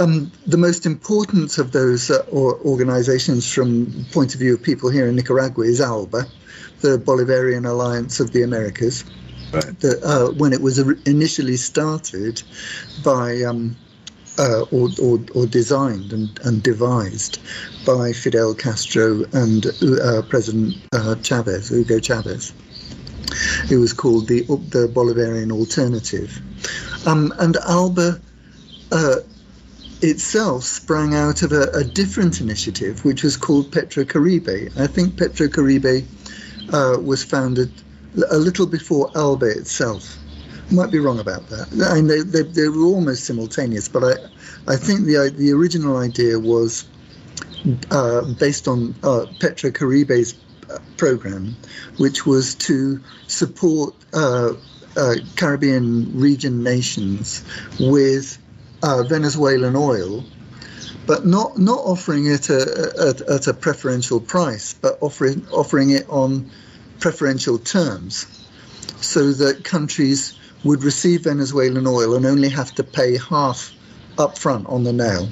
Um, 0.00 0.32
the 0.46 0.56
most 0.56 0.86
important 0.86 1.58
of 1.58 1.72
those 1.72 2.10
uh, 2.10 2.24
or 2.32 2.58
organizations 2.64 3.52
from 3.52 4.06
point 4.12 4.32
of 4.34 4.40
view 4.40 4.54
of 4.54 4.62
people 4.62 4.88
here 4.88 5.06
in 5.06 5.14
Nicaragua 5.16 5.64
is 5.66 5.78
ALBA, 5.78 6.24
the 6.80 6.96
Bolivarian 6.96 7.66
Alliance 7.66 8.18
of 8.24 8.30
the 8.32 8.42
Americas. 8.42 9.04
Right. 9.52 9.78
The, 9.80 9.92
uh, 10.12 10.32
when 10.40 10.54
it 10.54 10.62
was 10.62 10.78
initially 11.04 11.58
started 11.58 12.42
by 13.04 13.42
um, 13.42 13.76
uh, 14.38 14.62
or, 14.72 14.88
or, 15.02 15.18
or, 15.34 15.46
designed 15.46 16.12
and, 16.12 16.38
and, 16.44 16.62
devised 16.62 17.38
by 17.84 18.12
Fidel 18.12 18.54
Castro 18.54 19.24
and 19.32 19.66
uh, 19.66 20.22
President 20.28 20.76
uh, 20.92 21.14
Chavez, 21.16 21.68
Hugo 21.68 21.98
Chavez. 21.98 22.52
It 23.70 23.76
was 23.76 23.92
called 23.92 24.28
the 24.28 24.42
the 24.42 24.90
Bolivarian 24.92 25.52
Alternative, 25.52 26.40
um, 27.06 27.32
and 27.38 27.56
Alba 27.56 28.20
uh, 28.90 29.16
itself 30.02 30.64
sprang 30.64 31.14
out 31.14 31.42
of 31.42 31.52
a, 31.52 31.70
a, 31.74 31.84
different 31.84 32.40
initiative, 32.40 33.04
which 33.04 33.22
was 33.22 33.36
called 33.36 33.70
Petrocaribe. 33.70 34.76
I 34.78 34.86
think 34.86 35.14
Petrocaribe 35.14 36.04
uh, 36.72 36.98
was 37.00 37.22
founded 37.22 37.72
a 38.30 38.38
little 38.38 38.66
before 38.66 39.10
Alba 39.14 39.46
itself. 39.46 40.16
Might 40.70 40.90
be 40.92 41.00
wrong 41.00 41.18
about 41.18 41.48
that. 41.48 41.66
I 41.90 41.96
mean, 41.96 42.06
they, 42.06 42.20
they, 42.20 42.42
they 42.42 42.68
were 42.68 42.84
almost 42.84 43.24
simultaneous, 43.24 43.88
but 43.88 44.04
I, 44.04 44.12
I 44.72 44.76
think 44.76 45.00
the 45.00 45.32
the 45.36 45.50
original 45.52 45.96
idea 45.96 46.38
was 46.38 46.84
uh, 47.90 48.22
based 48.38 48.68
on 48.68 48.94
uh, 49.02 49.26
Petrocaribe's 49.40 50.34
uh, 50.70 50.78
program, 50.96 51.56
which 51.98 52.24
was 52.24 52.54
to 52.54 53.00
support 53.26 53.94
uh, 54.14 54.52
uh, 54.96 55.14
Caribbean 55.36 56.18
region 56.18 56.62
nations 56.62 57.42
with 57.80 58.38
uh, 58.82 59.02
Venezuelan 59.02 59.74
oil, 59.74 60.24
but 61.06 61.26
not 61.26 61.58
not 61.58 61.78
offering 61.78 62.26
it 62.26 62.48
at, 62.48 63.20
at 63.22 63.46
a 63.48 63.54
preferential 63.54 64.20
price, 64.20 64.74
but 64.74 64.98
offering 65.00 65.44
offering 65.50 65.90
it 65.90 66.08
on 66.08 66.50
preferential 67.00 67.58
terms, 67.58 68.26
so 69.00 69.32
that 69.32 69.64
countries 69.64 70.36
would 70.64 70.84
receive 70.84 71.24
Venezuelan 71.24 71.86
oil 71.86 72.14
and 72.14 72.26
only 72.26 72.48
have 72.48 72.74
to 72.74 72.84
pay 72.84 73.16
half 73.16 73.72
upfront 74.16 74.70
on 74.70 74.84
the 74.84 74.92
nail, 74.92 75.28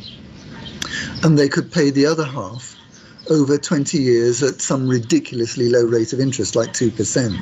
and 1.23 1.39
they 1.39 1.49
could 1.49 1.71
pay 1.71 1.91
the 1.91 2.07
other 2.07 2.25
half 2.25 2.77
over 3.31 3.59
20 3.59 3.99
years 3.99 4.43
at 4.43 4.61
some 4.61 4.89
ridiculously 4.89 5.69
low 5.69 5.85
rate 5.85 6.13
of 6.13 6.21
interest, 6.21 6.57
like 6.57 6.73
two 6.73 6.91
percent. 6.91 7.37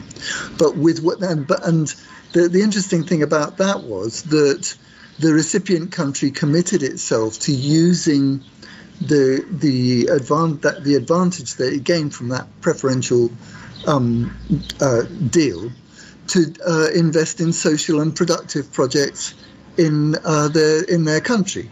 But 0.58 0.76
with 0.76 1.02
what 1.02 1.22
and 1.22 1.46
but 1.46 1.66
and 1.66 1.94
the 2.32 2.48
the 2.48 2.62
interesting 2.62 3.04
thing 3.04 3.22
about 3.22 3.58
that 3.58 3.84
was 3.84 4.24
that 4.24 4.76
the 5.18 5.32
recipient 5.32 5.92
country 5.92 6.30
committed 6.30 6.82
itself 6.82 7.38
to 7.40 7.52
using 7.52 8.42
the 9.00 9.44
the 9.48 10.04
advan- 10.06 10.60
that 10.62 10.84
the 10.84 10.94
advantage 10.94 11.54
that 11.54 11.72
it 11.72 11.84
gained 11.84 12.14
from 12.14 12.28
that 12.28 12.46
preferential 12.60 13.30
um, 13.86 14.36
uh, 14.80 15.02
deal 15.30 15.70
to 16.28 16.52
uh, 16.66 16.88
invest 16.94 17.40
in 17.40 17.52
social 17.52 18.00
and 18.00 18.14
productive 18.14 18.72
projects 18.72 19.34
in 19.76 20.16
uh, 20.24 20.48
their 20.48 20.82
in 20.84 21.04
their 21.04 21.20
country, 21.20 21.70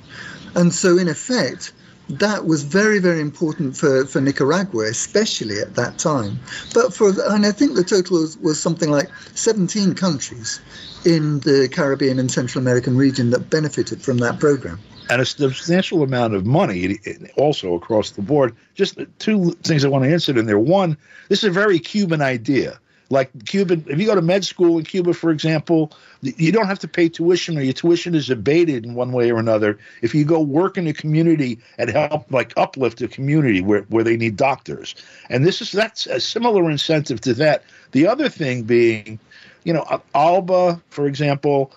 and 0.54 0.72
so 0.72 0.98
in 0.98 1.08
effect. 1.08 1.72
That 2.10 2.44
was 2.44 2.64
very, 2.64 2.98
very 2.98 3.22
important 3.22 3.78
for, 3.78 4.04
for 4.04 4.20
Nicaragua, 4.20 4.84
especially 4.90 5.58
at 5.58 5.74
that 5.76 5.96
time. 5.96 6.38
But 6.74 6.92
for, 6.92 7.14
and 7.32 7.46
I 7.46 7.50
think 7.50 7.76
the 7.76 7.82
total 7.82 8.20
was, 8.20 8.36
was 8.36 8.60
something 8.60 8.90
like 8.90 9.08
17 9.32 9.94
countries 9.94 10.60
in 11.06 11.40
the 11.40 11.68
Caribbean 11.72 12.18
and 12.18 12.30
Central 12.30 12.60
American 12.60 12.96
region 12.96 13.30
that 13.30 13.50
benefited 13.50 14.02
from 14.02 14.18
that 14.18 14.38
program. 14.38 14.78
And 15.10 15.20
a 15.20 15.26
substantial 15.26 16.02
amount 16.02 16.34
of 16.34 16.46
money 16.46 16.98
also 17.36 17.74
across 17.74 18.10
the 18.10 18.22
board. 18.22 18.54
Just 18.74 18.98
two 19.18 19.52
things 19.62 19.84
I 19.84 19.88
want 19.88 20.04
to 20.04 20.10
answer 20.10 20.38
in 20.38 20.46
there. 20.46 20.58
One, 20.58 20.96
this 21.28 21.40
is 21.40 21.44
a 21.44 21.50
very 21.50 21.78
Cuban 21.78 22.22
idea. 22.22 22.78
Like 23.14 23.30
Cuban, 23.46 23.84
if 23.88 23.98
you 23.98 24.06
go 24.06 24.14
to 24.14 24.22
med 24.22 24.44
school 24.44 24.76
in 24.78 24.84
Cuba, 24.84 25.14
for 25.14 25.30
example, 25.30 25.92
you 26.20 26.50
don't 26.50 26.66
have 26.66 26.80
to 26.80 26.88
pay 26.88 27.08
tuition, 27.08 27.56
or 27.56 27.62
your 27.62 27.72
tuition 27.72 28.14
is 28.14 28.28
abated 28.28 28.84
in 28.84 28.94
one 28.94 29.12
way 29.12 29.30
or 29.30 29.38
another. 29.38 29.78
If 30.02 30.14
you 30.14 30.24
go 30.24 30.40
work 30.40 30.76
in 30.76 30.86
a 30.88 30.92
community 30.92 31.60
and 31.78 31.90
help, 31.90 32.30
like 32.32 32.52
uplift 32.56 33.00
a 33.02 33.08
community 33.08 33.60
where, 33.60 33.82
where 33.82 34.02
they 34.02 34.16
need 34.16 34.36
doctors, 34.36 34.96
and 35.30 35.46
this 35.46 35.62
is 35.62 35.70
that's 35.70 36.06
a 36.06 36.18
similar 36.18 36.68
incentive 36.70 37.20
to 37.22 37.34
that. 37.34 37.62
The 37.92 38.08
other 38.08 38.28
thing 38.28 38.64
being 38.64 39.20
you 39.64 39.72
know, 39.72 39.82
uh, 39.82 39.98
Alba, 40.14 40.80
for 40.90 41.06
example, 41.06 41.72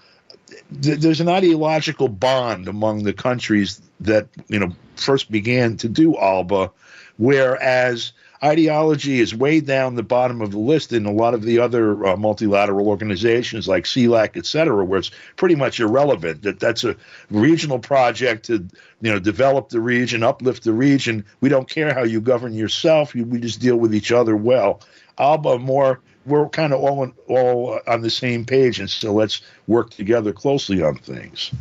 th- 0.82 1.00
there's 1.00 1.22
an 1.22 1.30
ideological 1.30 2.10
bond 2.10 2.68
among 2.68 3.04
the 3.04 3.14
countries 3.14 3.82
that 4.02 4.28
you 4.48 4.60
know 4.60 4.72
first 4.96 5.32
began 5.32 5.78
to 5.78 5.90
do 5.90 6.18
Alba, 6.18 6.72
whereas 7.18 8.12
ideology 8.44 9.20
is 9.20 9.34
way 9.34 9.60
down 9.60 9.96
the 9.96 10.04
bottom 10.04 10.42
of 10.42 10.52
the 10.52 10.60
list 10.60 10.94
in 10.94 11.06
a 11.06 11.12
lot 11.12 11.34
of 11.34 11.44
the 11.44 11.60
other 11.60 12.06
uh, 12.06 12.16
multilateral 12.16 12.88
organizations 12.88 13.68
like 13.68 13.86
CELAC, 13.86 14.38
et 14.38 14.46
cetera, 14.46 14.84
where 14.86 15.00
it's 15.00 15.12
pretty 15.36 15.56
much 15.56 15.80
irrelevant. 15.80 16.44
That 16.44 16.60
that's 16.60 16.84
a 16.84 16.96
regional 17.30 17.80
project 17.80 18.46
to 18.46 18.68
you 19.02 19.12
know 19.12 19.20
develop 19.20 19.70
the 19.70 19.82
region, 19.82 20.24
uplift 20.24 20.64
the 20.64 20.74
region. 20.74 21.26
We 21.42 21.50
don't 21.50 21.70
care 21.70 21.94
how 21.94 22.04
you 22.04 22.22
govern 22.22 22.54
yourself. 22.54 23.14
we 23.14 23.40
just 23.40 23.60
deal 23.60 23.78
with 23.78 23.94
each 23.94 24.12
other 24.12 24.36
well. 24.36 24.82
Alba 25.18 25.58
more 25.58 26.02
we're 26.28 26.50
kind 26.50 26.74
of 26.74 26.82
all 26.82 27.00
on, 27.00 27.14
all 27.28 27.80
on 27.88 28.02
the 28.02 28.10
same 28.10 28.46
page, 28.46 28.80
and 28.80 28.90
so 28.90 29.14
let's 29.14 29.42
work 29.66 29.90
together 29.92 30.34
closely 30.34 30.84
on 30.84 30.98
things. 30.98 31.52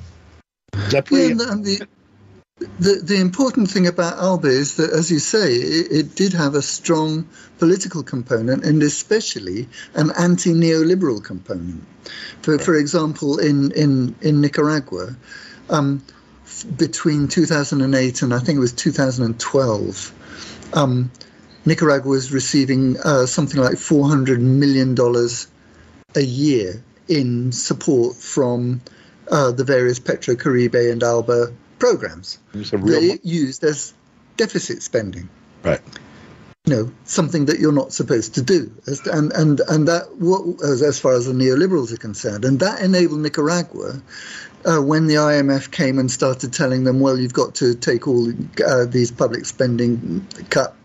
yeah, 1.38 1.52
and 1.52 1.64
the, 1.64 1.86
the, 2.58 3.00
the 3.02 3.20
important 3.20 3.70
thing 3.70 3.86
about 3.86 4.18
Alba 4.18 4.48
is 4.48 4.76
that, 4.76 4.90
as 4.90 5.10
you 5.10 5.18
say, 5.18 5.54
it, 5.54 5.92
it 5.92 6.14
did 6.14 6.32
have 6.32 6.54
a 6.54 6.62
strong 6.62 7.28
political 7.58 8.02
component 8.02 8.64
and 8.64 8.82
especially 8.82 9.68
an 9.94 10.10
anti-neoliberal 10.18 11.22
component. 11.22 11.84
For, 12.40 12.58
for 12.58 12.76
example, 12.76 13.38
in, 13.38 13.72
in, 13.72 14.14
in 14.22 14.40
Nicaragua, 14.40 15.14
um, 15.68 16.02
between 16.76 17.28
2008 17.28 18.22
and 18.22 18.32
I 18.32 18.38
think 18.38 18.56
it 18.56 18.60
was 18.60 18.72
2012, 18.72 20.70
um, 20.72 21.10
Nicaragua 21.66 22.08
was 22.08 22.32
receiving 22.32 22.96
uh, 23.04 23.26
something 23.26 23.60
like 23.60 23.74
$400 23.74 24.38
million 24.38 24.96
a 26.14 26.20
year 26.20 26.82
in 27.08 27.52
support 27.52 28.16
from 28.16 28.80
uh, 29.30 29.50
the 29.50 29.64
various 29.64 29.98
Petrocaribe 29.98 30.90
and 30.90 31.02
Alba 31.02 31.52
programs. 31.78 32.38
They 32.52 33.18
used 33.22 33.64
as 33.64 33.94
deficit 34.36 34.82
spending. 34.82 35.28
Right. 35.62 35.80
You 36.64 36.74
know, 36.74 36.92
something 37.04 37.46
that 37.46 37.60
you're 37.60 37.72
not 37.72 37.92
supposed 37.92 38.34
to 38.34 38.42
do. 38.42 38.72
And, 39.06 39.32
and, 39.32 39.60
and 39.60 39.88
that, 39.88 40.08
as, 40.64 40.82
as 40.82 40.98
far 40.98 41.12
as 41.12 41.26
the 41.26 41.32
neoliberals 41.32 41.92
are 41.92 41.96
concerned, 41.96 42.44
and 42.44 42.58
that 42.60 42.80
enabled 42.80 43.20
Nicaragua 43.20 44.02
uh, 44.64 44.80
when 44.80 45.06
the 45.06 45.14
IMF 45.14 45.70
came 45.70 45.98
and 45.98 46.10
started 46.10 46.52
telling 46.52 46.84
them, 46.84 46.98
well, 46.98 47.18
you've 47.18 47.32
got 47.32 47.54
to 47.56 47.74
take 47.74 48.08
all 48.08 48.32
uh, 48.66 48.84
these 48.84 49.12
public 49.12 49.44
spending 49.44 50.26
cut 50.50 50.75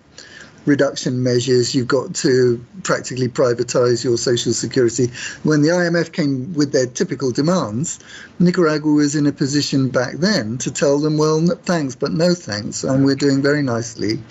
reduction 0.65 1.23
measures. 1.23 1.73
You've 1.73 1.87
got 1.87 2.15
to 2.15 2.63
practically 2.83 3.27
privatize 3.27 4.03
your 4.03 4.17
social 4.17 4.53
security. 4.53 5.07
When 5.43 5.61
the 5.61 5.69
IMF 5.69 6.11
came 6.11 6.53
with 6.53 6.71
their 6.71 6.85
typical 6.85 7.31
demands, 7.31 7.99
Nicaragua 8.39 8.91
was 8.91 9.15
in 9.15 9.27
a 9.27 9.31
position 9.31 9.89
back 9.89 10.15
then 10.15 10.57
to 10.59 10.71
tell 10.71 10.99
them, 10.99 11.17
well, 11.17 11.45
thanks, 11.63 11.95
but 11.95 12.11
no 12.11 12.33
thanks, 12.33 12.83
and 12.83 13.05
we're 13.05 13.15
doing 13.15 13.41
very 13.41 13.63
nicely. 13.63 14.21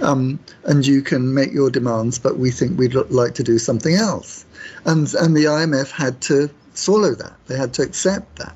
Um, 0.00 0.38
and 0.64 0.86
you 0.86 1.02
can 1.02 1.34
make 1.34 1.52
your 1.52 1.70
demands, 1.70 2.18
but 2.18 2.38
we 2.38 2.50
think 2.50 2.78
we'd 2.78 2.94
like 2.94 3.34
to 3.34 3.42
do 3.42 3.58
something 3.58 3.94
else. 3.94 4.44
And, 4.84 5.12
and 5.14 5.36
the 5.36 5.44
IMF 5.44 5.90
had 5.90 6.20
to 6.22 6.50
swallow 6.74 7.14
that. 7.14 7.32
They 7.46 7.56
had 7.56 7.74
to 7.74 7.82
accept 7.82 8.36
that 8.36 8.54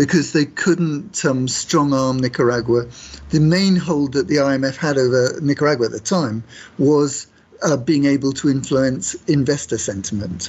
because 0.00 0.32
they 0.32 0.46
couldn't 0.46 1.22
um, 1.26 1.46
strong 1.46 1.92
arm 1.92 2.16
Nicaragua. 2.16 2.86
The 3.28 3.38
main 3.38 3.76
hold 3.76 4.14
that 4.14 4.28
the 4.28 4.36
IMF 4.36 4.74
had 4.74 4.96
over 4.96 5.38
Nicaragua 5.42 5.84
at 5.84 5.92
the 5.92 6.00
time 6.00 6.42
was 6.78 7.26
uh, 7.62 7.76
being 7.76 8.06
able 8.06 8.32
to 8.32 8.48
influence 8.48 9.12
investor 9.28 9.76
sentiment. 9.76 10.48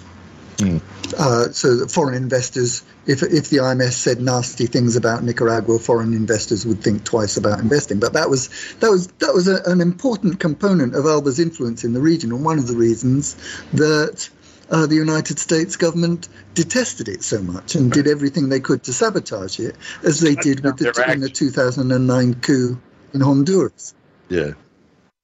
Mm. 0.60 0.82
Uh, 1.20 1.52
so 1.52 1.76
that 1.76 1.91
foreign 1.91 2.16
investors, 2.16 2.84
if 3.08 3.24
if 3.24 3.49
the 3.49 3.58
IMF 3.58 3.91
said 3.91 4.22
nasty 4.22 4.68
things 4.68 4.95
about 4.95 5.22
Nicaragua, 5.22 5.80
foreign 5.80 6.14
investors 6.14 6.66
would 6.66 6.82
think 6.82 7.04
twice 7.04 7.36
about 7.36 7.60
investing. 7.60 7.99
But 7.99 8.14
that 8.14 8.30
was 8.30 8.47
that 8.80 8.89
was 8.89 9.08
that 9.20 9.34
was 9.34 9.49
a, 9.49 9.62
an 9.66 9.82
important 9.82 10.39
component 10.39 10.95
of 10.95 11.06
Alba's 11.06 11.41
influence 11.41 11.84
in 11.84 11.91
the 11.91 11.99
region, 11.99 12.32
and 12.32 12.45
one 12.45 12.58
of 12.58 12.68
the 12.68 12.78
reasons 12.78 13.36
that 13.74 14.30
uh, 14.72 14.88
the 14.88 14.95
United 14.95 15.38
States 15.38 15.76
government 15.76 16.30
detested 16.55 17.07
it 17.07 17.24
so 17.24 17.41
much 17.41 17.76
and 17.76 17.91
did 17.91 18.07
everything 18.07 18.49
they 18.49 18.59
could 18.59 18.84
to 18.84 18.93
sabotage 18.93 19.59
it, 19.59 19.76
as 20.03 20.19
they 20.19 20.36
did 20.36 20.63
with 20.63 20.78
the, 20.78 21.11
in 21.11 21.19
the 21.19 21.30
2009 21.30 22.34
coup 22.36 22.80
in 23.13 23.22
Honduras. 23.22 23.93
Yeah, 24.30 24.53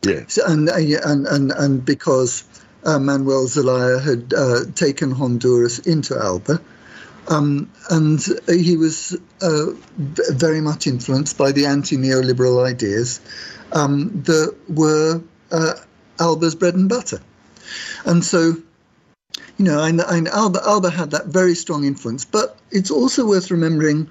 yeah. 0.05 0.25
So, 0.27 0.43
and, 0.45 0.69
uh, 0.69 0.75
and 0.75 1.25
and 1.25 1.51
and 1.51 1.85
because 1.85 2.43
uh, 2.85 2.99
Manuel 2.99 3.47
Zelaya 3.47 3.99
had 3.99 4.33
uh, 4.33 4.59
taken 4.75 5.11
Honduras 5.11 5.79
into 5.79 6.17
Alba, 6.17 6.61
Um, 7.29 7.69
and 7.89 8.23
he 8.47 8.77
was 8.77 9.17
uh, 9.41 9.65
very 9.97 10.61
much 10.61 10.87
influenced 10.87 11.37
by 11.37 11.51
the 11.51 11.65
anti 11.65 11.97
neoliberal 11.97 12.65
ideas 12.65 13.19
um, 13.73 14.21
that 14.23 14.55
were 14.69 15.21
uh, 15.51 15.73
Alba's 16.19 16.55
bread 16.55 16.75
and 16.75 16.87
butter. 16.87 17.19
And 18.05 18.23
so, 18.23 18.55
you 19.57 19.65
know, 19.65 19.83
and, 19.83 19.99
and 20.01 20.27
Alba, 20.27 20.61
Alba 20.63 20.89
had 20.89 21.11
that 21.11 21.25
very 21.25 21.55
strong 21.55 21.83
influence, 21.83 22.25
but 22.25 22.57
it's 22.71 22.91
also 22.91 23.25
worth 23.25 23.51
remembering, 23.51 24.09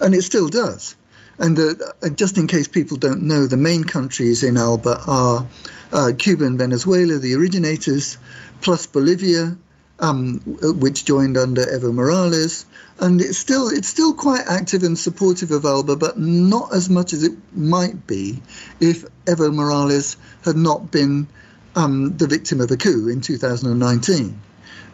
and 0.00 0.14
it 0.14 0.22
still 0.22 0.48
does. 0.48 0.96
And 1.38 1.58
uh, 1.58 2.10
just 2.10 2.38
in 2.38 2.46
case 2.46 2.68
people 2.68 2.96
don't 2.96 3.22
know, 3.22 3.46
the 3.46 3.56
main 3.56 3.84
countries 3.84 4.44
in 4.44 4.56
Alba 4.56 5.00
are 5.06 5.46
uh, 5.92 6.12
Cuba 6.16 6.44
and 6.44 6.58
Venezuela, 6.58 7.18
the 7.18 7.34
originators, 7.34 8.18
plus 8.60 8.86
Bolivia, 8.86 9.56
um, 9.98 10.40
which 10.78 11.04
joined 11.04 11.36
under 11.36 11.62
Evo 11.62 11.92
Morales, 11.92 12.66
and 13.00 13.20
it's 13.20 13.38
still 13.38 13.68
it's 13.68 13.88
still 13.88 14.14
quite 14.14 14.42
active 14.46 14.82
and 14.82 14.98
supportive 14.98 15.50
of 15.50 15.64
Alba, 15.64 15.96
but 15.96 16.18
not 16.18 16.74
as 16.74 16.88
much 16.88 17.12
as 17.12 17.24
it 17.24 17.32
might 17.52 18.06
be 18.06 18.40
if 18.80 19.04
Evo 19.24 19.52
Morales 19.52 20.16
had 20.44 20.56
not 20.56 20.90
been 20.90 21.26
um, 21.76 22.16
the 22.16 22.26
victim 22.26 22.60
of 22.60 22.70
a 22.70 22.76
coup 22.76 23.08
in 23.08 23.20
2019, 23.20 24.40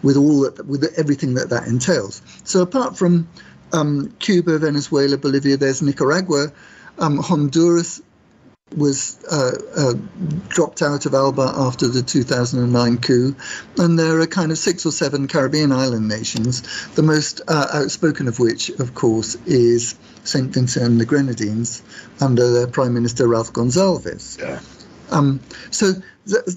with 0.02 0.16
all 0.16 0.42
that, 0.42 0.66
with 0.66 0.84
everything 0.96 1.34
that 1.34 1.50
that 1.50 1.66
entails. 1.66 2.22
So 2.44 2.62
apart 2.62 2.96
from 2.96 3.28
um, 3.72 4.14
Cuba, 4.18 4.58
Venezuela, 4.58 5.16
Bolivia, 5.16 5.56
there's 5.56 5.82
Nicaragua, 5.82 6.52
um, 6.98 7.18
Honduras, 7.18 8.02
was 8.76 9.22
uh, 9.30 9.52
uh, 9.76 9.94
dropped 10.48 10.82
out 10.82 11.06
of 11.06 11.14
Alba 11.14 11.52
after 11.56 11.88
the 11.88 12.02
2009 12.02 12.98
coup, 12.98 13.34
and 13.78 13.98
there 13.98 14.20
are 14.20 14.26
kind 14.26 14.52
of 14.52 14.58
six 14.58 14.86
or 14.86 14.92
seven 14.92 15.26
Caribbean 15.26 15.72
island 15.72 16.08
nations, 16.08 16.62
the 16.94 17.02
most 17.02 17.40
uh, 17.48 17.66
outspoken 17.72 18.28
of 18.28 18.38
which, 18.38 18.70
of 18.70 18.94
course, 18.94 19.34
is 19.46 19.96
St. 20.24 20.52
Vincent 20.52 20.86
and 20.86 21.00
the 21.00 21.04
Grenadines 21.04 21.82
under 22.20 22.50
their 22.52 22.66
Prime 22.66 22.94
Minister 22.94 23.26
Ralph 23.26 23.52
Gonsalves. 23.52 24.38
Yeah. 24.38 24.60
Um, 25.10 25.40
so, 25.70 25.94
th- 26.28 26.56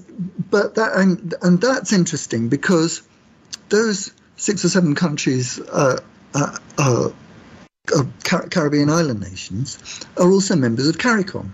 but 0.50 0.76
that 0.76 0.94
and, 0.94 1.34
and 1.42 1.60
that's 1.60 1.92
interesting 1.92 2.48
because 2.48 3.02
those 3.74 4.12
six 4.36 4.64
or 4.64 4.68
seven 4.68 4.94
countries 4.94 5.58
uh, 5.60 5.98
uh, 6.34 6.58
uh, 6.78 7.08
Car- 8.24 8.48
Caribbean 8.48 8.88
island 8.88 9.20
nations 9.20 9.78
are 10.16 10.30
also 10.30 10.56
members 10.56 10.88
of 10.88 10.98
CARICOM. 10.98 11.50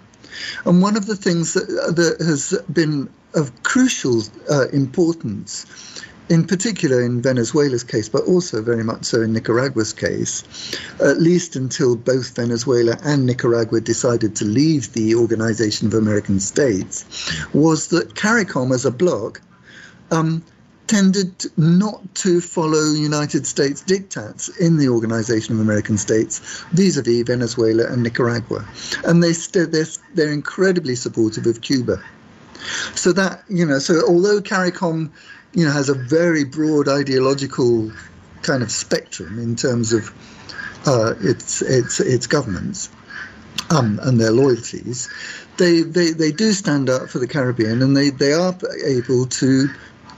And 0.65 0.83
one 0.83 0.97
of 0.97 1.07
the 1.07 1.17
things 1.17 1.55
that, 1.55 1.67
that 1.97 2.25
has 2.25 2.55
been 2.73 3.09
of 3.35 3.63
crucial 3.63 4.23
uh, 4.51 4.69
importance, 4.69 5.67
in 6.29 6.47
particular 6.47 7.03
in 7.03 7.23
Venezuela's 7.23 7.85
case, 7.85 8.09
but 8.09 8.25
also 8.25 8.63
very 8.63 8.85
much 8.85 9.05
so 9.05 9.23
in 9.23 9.33
Nicaragua's 9.33 9.93
case, 9.93 10.45
at 11.01 11.21
least 11.21 11.57
until 11.57 11.97
both 11.97 12.37
Venezuela 12.37 12.97
and 13.03 13.27
Nicaragua 13.27 13.81
decided 13.81 14.37
to 14.37 14.45
leave 14.45 14.93
the 14.93 15.15
Organization 15.15 15.89
of 15.89 15.95
American 15.95 16.39
States, 16.39 17.05
was 17.53 17.89
that 17.89 18.15
CARICOM 18.15 18.73
as 18.73 18.85
a 18.85 18.91
bloc 18.91 19.41
um, 20.11 20.45
tended 20.91 21.45
not 21.57 22.03
to 22.17 22.41
follow 22.41 22.95
United 22.95 23.47
States 23.47 23.81
diktats 23.81 24.51
in 24.59 24.77
the 24.77 24.89
Organization 24.89 25.55
of 25.55 25.61
American 25.61 25.97
States 25.97 26.65
vis-a-vis 26.73 27.23
Venezuela 27.23 27.87
and 27.87 28.03
Nicaragua, 28.03 28.67
and 29.05 29.23
they 29.23 29.33
st- 29.33 29.71
they're, 29.71 29.87
they're 30.15 30.33
incredibly 30.33 30.97
supportive 30.97 31.47
of 31.47 31.61
Cuba. 31.61 32.03
So 32.97 33.13
that 33.13 33.45
you 33.49 33.65
know, 33.65 33.79
so 33.79 34.03
although 34.09 34.41
CARICOM, 34.41 35.13
you 35.53 35.65
know, 35.65 35.71
has 35.71 35.89
a 35.89 35.95
very 35.95 36.43
broad 36.43 36.89
ideological 36.89 37.93
kind 38.43 38.65
of 38.65 38.73
spectrum 38.73 39.39
in 39.39 39.55
terms 39.55 39.93
of 39.93 40.13
uh, 40.87 41.15
its 41.21 41.63
its 41.63 42.01
its 42.01 42.27
governments 42.27 42.91
um, 43.71 44.01
and 44.03 44.21
their 44.21 44.33
loyalties, 44.33 45.09
they, 45.57 45.83
they 45.83 46.11
they 46.11 46.33
do 46.33 46.53
stand 46.53 46.91
up 46.91 47.09
for 47.11 47.21
the 47.21 47.29
Caribbean, 47.29 47.81
and 47.81 47.97
they 47.97 48.11
they 48.11 48.33
are 48.33 48.57
able 48.85 49.27
to 49.27 49.69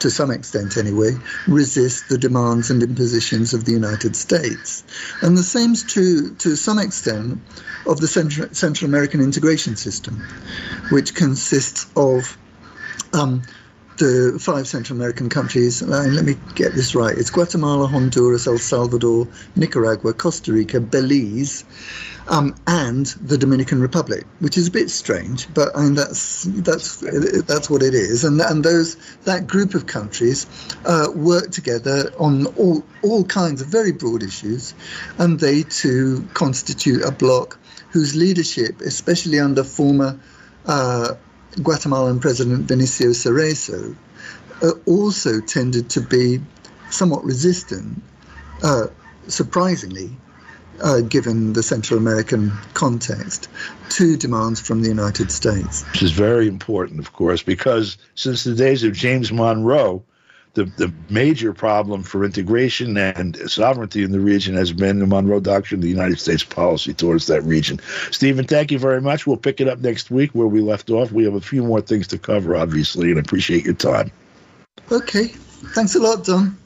to 0.02 0.10
some 0.10 0.32
extent 0.32 0.76
anyway, 0.76 1.16
resist 1.46 2.08
the 2.08 2.18
demands 2.18 2.70
and 2.70 2.82
impositions 2.82 3.54
of 3.54 3.64
the 3.64 3.72
United 3.72 4.16
States. 4.16 4.82
And 5.22 5.38
the 5.38 5.44
same 5.44 5.72
is 5.72 5.84
true 5.84 6.34
to 6.36 6.56
some 6.56 6.80
extent 6.80 7.40
of 7.86 8.00
the 8.00 8.08
Central, 8.08 8.48
Central 8.52 8.88
American 8.88 9.20
integration 9.20 9.76
system, 9.76 10.20
which 10.90 11.14
consists 11.14 11.86
of 11.94 12.36
um, 13.12 13.42
the 13.98 14.38
five 14.40 14.66
Central 14.66 14.98
American 14.98 15.28
countries. 15.28 15.82
and 15.82 16.16
let 16.16 16.24
me 16.24 16.34
get 16.56 16.74
this 16.74 16.96
right. 16.96 17.16
It's 17.16 17.30
Guatemala, 17.30 17.86
Honduras, 17.86 18.48
El 18.48 18.58
Salvador, 18.58 19.28
Nicaragua, 19.54 20.14
Costa 20.14 20.52
Rica, 20.52 20.80
Belize, 20.80 21.64
um, 22.28 22.54
and 22.66 23.06
the 23.06 23.36
Dominican 23.36 23.80
Republic, 23.80 24.26
which 24.40 24.56
is 24.56 24.68
a 24.68 24.70
bit 24.70 24.90
strange, 24.90 25.52
but 25.52 25.76
I 25.76 25.82
mean 25.82 25.94
that's 25.94 26.44
that's 26.44 26.96
that's 27.46 27.68
what 27.68 27.82
it 27.82 27.94
is. 27.94 28.24
And 28.24 28.40
and 28.40 28.64
those 28.64 28.96
that 29.24 29.46
group 29.46 29.74
of 29.74 29.86
countries 29.86 30.46
uh, 30.84 31.08
work 31.14 31.50
together 31.50 32.12
on 32.18 32.46
all 32.56 32.84
all 33.02 33.24
kinds 33.24 33.60
of 33.60 33.68
very 33.68 33.92
broad 33.92 34.22
issues, 34.22 34.74
and 35.18 35.40
they 35.40 35.62
too 35.62 36.28
constitute 36.34 37.02
a 37.04 37.10
bloc 37.10 37.58
whose 37.90 38.14
leadership, 38.14 38.80
especially 38.80 39.38
under 39.38 39.64
former 39.64 40.18
uh, 40.66 41.14
Guatemalan 41.62 42.20
President 42.20 42.66
Vinicio 42.66 43.10
Cerezo, 43.10 43.94
uh, 44.62 44.70
also 44.86 45.40
tended 45.40 45.90
to 45.90 46.00
be 46.00 46.40
somewhat 46.90 47.24
resistant, 47.24 48.02
uh, 48.62 48.86
surprisingly, 49.28 50.16
uh, 50.82 51.00
given 51.00 51.52
the 51.52 51.62
Central 51.62 51.98
American 51.98 52.52
context, 52.74 53.48
to 53.90 54.16
demands 54.16 54.60
from 54.60 54.82
the 54.82 54.88
United 54.88 55.30
States. 55.30 55.84
Which 55.92 56.02
is 56.02 56.12
very 56.12 56.48
important, 56.48 57.00
of 57.00 57.12
course, 57.12 57.42
because 57.42 57.96
since 58.14 58.44
the 58.44 58.54
days 58.54 58.82
of 58.82 58.92
James 58.92 59.32
Monroe, 59.32 60.02
the, 60.54 60.64
the 60.64 60.92
major 61.08 61.54
problem 61.54 62.02
for 62.02 62.24
integration 62.24 62.96
and 62.96 63.36
sovereignty 63.50 64.02
in 64.02 64.12
the 64.12 64.20
region 64.20 64.54
has 64.54 64.72
been 64.72 64.98
the 64.98 65.06
Monroe 65.06 65.40
Doctrine, 65.40 65.80
the 65.80 65.88
United 65.88 66.18
States 66.18 66.44
policy 66.44 66.92
towards 66.92 67.26
that 67.28 67.42
region. 67.42 67.80
Stephen, 68.10 68.46
thank 68.46 68.70
you 68.70 68.78
very 68.78 69.00
much. 69.00 69.26
We'll 69.26 69.38
pick 69.38 69.60
it 69.60 69.68
up 69.68 69.78
next 69.78 70.10
week 70.10 70.30
where 70.32 70.46
we 70.46 70.60
left 70.60 70.90
off. 70.90 71.10
We 71.10 71.24
have 71.24 71.34
a 71.34 71.40
few 71.40 71.62
more 71.62 71.80
things 71.80 72.06
to 72.08 72.18
cover, 72.18 72.54
obviously, 72.54 73.10
and 73.10 73.18
appreciate 73.18 73.64
your 73.64 73.74
time. 73.74 74.10
Okay. 74.90 75.28
Thanks 75.74 75.94
a 75.94 76.00
lot, 76.00 76.24
Don. 76.24 76.56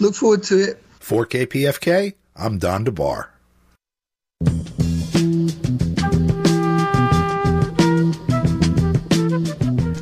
Look 0.00 0.14
forward 0.14 0.42
to 0.44 0.58
it. 0.58 0.82
For 0.98 1.26
KPFK, 1.26 2.14
I'm 2.34 2.58
Don 2.58 2.84
DeBar. 2.84 3.29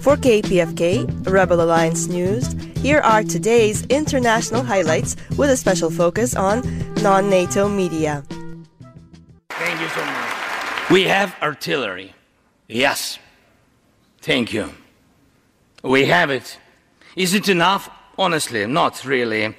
For 0.08 0.16
KPFK, 0.16 1.28
Rebel 1.28 1.60
Alliance 1.60 2.06
News, 2.06 2.50
here 2.78 3.00
are 3.00 3.22
today's 3.22 3.84
international 3.88 4.62
highlights 4.62 5.16
with 5.36 5.50
a 5.50 5.56
special 5.58 5.90
focus 5.90 6.34
on 6.34 6.62
non 7.02 7.28
NATO 7.28 7.68
media. 7.68 8.24
Thank 9.50 9.78
you 9.82 9.88
so 9.88 10.02
much. 10.02 10.90
We 10.90 11.02
have 11.04 11.36
artillery. 11.42 12.14
Yes. 12.68 13.18
Thank 14.22 14.54
you. 14.54 14.70
We 15.84 16.06
have 16.06 16.30
it. 16.30 16.58
Is 17.14 17.34
it 17.34 17.50
enough? 17.50 17.90
Honestly, 18.16 18.64
not 18.66 19.04
really. 19.04 19.54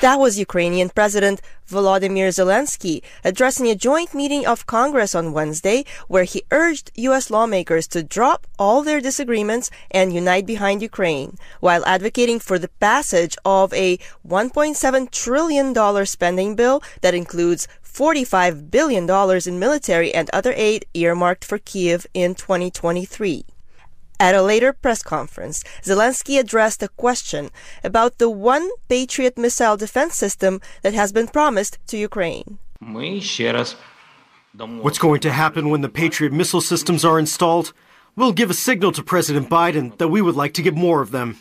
That 0.00 0.20
was 0.20 0.38
Ukrainian 0.38 0.90
President 0.90 1.42
Volodymyr 1.68 2.28
Zelensky 2.28 3.02
addressing 3.24 3.66
a 3.66 3.74
joint 3.74 4.14
meeting 4.14 4.46
of 4.46 4.64
Congress 4.64 5.12
on 5.12 5.32
Wednesday 5.32 5.84
where 6.06 6.22
he 6.22 6.44
urged 6.52 6.92
U.S. 6.94 7.30
lawmakers 7.30 7.88
to 7.88 8.04
drop 8.04 8.46
all 8.60 8.84
their 8.84 9.00
disagreements 9.00 9.72
and 9.90 10.14
unite 10.14 10.46
behind 10.46 10.82
Ukraine 10.82 11.36
while 11.58 11.84
advocating 11.84 12.38
for 12.38 12.60
the 12.60 12.70
passage 12.78 13.36
of 13.44 13.74
a 13.74 13.98
$1.7 14.24 15.10
trillion 15.10 16.06
spending 16.06 16.54
bill 16.54 16.80
that 17.00 17.14
includes 17.14 17.66
$45 17.84 18.70
billion 18.70 19.02
in 19.48 19.58
military 19.58 20.14
and 20.14 20.30
other 20.32 20.52
aid 20.54 20.86
earmarked 20.94 21.44
for 21.44 21.58
Kiev 21.58 22.06
in 22.14 22.36
2023. 22.36 23.44
At 24.20 24.34
a 24.34 24.42
later 24.42 24.72
press 24.72 25.00
conference, 25.02 25.62
Zelensky 25.82 26.40
addressed 26.40 26.82
a 26.82 26.88
question 26.88 27.50
about 27.84 28.18
the 28.18 28.28
one 28.28 28.68
Patriot 28.88 29.38
missile 29.38 29.76
defense 29.76 30.16
system 30.16 30.60
that 30.82 30.92
has 30.92 31.12
been 31.12 31.28
promised 31.28 31.78
to 31.86 31.96
Ukraine. 31.96 32.58
What's 34.56 34.98
going 34.98 35.20
to 35.20 35.30
happen 35.30 35.70
when 35.70 35.82
the 35.82 35.88
Patriot 35.88 36.32
missile 36.32 36.60
systems 36.60 37.04
are 37.04 37.18
installed? 37.18 37.72
We'll 38.16 38.32
give 38.32 38.50
a 38.50 38.54
signal 38.54 38.90
to 38.92 39.02
President 39.04 39.48
Biden 39.48 39.96
that 39.98 40.08
we 40.08 40.20
would 40.20 40.34
like 40.34 40.52
to 40.54 40.62
get 40.62 40.74
more 40.74 41.00
of 41.00 41.12
them. 41.12 41.36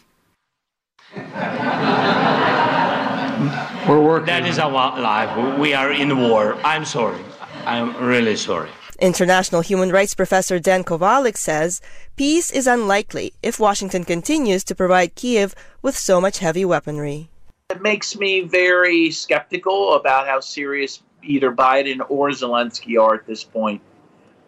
We're 3.87 4.01
working. 4.01 4.27
That 4.27 4.45
is 4.45 4.59
our 4.59 4.69
life. 4.69 5.57
We 5.57 5.73
are 5.73 5.91
in 5.91 6.15
war. 6.29 6.55
I'm 6.63 6.85
sorry. 6.85 7.23
I'm 7.65 7.95
really 8.05 8.35
sorry. 8.35 8.69
International 8.99 9.61
human 9.61 9.91
rights 9.91 10.15
professor 10.15 10.57
Dan 10.57 10.83
Kovalik 10.83 11.37
says 11.37 11.81
peace 12.15 12.49
is 12.49 12.65
unlikely 12.65 13.31
if 13.43 13.59
Washington 13.59 14.03
continues 14.03 14.63
to 14.63 14.73
provide 14.73 15.13
Kiev 15.13 15.53
with 15.83 15.95
so 15.95 16.19
much 16.19 16.39
heavy 16.39 16.65
weaponry. 16.65 17.29
It 17.69 17.83
makes 17.83 18.15
me 18.15 18.41
very 18.41 19.11
skeptical 19.11 19.93
about 19.93 20.25
how 20.25 20.39
serious 20.39 21.03
either 21.21 21.51
Biden 21.51 22.01
or 22.09 22.29
Zelensky 22.29 22.99
are 22.99 23.13
at 23.13 23.27
this 23.27 23.43
point 23.43 23.81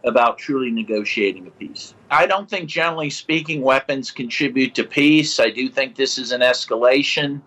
about 0.03 0.39
truly 0.39 0.71
negotiating 0.71 1.45
a 1.45 1.51
peace. 1.51 1.93
I 2.09 2.25
don't 2.25 2.49
think, 2.49 2.69
generally 2.69 3.11
speaking, 3.11 3.61
weapons 3.61 4.09
contribute 4.09 4.73
to 4.75 4.83
peace. 4.83 5.39
I 5.39 5.51
do 5.51 5.69
think 5.69 5.95
this 5.95 6.17
is 6.17 6.31
an 6.31 6.41
escalation. 6.41 7.41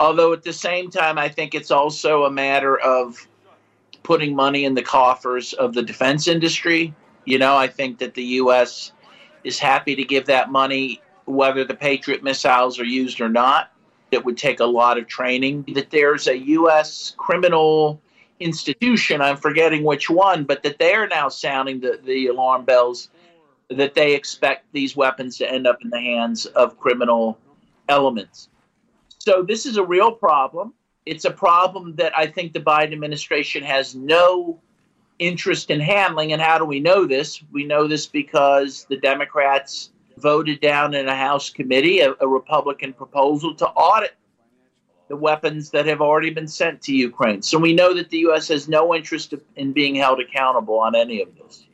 Although 0.00 0.32
at 0.32 0.42
the 0.42 0.52
same 0.52 0.90
time, 0.90 1.16
I 1.16 1.28
think 1.28 1.54
it's 1.54 1.70
also 1.70 2.24
a 2.24 2.30
matter 2.30 2.78
of 2.78 3.26
putting 4.02 4.34
money 4.34 4.64
in 4.64 4.74
the 4.74 4.82
coffers 4.82 5.52
of 5.54 5.74
the 5.74 5.82
defense 5.82 6.26
industry. 6.26 6.94
You 7.24 7.38
know, 7.38 7.56
I 7.56 7.68
think 7.68 7.98
that 7.98 8.14
the 8.14 8.24
U.S. 8.24 8.92
is 9.44 9.58
happy 9.58 9.94
to 9.94 10.04
give 10.04 10.26
that 10.26 10.50
money, 10.50 11.00
whether 11.24 11.64
the 11.64 11.74
Patriot 11.74 12.22
missiles 12.22 12.80
are 12.80 12.84
used 12.84 13.20
or 13.20 13.28
not. 13.28 13.70
It 14.10 14.24
would 14.24 14.36
take 14.36 14.60
a 14.60 14.66
lot 14.66 14.98
of 14.98 15.06
training. 15.06 15.64
That 15.74 15.90
there's 15.90 16.26
a 16.26 16.36
U.S. 16.36 17.14
criminal 17.16 18.00
institution, 18.40 19.20
I'm 19.20 19.36
forgetting 19.36 19.84
which 19.84 20.10
one, 20.10 20.44
but 20.44 20.62
that 20.64 20.78
they 20.78 20.94
are 20.94 21.06
now 21.06 21.28
sounding 21.28 21.80
the, 21.80 22.00
the 22.04 22.26
alarm 22.26 22.64
bells 22.64 23.08
that 23.70 23.94
they 23.94 24.14
expect 24.14 24.66
these 24.72 24.96
weapons 24.96 25.38
to 25.38 25.50
end 25.50 25.66
up 25.66 25.78
in 25.82 25.90
the 25.90 26.00
hands 26.00 26.46
of 26.46 26.78
criminal 26.78 27.38
elements. 27.88 28.48
So 29.18 29.42
this 29.42 29.66
is 29.66 29.76
a 29.76 29.84
real 29.84 30.12
problem. 30.12 30.74
It's 31.04 31.24
a 31.24 31.30
problem 31.30 31.96
that 31.96 32.16
I 32.16 32.26
think 32.26 32.52
the 32.52 32.60
Biden 32.60 32.92
administration 32.92 33.62
has 33.64 33.94
no 33.94 34.60
interest 35.18 35.70
in 35.70 35.80
handling. 35.80 36.32
And 36.32 36.40
how 36.40 36.58
do 36.58 36.64
we 36.64 36.80
know 36.80 37.06
this? 37.06 37.42
We 37.52 37.64
know 37.64 37.88
this 37.88 38.06
because 38.06 38.86
the 38.88 38.96
Democrats 38.96 39.90
voted 40.18 40.60
down 40.60 40.94
in 40.94 41.08
a 41.08 41.16
House 41.16 41.50
committee 41.50 42.00
a, 42.00 42.14
a 42.20 42.28
Republican 42.28 42.92
proposal 42.92 43.54
to 43.56 43.66
audit 43.66 44.14
the 45.08 45.16
weapons 45.16 45.70
that 45.70 45.86
have 45.86 46.00
already 46.00 46.30
been 46.30 46.48
sent 46.48 46.80
to 46.82 46.94
Ukraine. 46.94 47.42
So 47.42 47.58
we 47.58 47.74
know 47.74 47.92
that 47.94 48.08
the 48.08 48.18
U.S. 48.18 48.48
has 48.48 48.68
no 48.68 48.94
interest 48.94 49.34
in 49.56 49.72
being 49.72 49.94
held 49.94 50.20
accountable 50.20 50.78
on 50.78 50.94
any 50.94 51.20
of 51.20 51.28
this. 51.36 51.66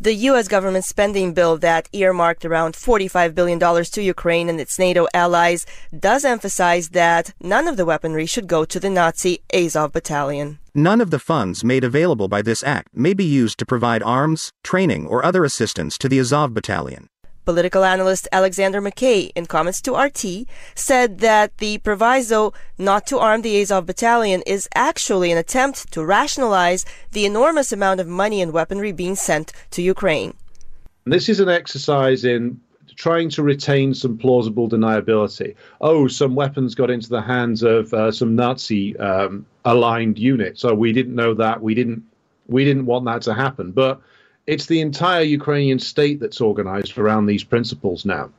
The 0.00 0.14
U.S. 0.14 0.46
government 0.46 0.84
spending 0.84 1.34
bill 1.34 1.58
that 1.58 1.88
earmarked 1.92 2.44
around 2.44 2.74
$45 2.74 3.34
billion 3.34 3.58
to 3.58 4.00
Ukraine 4.00 4.48
and 4.48 4.60
its 4.60 4.78
NATO 4.78 5.08
allies 5.12 5.66
does 5.98 6.24
emphasize 6.24 6.90
that 6.90 7.34
none 7.42 7.66
of 7.66 7.76
the 7.76 7.84
weaponry 7.84 8.24
should 8.24 8.46
go 8.46 8.64
to 8.64 8.78
the 8.78 8.90
Nazi 8.90 9.40
Azov 9.52 9.90
battalion. 9.90 10.60
None 10.72 11.00
of 11.00 11.10
the 11.10 11.18
funds 11.18 11.64
made 11.64 11.82
available 11.82 12.28
by 12.28 12.42
this 12.42 12.62
act 12.62 12.90
may 12.94 13.12
be 13.12 13.24
used 13.24 13.58
to 13.58 13.66
provide 13.66 14.04
arms, 14.04 14.52
training, 14.62 15.08
or 15.08 15.24
other 15.24 15.44
assistance 15.44 15.98
to 15.98 16.08
the 16.08 16.20
Azov 16.20 16.54
battalion. 16.54 17.08
Political 17.48 17.82
analyst 17.82 18.28
Alexander 18.30 18.82
McKay, 18.82 19.32
in 19.34 19.46
comments 19.46 19.80
to 19.80 19.94
RT, 19.94 20.46
said 20.74 21.20
that 21.20 21.56
the 21.56 21.78
proviso 21.78 22.52
not 22.76 23.06
to 23.06 23.18
arm 23.18 23.40
the 23.40 23.58
Azov 23.62 23.86
battalion 23.86 24.42
is 24.46 24.68
actually 24.74 25.32
an 25.32 25.38
attempt 25.38 25.90
to 25.92 26.04
rationalize 26.04 26.84
the 27.12 27.24
enormous 27.24 27.72
amount 27.72 28.00
of 28.00 28.06
money 28.06 28.42
and 28.42 28.52
weaponry 28.52 28.92
being 28.92 29.16
sent 29.16 29.54
to 29.70 29.80
Ukraine. 29.80 30.34
This 31.06 31.30
is 31.30 31.40
an 31.40 31.48
exercise 31.48 32.22
in 32.22 32.60
trying 32.96 33.30
to 33.30 33.42
retain 33.42 33.94
some 33.94 34.18
plausible 34.18 34.68
deniability. 34.68 35.54
Oh, 35.80 36.06
some 36.06 36.34
weapons 36.34 36.74
got 36.74 36.90
into 36.90 37.08
the 37.08 37.22
hands 37.22 37.62
of 37.62 37.94
uh, 37.94 38.12
some 38.12 38.36
Nazi 38.36 38.94
um, 38.98 39.46
aligned 39.64 40.18
units. 40.18 40.60
So 40.60 40.74
we 40.74 40.92
didn't 40.92 41.14
know 41.14 41.32
that. 41.32 41.62
We 41.62 41.74
didn't. 41.74 42.02
We 42.46 42.66
didn't 42.66 42.84
want 42.84 43.06
that 43.06 43.22
to 43.22 43.32
happen. 43.32 43.72
But 43.72 44.02
it's 44.48 44.64
the 44.64 44.80
entire 44.80 45.22
Ukrainian 45.22 45.78
state 45.78 46.20
that's 46.20 46.40
organized 46.40 46.96
around 46.96 47.26
these 47.26 47.44
principles 47.44 48.06
now. 48.06 48.30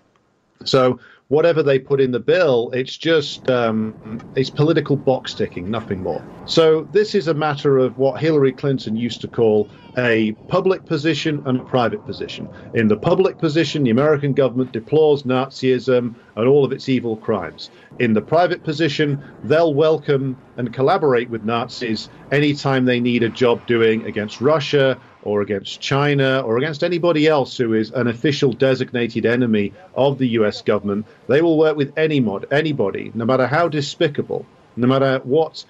So 0.66 1.00
whatever 1.28 1.62
they 1.62 1.78
put 1.78 2.02
in 2.02 2.12
the 2.12 2.20
bill, 2.20 2.72
it's 2.74 2.98
just 2.98 3.48
um, 3.48 3.94
it's 4.36 4.50
political 4.50 4.96
box 4.96 5.36
ticking, 5.36 5.70
nothing 5.70 6.02
more. 6.02 6.24
So 6.46 6.88
this 6.92 7.14
is 7.14 7.28
a 7.28 7.34
matter 7.36 7.78
of 7.78 8.00
what 8.00 8.20
Hillary 8.20 8.52
Clinton 8.52 8.96
used 8.96 9.22
to 9.22 9.28
call 9.28 9.70
a 9.98 10.32
public 10.48 10.84
position 10.86 11.44
and 11.46 11.60
a 11.60 11.64
private 11.66 12.04
position. 12.08 12.50
In 12.74 12.88
the 12.88 12.98
public 12.98 13.38
position, 13.38 13.84
the 13.84 13.92
American 13.92 14.34
government 14.34 14.72
deplores 14.72 15.24
Nazism 15.24 16.16
and 16.36 16.48
all 16.48 16.66
of 16.66 16.72
its 16.72 16.90
evil 16.90 17.18
crimes. 17.18 17.70
In 18.00 18.14
the 18.14 18.22
private 18.22 18.64
position, 18.64 19.24
they'll 19.44 19.76
welcome 19.76 20.38
and 20.58 20.74
collaborate 20.74 21.30
with 21.30 21.44
Nazis 21.44 22.10
anytime 22.32 22.86
they 22.86 23.00
need 23.00 23.22
a 23.22 23.30
job 23.30 23.66
doing 23.68 24.06
against 24.06 24.42
Russia 24.42 25.00
or 25.24 25.42
against 25.42 25.82
China 25.82 26.42
or 26.42 26.58
against 26.58 26.84
anybody 26.84 27.28
else 27.28 27.58
who 27.58 27.74
is 27.74 27.92
an 27.92 28.08
official 28.08 28.54
designated 28.54 29.26
enemy 29.26 29.74
of 29.96 30.18
the 30.18 30.28
US 30.30 30.62
government. 30.62 31.06
They 31.28 31.42
will 31.42 31.58
work 31.58 31.76
with 31.76 31.98
any 31.98 32.20
mod, 32.20 32.46
anybody, 32.52 33.12
no 33.14 33.26
matter 33.26 33.48
how 33.48 33.68
despicable, 33.68 34.46
no 34.76 34.88
matter 34.88 35.20
what 35.24 35.66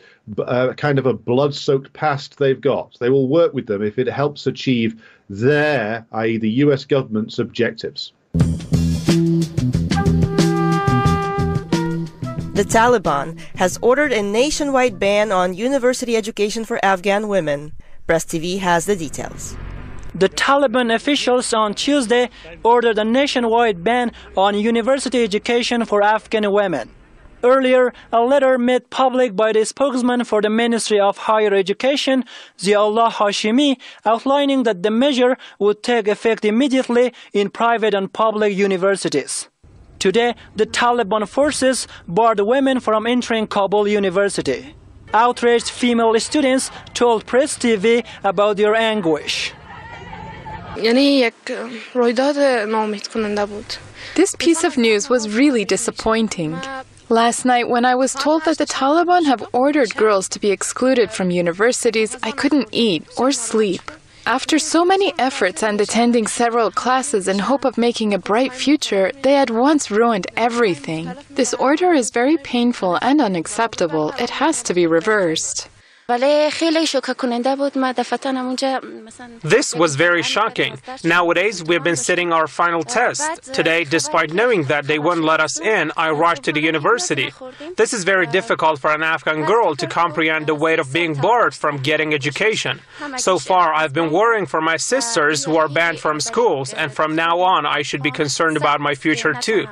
uh, 0.45 0.73
kind 0.73 0.99
of 0.99 1.05
a 1.05 1.13
blood 1.13 1.55
soaked 1.55 1.91
past 1.93 2.37
they've 2.37 2.61
got. 2.61 2.95
They 2.99 3.09
will 3.09 3.27
work 3.27 3.53
with 3.53 3.65
them 3.65 3.81
if 3.81 3.97
it 3.97 4.07
helps 4.07 4.45
achieve 4.47 5.01
their, 5.29 6.05
i.e., 6.11 6.37
the 6.37 6.51
US 6.63 6.85
government's 6.85 7.39
objectives. 7.39 8.13
The 12.59 12.65
Taliban 12.65 13.39
has 13.55 13.79
ordered 13.81 14.11
a 14.11 14.21
nationwide 14.21 14.99
ban 14.99 15.31
on 15.31 15.53
university 15.53 16.17
education 16.17 16.65
for 16.65 16.83
Afghan 16.83 17.29
women. 17.29 17.71
Press 18.09 18.25
TV 18.25 18.57
has 18.57 18.87
the 18.87 18.95
details. 18.95 19.55
The 20.15 20.29
Taliban 20.29 20.91
officials 20.91 21.53
on 21.53 21.75
Tuesday 21.75 22.31
ordered 22.63 22.97
a 22.97 23.03
nationwide 23.03 23.83
ban 23.83 24.11
on 24.35 24.57
university 24.57 25.23
education 25.23 25.85
for 25.85 26.01
Afghan 26.01 26.51
women. 26.51 26.89
Earlier, 27.43 27.93
a 28.11 28.21
letter 28.21 28.57
made 28.57 28.89
public 28.89 29.35
by 29.35 29.51
the 29.51 29.63
spokesman 29.63 30.23
for 30.23 30.41
the 30.41 30.49
Ministry 30.49 30.99
of 30.99 31.19
Higher 31.19 31.53
Education, 31.53 32.25
Ziaullah 32.57 33.11
Hashimi, 33.11 33.77
outlining 34.07 34.63
that 34.63 34.81
the 34.81 34.89
measure 34.89 35.37
would 35.59 35.83
take 35.83 36.07
effect 36.07 36.43
immediately 36.43 37.13
in 37.31 37.51
private 37.51 37.93
and 37.93 38.11
public 38.11 38.57
universities. 38.57 39.49
Today, 39.99 40.33
the 40.55 40.65
Taliban 40.65 41.27
forces 41.27 41.87
barred 42.07 42.39
women 42.39 42.79
from 42.79 43.05
entering 43.05 43.45
Kabul 43.45 43.87
University. 43.87 44.73
Outraged 45.13 45.69
female 45.69 46.19
students 46.19 46.69
told 46.93 47.25
Press 47.25 47.57
TV 47.57 48.05
about 48.23 48.57
their 48.57 48.75
anguish. 48.75 49.53
This 54.15 54.35
piece 54.37 54.63
of 54.63 54.77
news 54.77 55.09
was 55.09 55.29
really 55.29 55.65
disappointing. 55.65 56.57
Last 57.09 57.43
night, 57.43 57.67
when 57.69 57.85
I 57.85 57.95
was 57.95 58.13
told 58.13 58.45
that 58.45 58.59
the 58.59 58.67
Taliban 58.67 59.25
have 59.25 59.43
ordered 59.51 59.95
girls 59.95 60.29
to 60.29 60.39
be 60.39 60.51
excluded 60.51 61.09
from 61.09 61.31
universities, 61.31 62.15
I 62.21 62.31
couldn't 62.31 62.69
eat 62.71 63.03
or 63.17 63.31
sleep. 63.31 63.81
After 64.25 64.59
so 64.59 64.85
many 64.85 65.13
efforts 65.17 65.63
and 65.63 65.81
attending 65.81 66.27
several 66.27 66.71
classes 66.71 67.27
in 67.27 67.39
hope 67.39 67.65
of 67.65 67.77
making 67.77 68.13
a 68.13 68.19
bright 68.19 68.53
future, 68.53 69.11
they 69.23 69.35
at 69.35 69.49
once 69.49 69.89
ruined 69.89 70.27
everything. 70.35 71.11
This 71.29 71.53
order 71.55 71.93
is 71.93 72.11
very 72.11 72.37
painful 72.37 72.99
and 73.01 73.21
unacceptable. 73.21 74.11
It 74.19 74.29
has 74.29 74.61
to 74.63 74.73
be 74.73 74.85
reversed. 74.85 75.67
This 79.43 79.75
was 79.75 79.95
very 79.95 80.23
shocking. 80.23 80.73
Nowadays, 81.03 81.63
we've 81.63 81.83
been 81.83 81.95
sitting 81.95 82.33
our 82.33 82.47
final 82.47 82.83
test. 82.83 83.53
Today, 83.53 83.83
despite 83.83 84.33
knowing 84.33 84.63
that 84.65 84.87
they 84.87 84.97
won't 84.97 85.23
let 85.23 85.39
us 85.39 85.59
in, 85.59 85.91
I 85.97 86.09
rushed 86.09 86.43
to 86.43 86.51
the 86.51 86.61
university. 86.61 87.31
This 87.77 87.93
is 87.93 88.03
very 88.03 88.25
difficult 88.25 88.79
for 88.79 88.91
an 88.91 89.03
Afghan 89.03 89.45
girl 89.45 89.75
to 89.75 89.85
comprehend 89.87 90.47
the 90.47 90.55
weight 90.55 90.79
of 90.79 90.91
being 90.91 91.13
barred 91.13 91.53
from 91.53 91.77
getting 91.77 92.13
education. 92.13 92.81
So 93.17 93.37
far, 93.37 93.73
I've 93.73 93.93
been 93.93 94.11
worrying 94.11 94.47
for 94.47 94.61
my 94.61 94.77
sisters 94.77 95.45
who 95.45 95.57
are 95.57 95.69
banned 95.69 95.99
from 95.99 96.19
schools, 96.19 96.73
and 96.73 96.91
from 96.91 97.15
now 97.15 97.39
on, 97.41 97.65
I 97.65 97.81
should 97.83 98.01
be 98.01 98.11
concerned 98.11 98.57
about 98.57 98.79
my 98.81 98.95
future 98.95 99.33
too. 99.33 99.67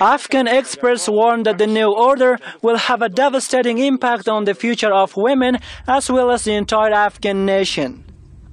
Afghan 0.00 0.48
experts 0.48 1.08
warn 1.08 1.44
that 1.44 1.58
the 1.58 1.68
new 1.68 1.94
order 1.94 2.36
will 2.62 2.76
have 2.76 3.00
a 3.00 3.08
devastating 3.08 3.78
impact 3.78 4.28
on 4.28 4.44
the 4.44 4.54
future 4.54 4.92
of 4.92 5.16
women 5.16 5.58
as 5.86 6.10
well 6.10 6.32
as 6.32 6.42
the 6.42 6.54
entire 6.54 6.92
Afghan 6.92 7.46
nation. 7.46 8.04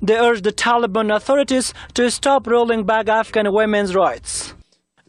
They 0.03 0.19
urge 0.19 0.43
the 0.43 0.51
Taliban 0.51 1.11
authorities 1.15 1.73
to 1.95 2.11
stop 2.11 2.45
rolling 2.45 2.83
back 2.83 3.09
Afghan 3.09 3.51
women's 3.51 3.95
rights. 3.95 4.53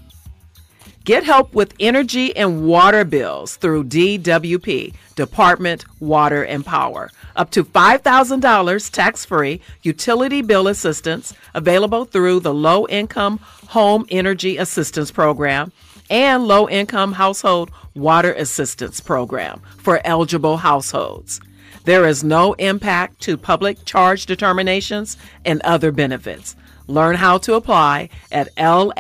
Get 1.07 1.24
help 1.24 1.53
with 1.53 1.74
energy 1.80 2.36
and 2.36 2.68
water 2.68 3.05
bills 3.05 3.55
through 3.55 3.86
DWP, 3.86 4.93
Department 5.15 5.86
Water 6.01 6.43
and 6.43 6.65
Power. 6.65 7.09
Up 7.38 7.49
to 7.51 7.63
$5,000 7.63 8.91
tax 8.91 9.24
free 9.24 9.61
utility 9.84 10.41
bill 10.41 10.68
assistance 10.68 11.34
available 11.53 12.03
through 12.03 12.41
the 12.41 12.53
Low 12.53 12.86
Income 12.88 13.39
Home 13.70 14.05
Energy 14.09 14.57
Assistance 14.57 15.09
Program 15.09 15.72
and 16.09 16.45
Low 16.45 16.68
Income 16.68 17.13
Household 17.13 17.72
Water 17.95 18.34
Assistance 18.34 18.99
Program 18.99 19.61
for 19.78 20.01
eligible 20.03 20.57
households. 20.57 21.39
There 21.88 22.05
is 22.05 22.21
no 22.21 22.51
impact 22.55 23.21
to 23.21 23.38
public 23.38 23.85
charge 23.85 24.25
determinations 24.25 25.15
and 25.45 25.61
other 25.61 25.93
benefits. 25.93 26.53
Learn 26.85 27.15
how 27.15 27.38
to 27.38 27.53
apply 27.53 28.09
at 28.29 28.53
ladwp.com 28.57 28.93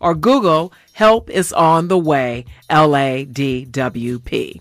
or 0.00 0.14
Google 0.14 0.74
Help 0.92 1.30
is 1.30 1.50
on 1.54 1.88
the 1.88 1.98
way 1.98 2.44
LADWP. 2.68 4.60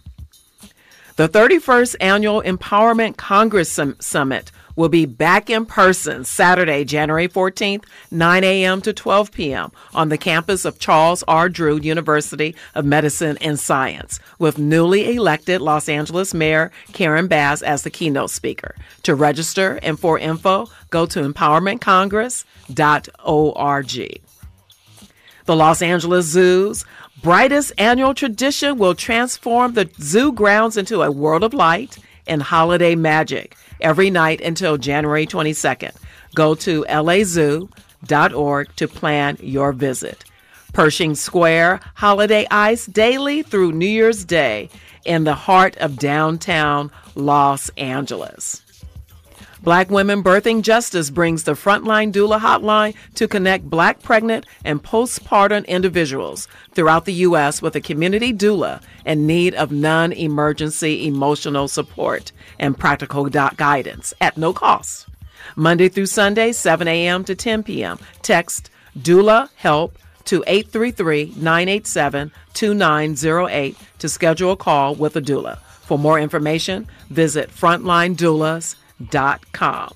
The 1.18 1.28
31st 1.28 1.96
Annual 2.00 2.44
Empowerment 2.44 3.18
Congress 3.18 3.78
Summit 4.00 4.52
will 4.78 4.88
be 4.88 5.06
back 5.06 5.50
in 5.50 5.66
person 5.66 6.24
Saturday, 6.24 6.86
January 6.86 7.28
14th, 7.28 7.84
9 8.12 8.44
a.m. 8.46 8.82
to 8.82 8.94
12 8.94 9.34
p.m. 9.34 9.74
on 9.94 10.08
the 10.08 10.18
campus 10.18 10.64
of 10.64 10.80
Charles 10.80 11.22
R. 11.28 11.50
Drew 11.50 11.76
University 11.78 12.56
of 12.76 12.86
Medicine 12.86 13.38
and 13.42 13.60
Science 13.60 14.22
with 14.40 14.58
newly 14.58 15.16
elected 15.16 15.60
Los 15.60 15.90
Angeles 15.90 16.34
Mayor 16.34 16.72
Karen 16.94 17.28
Bass 17.28 17.62
as 17.62 17.84
the 17.84 17.90
keynote 17.90 18.30
speaker. 18.30 18.74
To 19.04 19.16
register 19.16 19.80
and 19.82 20.00
for 20.00 20.18
info, 20.18 20.68
go 20.92 21.06
to 21.08 21.28
empowermentcongress.org. 21.28 24.22
The 25.46 25.56
Los 25.56 25.82
Angeles 25.82 26.26
Zoo's 26.28 26.86
brightest 27.24 27.72
annual 27.78 28.14
tradition 28.14 28.78
will 28.78 28.94
transform 28.94 29.74
the 29.74 29.90
zoo 30.00 30.32
grounds 30.32 30.78
into 30.78 31.02
a 31.02 31.10
world 31.10 31.44
of 31.44 31.52
light 31.54 31.98
and 32.28 32.44
holiday 32.44 32.96
magic 32.96 33.56
every 33.82 34.10
night 34.10 34.42
until 34.42 34.78
January 34.78 35.26
22nd. 35.26 35.96
Go 36.36 36.56
to 36.56 36.84
lazoo.org 36.84 38.76
to 38.76 38.88
plan 38.88 39.38
your 39.42 39.74
visit. 39.74 40.24
Pershing 40.74 41.16
Square 41.16 41.80
Holiday 41.96 42.46
Ice 42.52 42.86
daily 42.86 43.42
through 43.42 43.72
New 43.72 43.88
Year's 43.88 44.26
Day 44.26 44.70
in 45.06 45.24
the 45.24 45.34
heart 45.34 45.78
of 45.78 45.98
downtown 45.98 46.92
Los 47.16 47.70
Angeles. 47.78 48.62
Black 49.64 49.90
Women 49.90 50.24
Birthing 50.24 50.62
Justice 50.62 51.10
brings 51.10 51.44
the 51.44 51.54
Frontline 51.54 52.14
Doula 52.14 52.40
Hotline 52.40 52.96
to 53.16 53.28
connect 53.28 53.70
black 53.70 54.02
pregnant 54.04 54.46
and 54.64 54.84
postpartum 54.84 55.66
individuals 55.68 56.48
throughout 56.74 57.06
the 57.06 57.14
U.S. 57.14 57.62
with 57.62 57.76
a 57.76 57.82
community 57.82 58.32
doula 58.32 58.82
in 59.06 59.26
need 59.26 59.56
of 59.56 59.72
non 59.72 60.14
emergency 60.14 61.08
emotional 61.08 61.68
support 61.68 62.32
and 62.60 62.78
practical 62.78 63.26
guidance 63.30 64.14
at 64.22 64.38
no 64.38 64.54
cost. 64.54 65.08
Monday 65.56 65.90
through 65.90 66.08
Sunday, 66.08 66.52
7 66.52 66.88
a.m. 66.88 67.24
to 67.24 67.36
10 67.36 67.64
p.m. 67.64 68.00
Text 68.22 68.70
Doula 68.98 69.50
Help 69.56 69.98
to 70.26 70.44
833 70.48 71.34
987 71.38 72.32
2908 72.54 73.78
to 74.00 74.10
schedule 74.10 74.52
a 74.52 74.58
call 74.58 74.96
with 74.96 75.16
a 75.16 75.22
doula. 75.22 75.60
For 75.60 75.98
more 75.98 76.20
information, 76.20 76.88
visit 77.10 77.50
frontlinedoulas.com 77.50 78.76
com. 79.54 79.94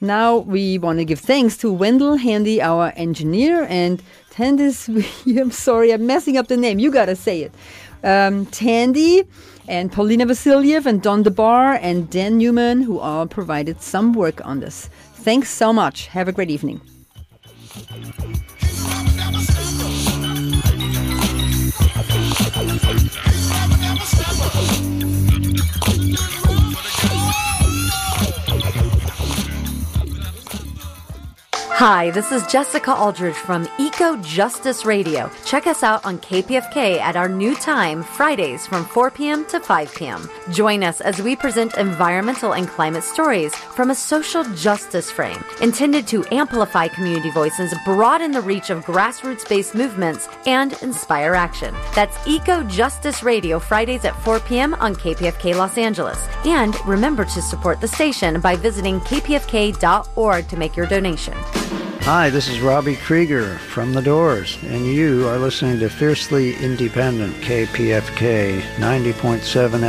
Now 0.00 0.38
we 0.38 0.78
want 0.78 0.98
to 0.98 1.04
give 1.04 1.20
thanks 1.20 1.58
to 1.58 1.70
Wendell 1.70 2.16
Handy, 2.16 2.62
our 2.62 2.90
engineer, 2.96 3.66
and 3.68 4.02
Tandis. 4.30 4.88
I'm 5.40 5.50
sorry, 5.50 5.92
I'm 5.92 6.06
messing 6.06 6.36
up 6.36 6.48
the 6.48 6.56
name. 6.56 6.78
You 6.78 6.90
gotta 6.90 7.16
say 7.16 7.42
it 7.42 7.52
um, 8.02 8.46
Tandy 8.46 9.24
and 9.68 9.92
Paulina 9.92 10.26
Vasiliev 10.26 10.86
and 10.86 11.02
Don 11.02 11.22
DeBar 11.22 11.78
and 11.80 12.10
Dan 12.10 12.38
Newman, 12.38 12.82
who 12.82 12.98
all 12.98 13.26
provided 13.26 13.80
some 13.82 14.12
work 14.12 14.44
on 14.44 14.60
this. 14.60 14.86
Thanks 15.14 15.50
so 15.50 15.72
much. 15.72 16.06
Have 16.08 16.28
a 16.28 16.32
great 16.32 16.50
evening. 16.50 16.80
Hi, 31.80 32.10
this 32.10 32.30
is 32.30 32.46
Jessica 32.46 32.94
Aldridge 32.94 33.34
from 33.34 33.66
Eco 33.78 34.14
Justice 34.18 34.84
Radio. 34.84 35.30
Check 35.46 35.66
us 35.66 35.82
out 35.82 36.04
on 36.04 36.18
KPFK 36.18 36.98
at 36.98 37.16
our 37.16 37.26
new 37.26 37.54
time, 37.54 38.02
Fridays 38.02 38.66
from 38.66 38.84
4 38.84 39.10
p.m. 39.10 39.46
to 39.46 39.58
5 39.60 39.94
p.m. 39.94 40.28
Join 40.50 40.84
us 40.84 41.00
as 41.00 41.22
we 41.22 41.34
present 41.34 41.78
environmental 41.78 42.52
and 42.52 42.68
climate 42.68 43.02
stories 43.02 43.54
from 43.54 43.88
a 43.88 43.94
social 43.94 44.44
justice 44.56 45.10
frame, 45.10 45.42
intended 45.62 46.06
to 46.08 46.22
amplify 46.30 46.86
community 46.86 47.30
voices, 47.30 47.72
broaden 47.86 48.30
the 48.32 48.42
reach 48.42 48.68
of 48.68 48.84
grassroots 48.84 49.48
based 49.48 49.74
movements, 49.74 50.28
and 50.44 50.74
inspire 50.82 51.34
action. 51.34 51.74
That's 51.94 52.18
Eco 52.28 52.62
Justice 52.64 53.22
Radio, 53.22 53.58
Fridays 53.58 54.04
at 54.04 54.22
4 54.22 54.40
p.m. 54.40 54.74
on 54.74 54.94
KPFK 54.94 55.56
Los 55.56 55.78
Angeles. 55.78 56.28
And 56.44 56.76
remember 56.86 57.24
to 57.24 57.40
support 57.40 57.80
the 57.80 57.88
station 57.88 58.38
by 58.42 58.54
visiting 58.54 59.00
kpfk.org 59.00 60.46
to 60.46 60.56
make 60.58 60.76
your 60.76 60.86
donation. 60.86 61.32
Hi, 62.04 62.30
this 62.30 62.48
is 62.48 62.60
Robbie 62.60 62.96
Krieger 62.96 63.58
from 63.58 63.92
The 63.92 64.00
Doors, 64.02 64.58
and 64.64 64.84
you 64.86 65.28
are 65.28 65.38
listening 65.38 65.78
to 65.80 65.88
Fiercely 65.88 66.56
Independent 66.56 67.36
KPFK 67.36 68.62
90.7 68.62 69.42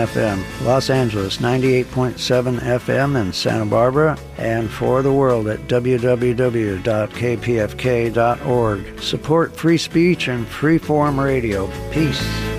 FM, 0.05 0.65
Los 0.65 0.89
Angeles 0.91 1.37
98.7 1.37 2.59
FM 2.59 3.19
in 3.19 3.33
Santa 3.33 3.65
Barbara, 3.65 4.19
and 4.37 4.69
for 4.69 5.01
the 5.01 5.13
world 5.13 5.47
at 5.47 5.61
www.kpfk.org. 5.67 6.81
Support 9.01 9.55
free 9.55 9.77
speech 9.77 10.27
and 10.27 10.47
free 10.47 10.77
form 10.77 11.19
radio. 11.19 11.71
Peace. 11.91 12.50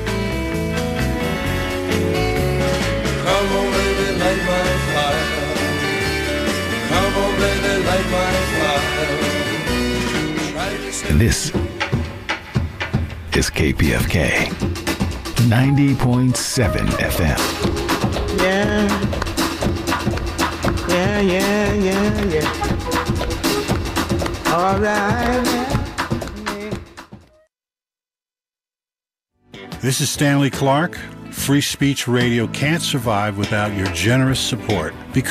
This 11.19 11.51
is 13.37 13.51
KPFK 13.51 14.47
90.7 15.49 16.87
FM. 16.99 17.39
Yeah. 18.41 18.89
Yeah, 20.89 21.21
yeah, 21.21 21.73
yeah, 21.75 22.25
yeah. 22.25 22.49
All 24.53 24.79
right. 24.81 25.69
This 29.81 30.01
is 30.01 30.11
Stanley 30.11 30.51
Clarke. 30.51 30.97
Free 31.31 31.61
Speech 31.61 32.07
Radio 32.07 32.47
can't 32.47 32.83
survive 32.83 33.37
without 33.37 33.77
your 33.77 33.87
generous 33.89 34.39
support. 34.39 34.95
Become 35.13 35.31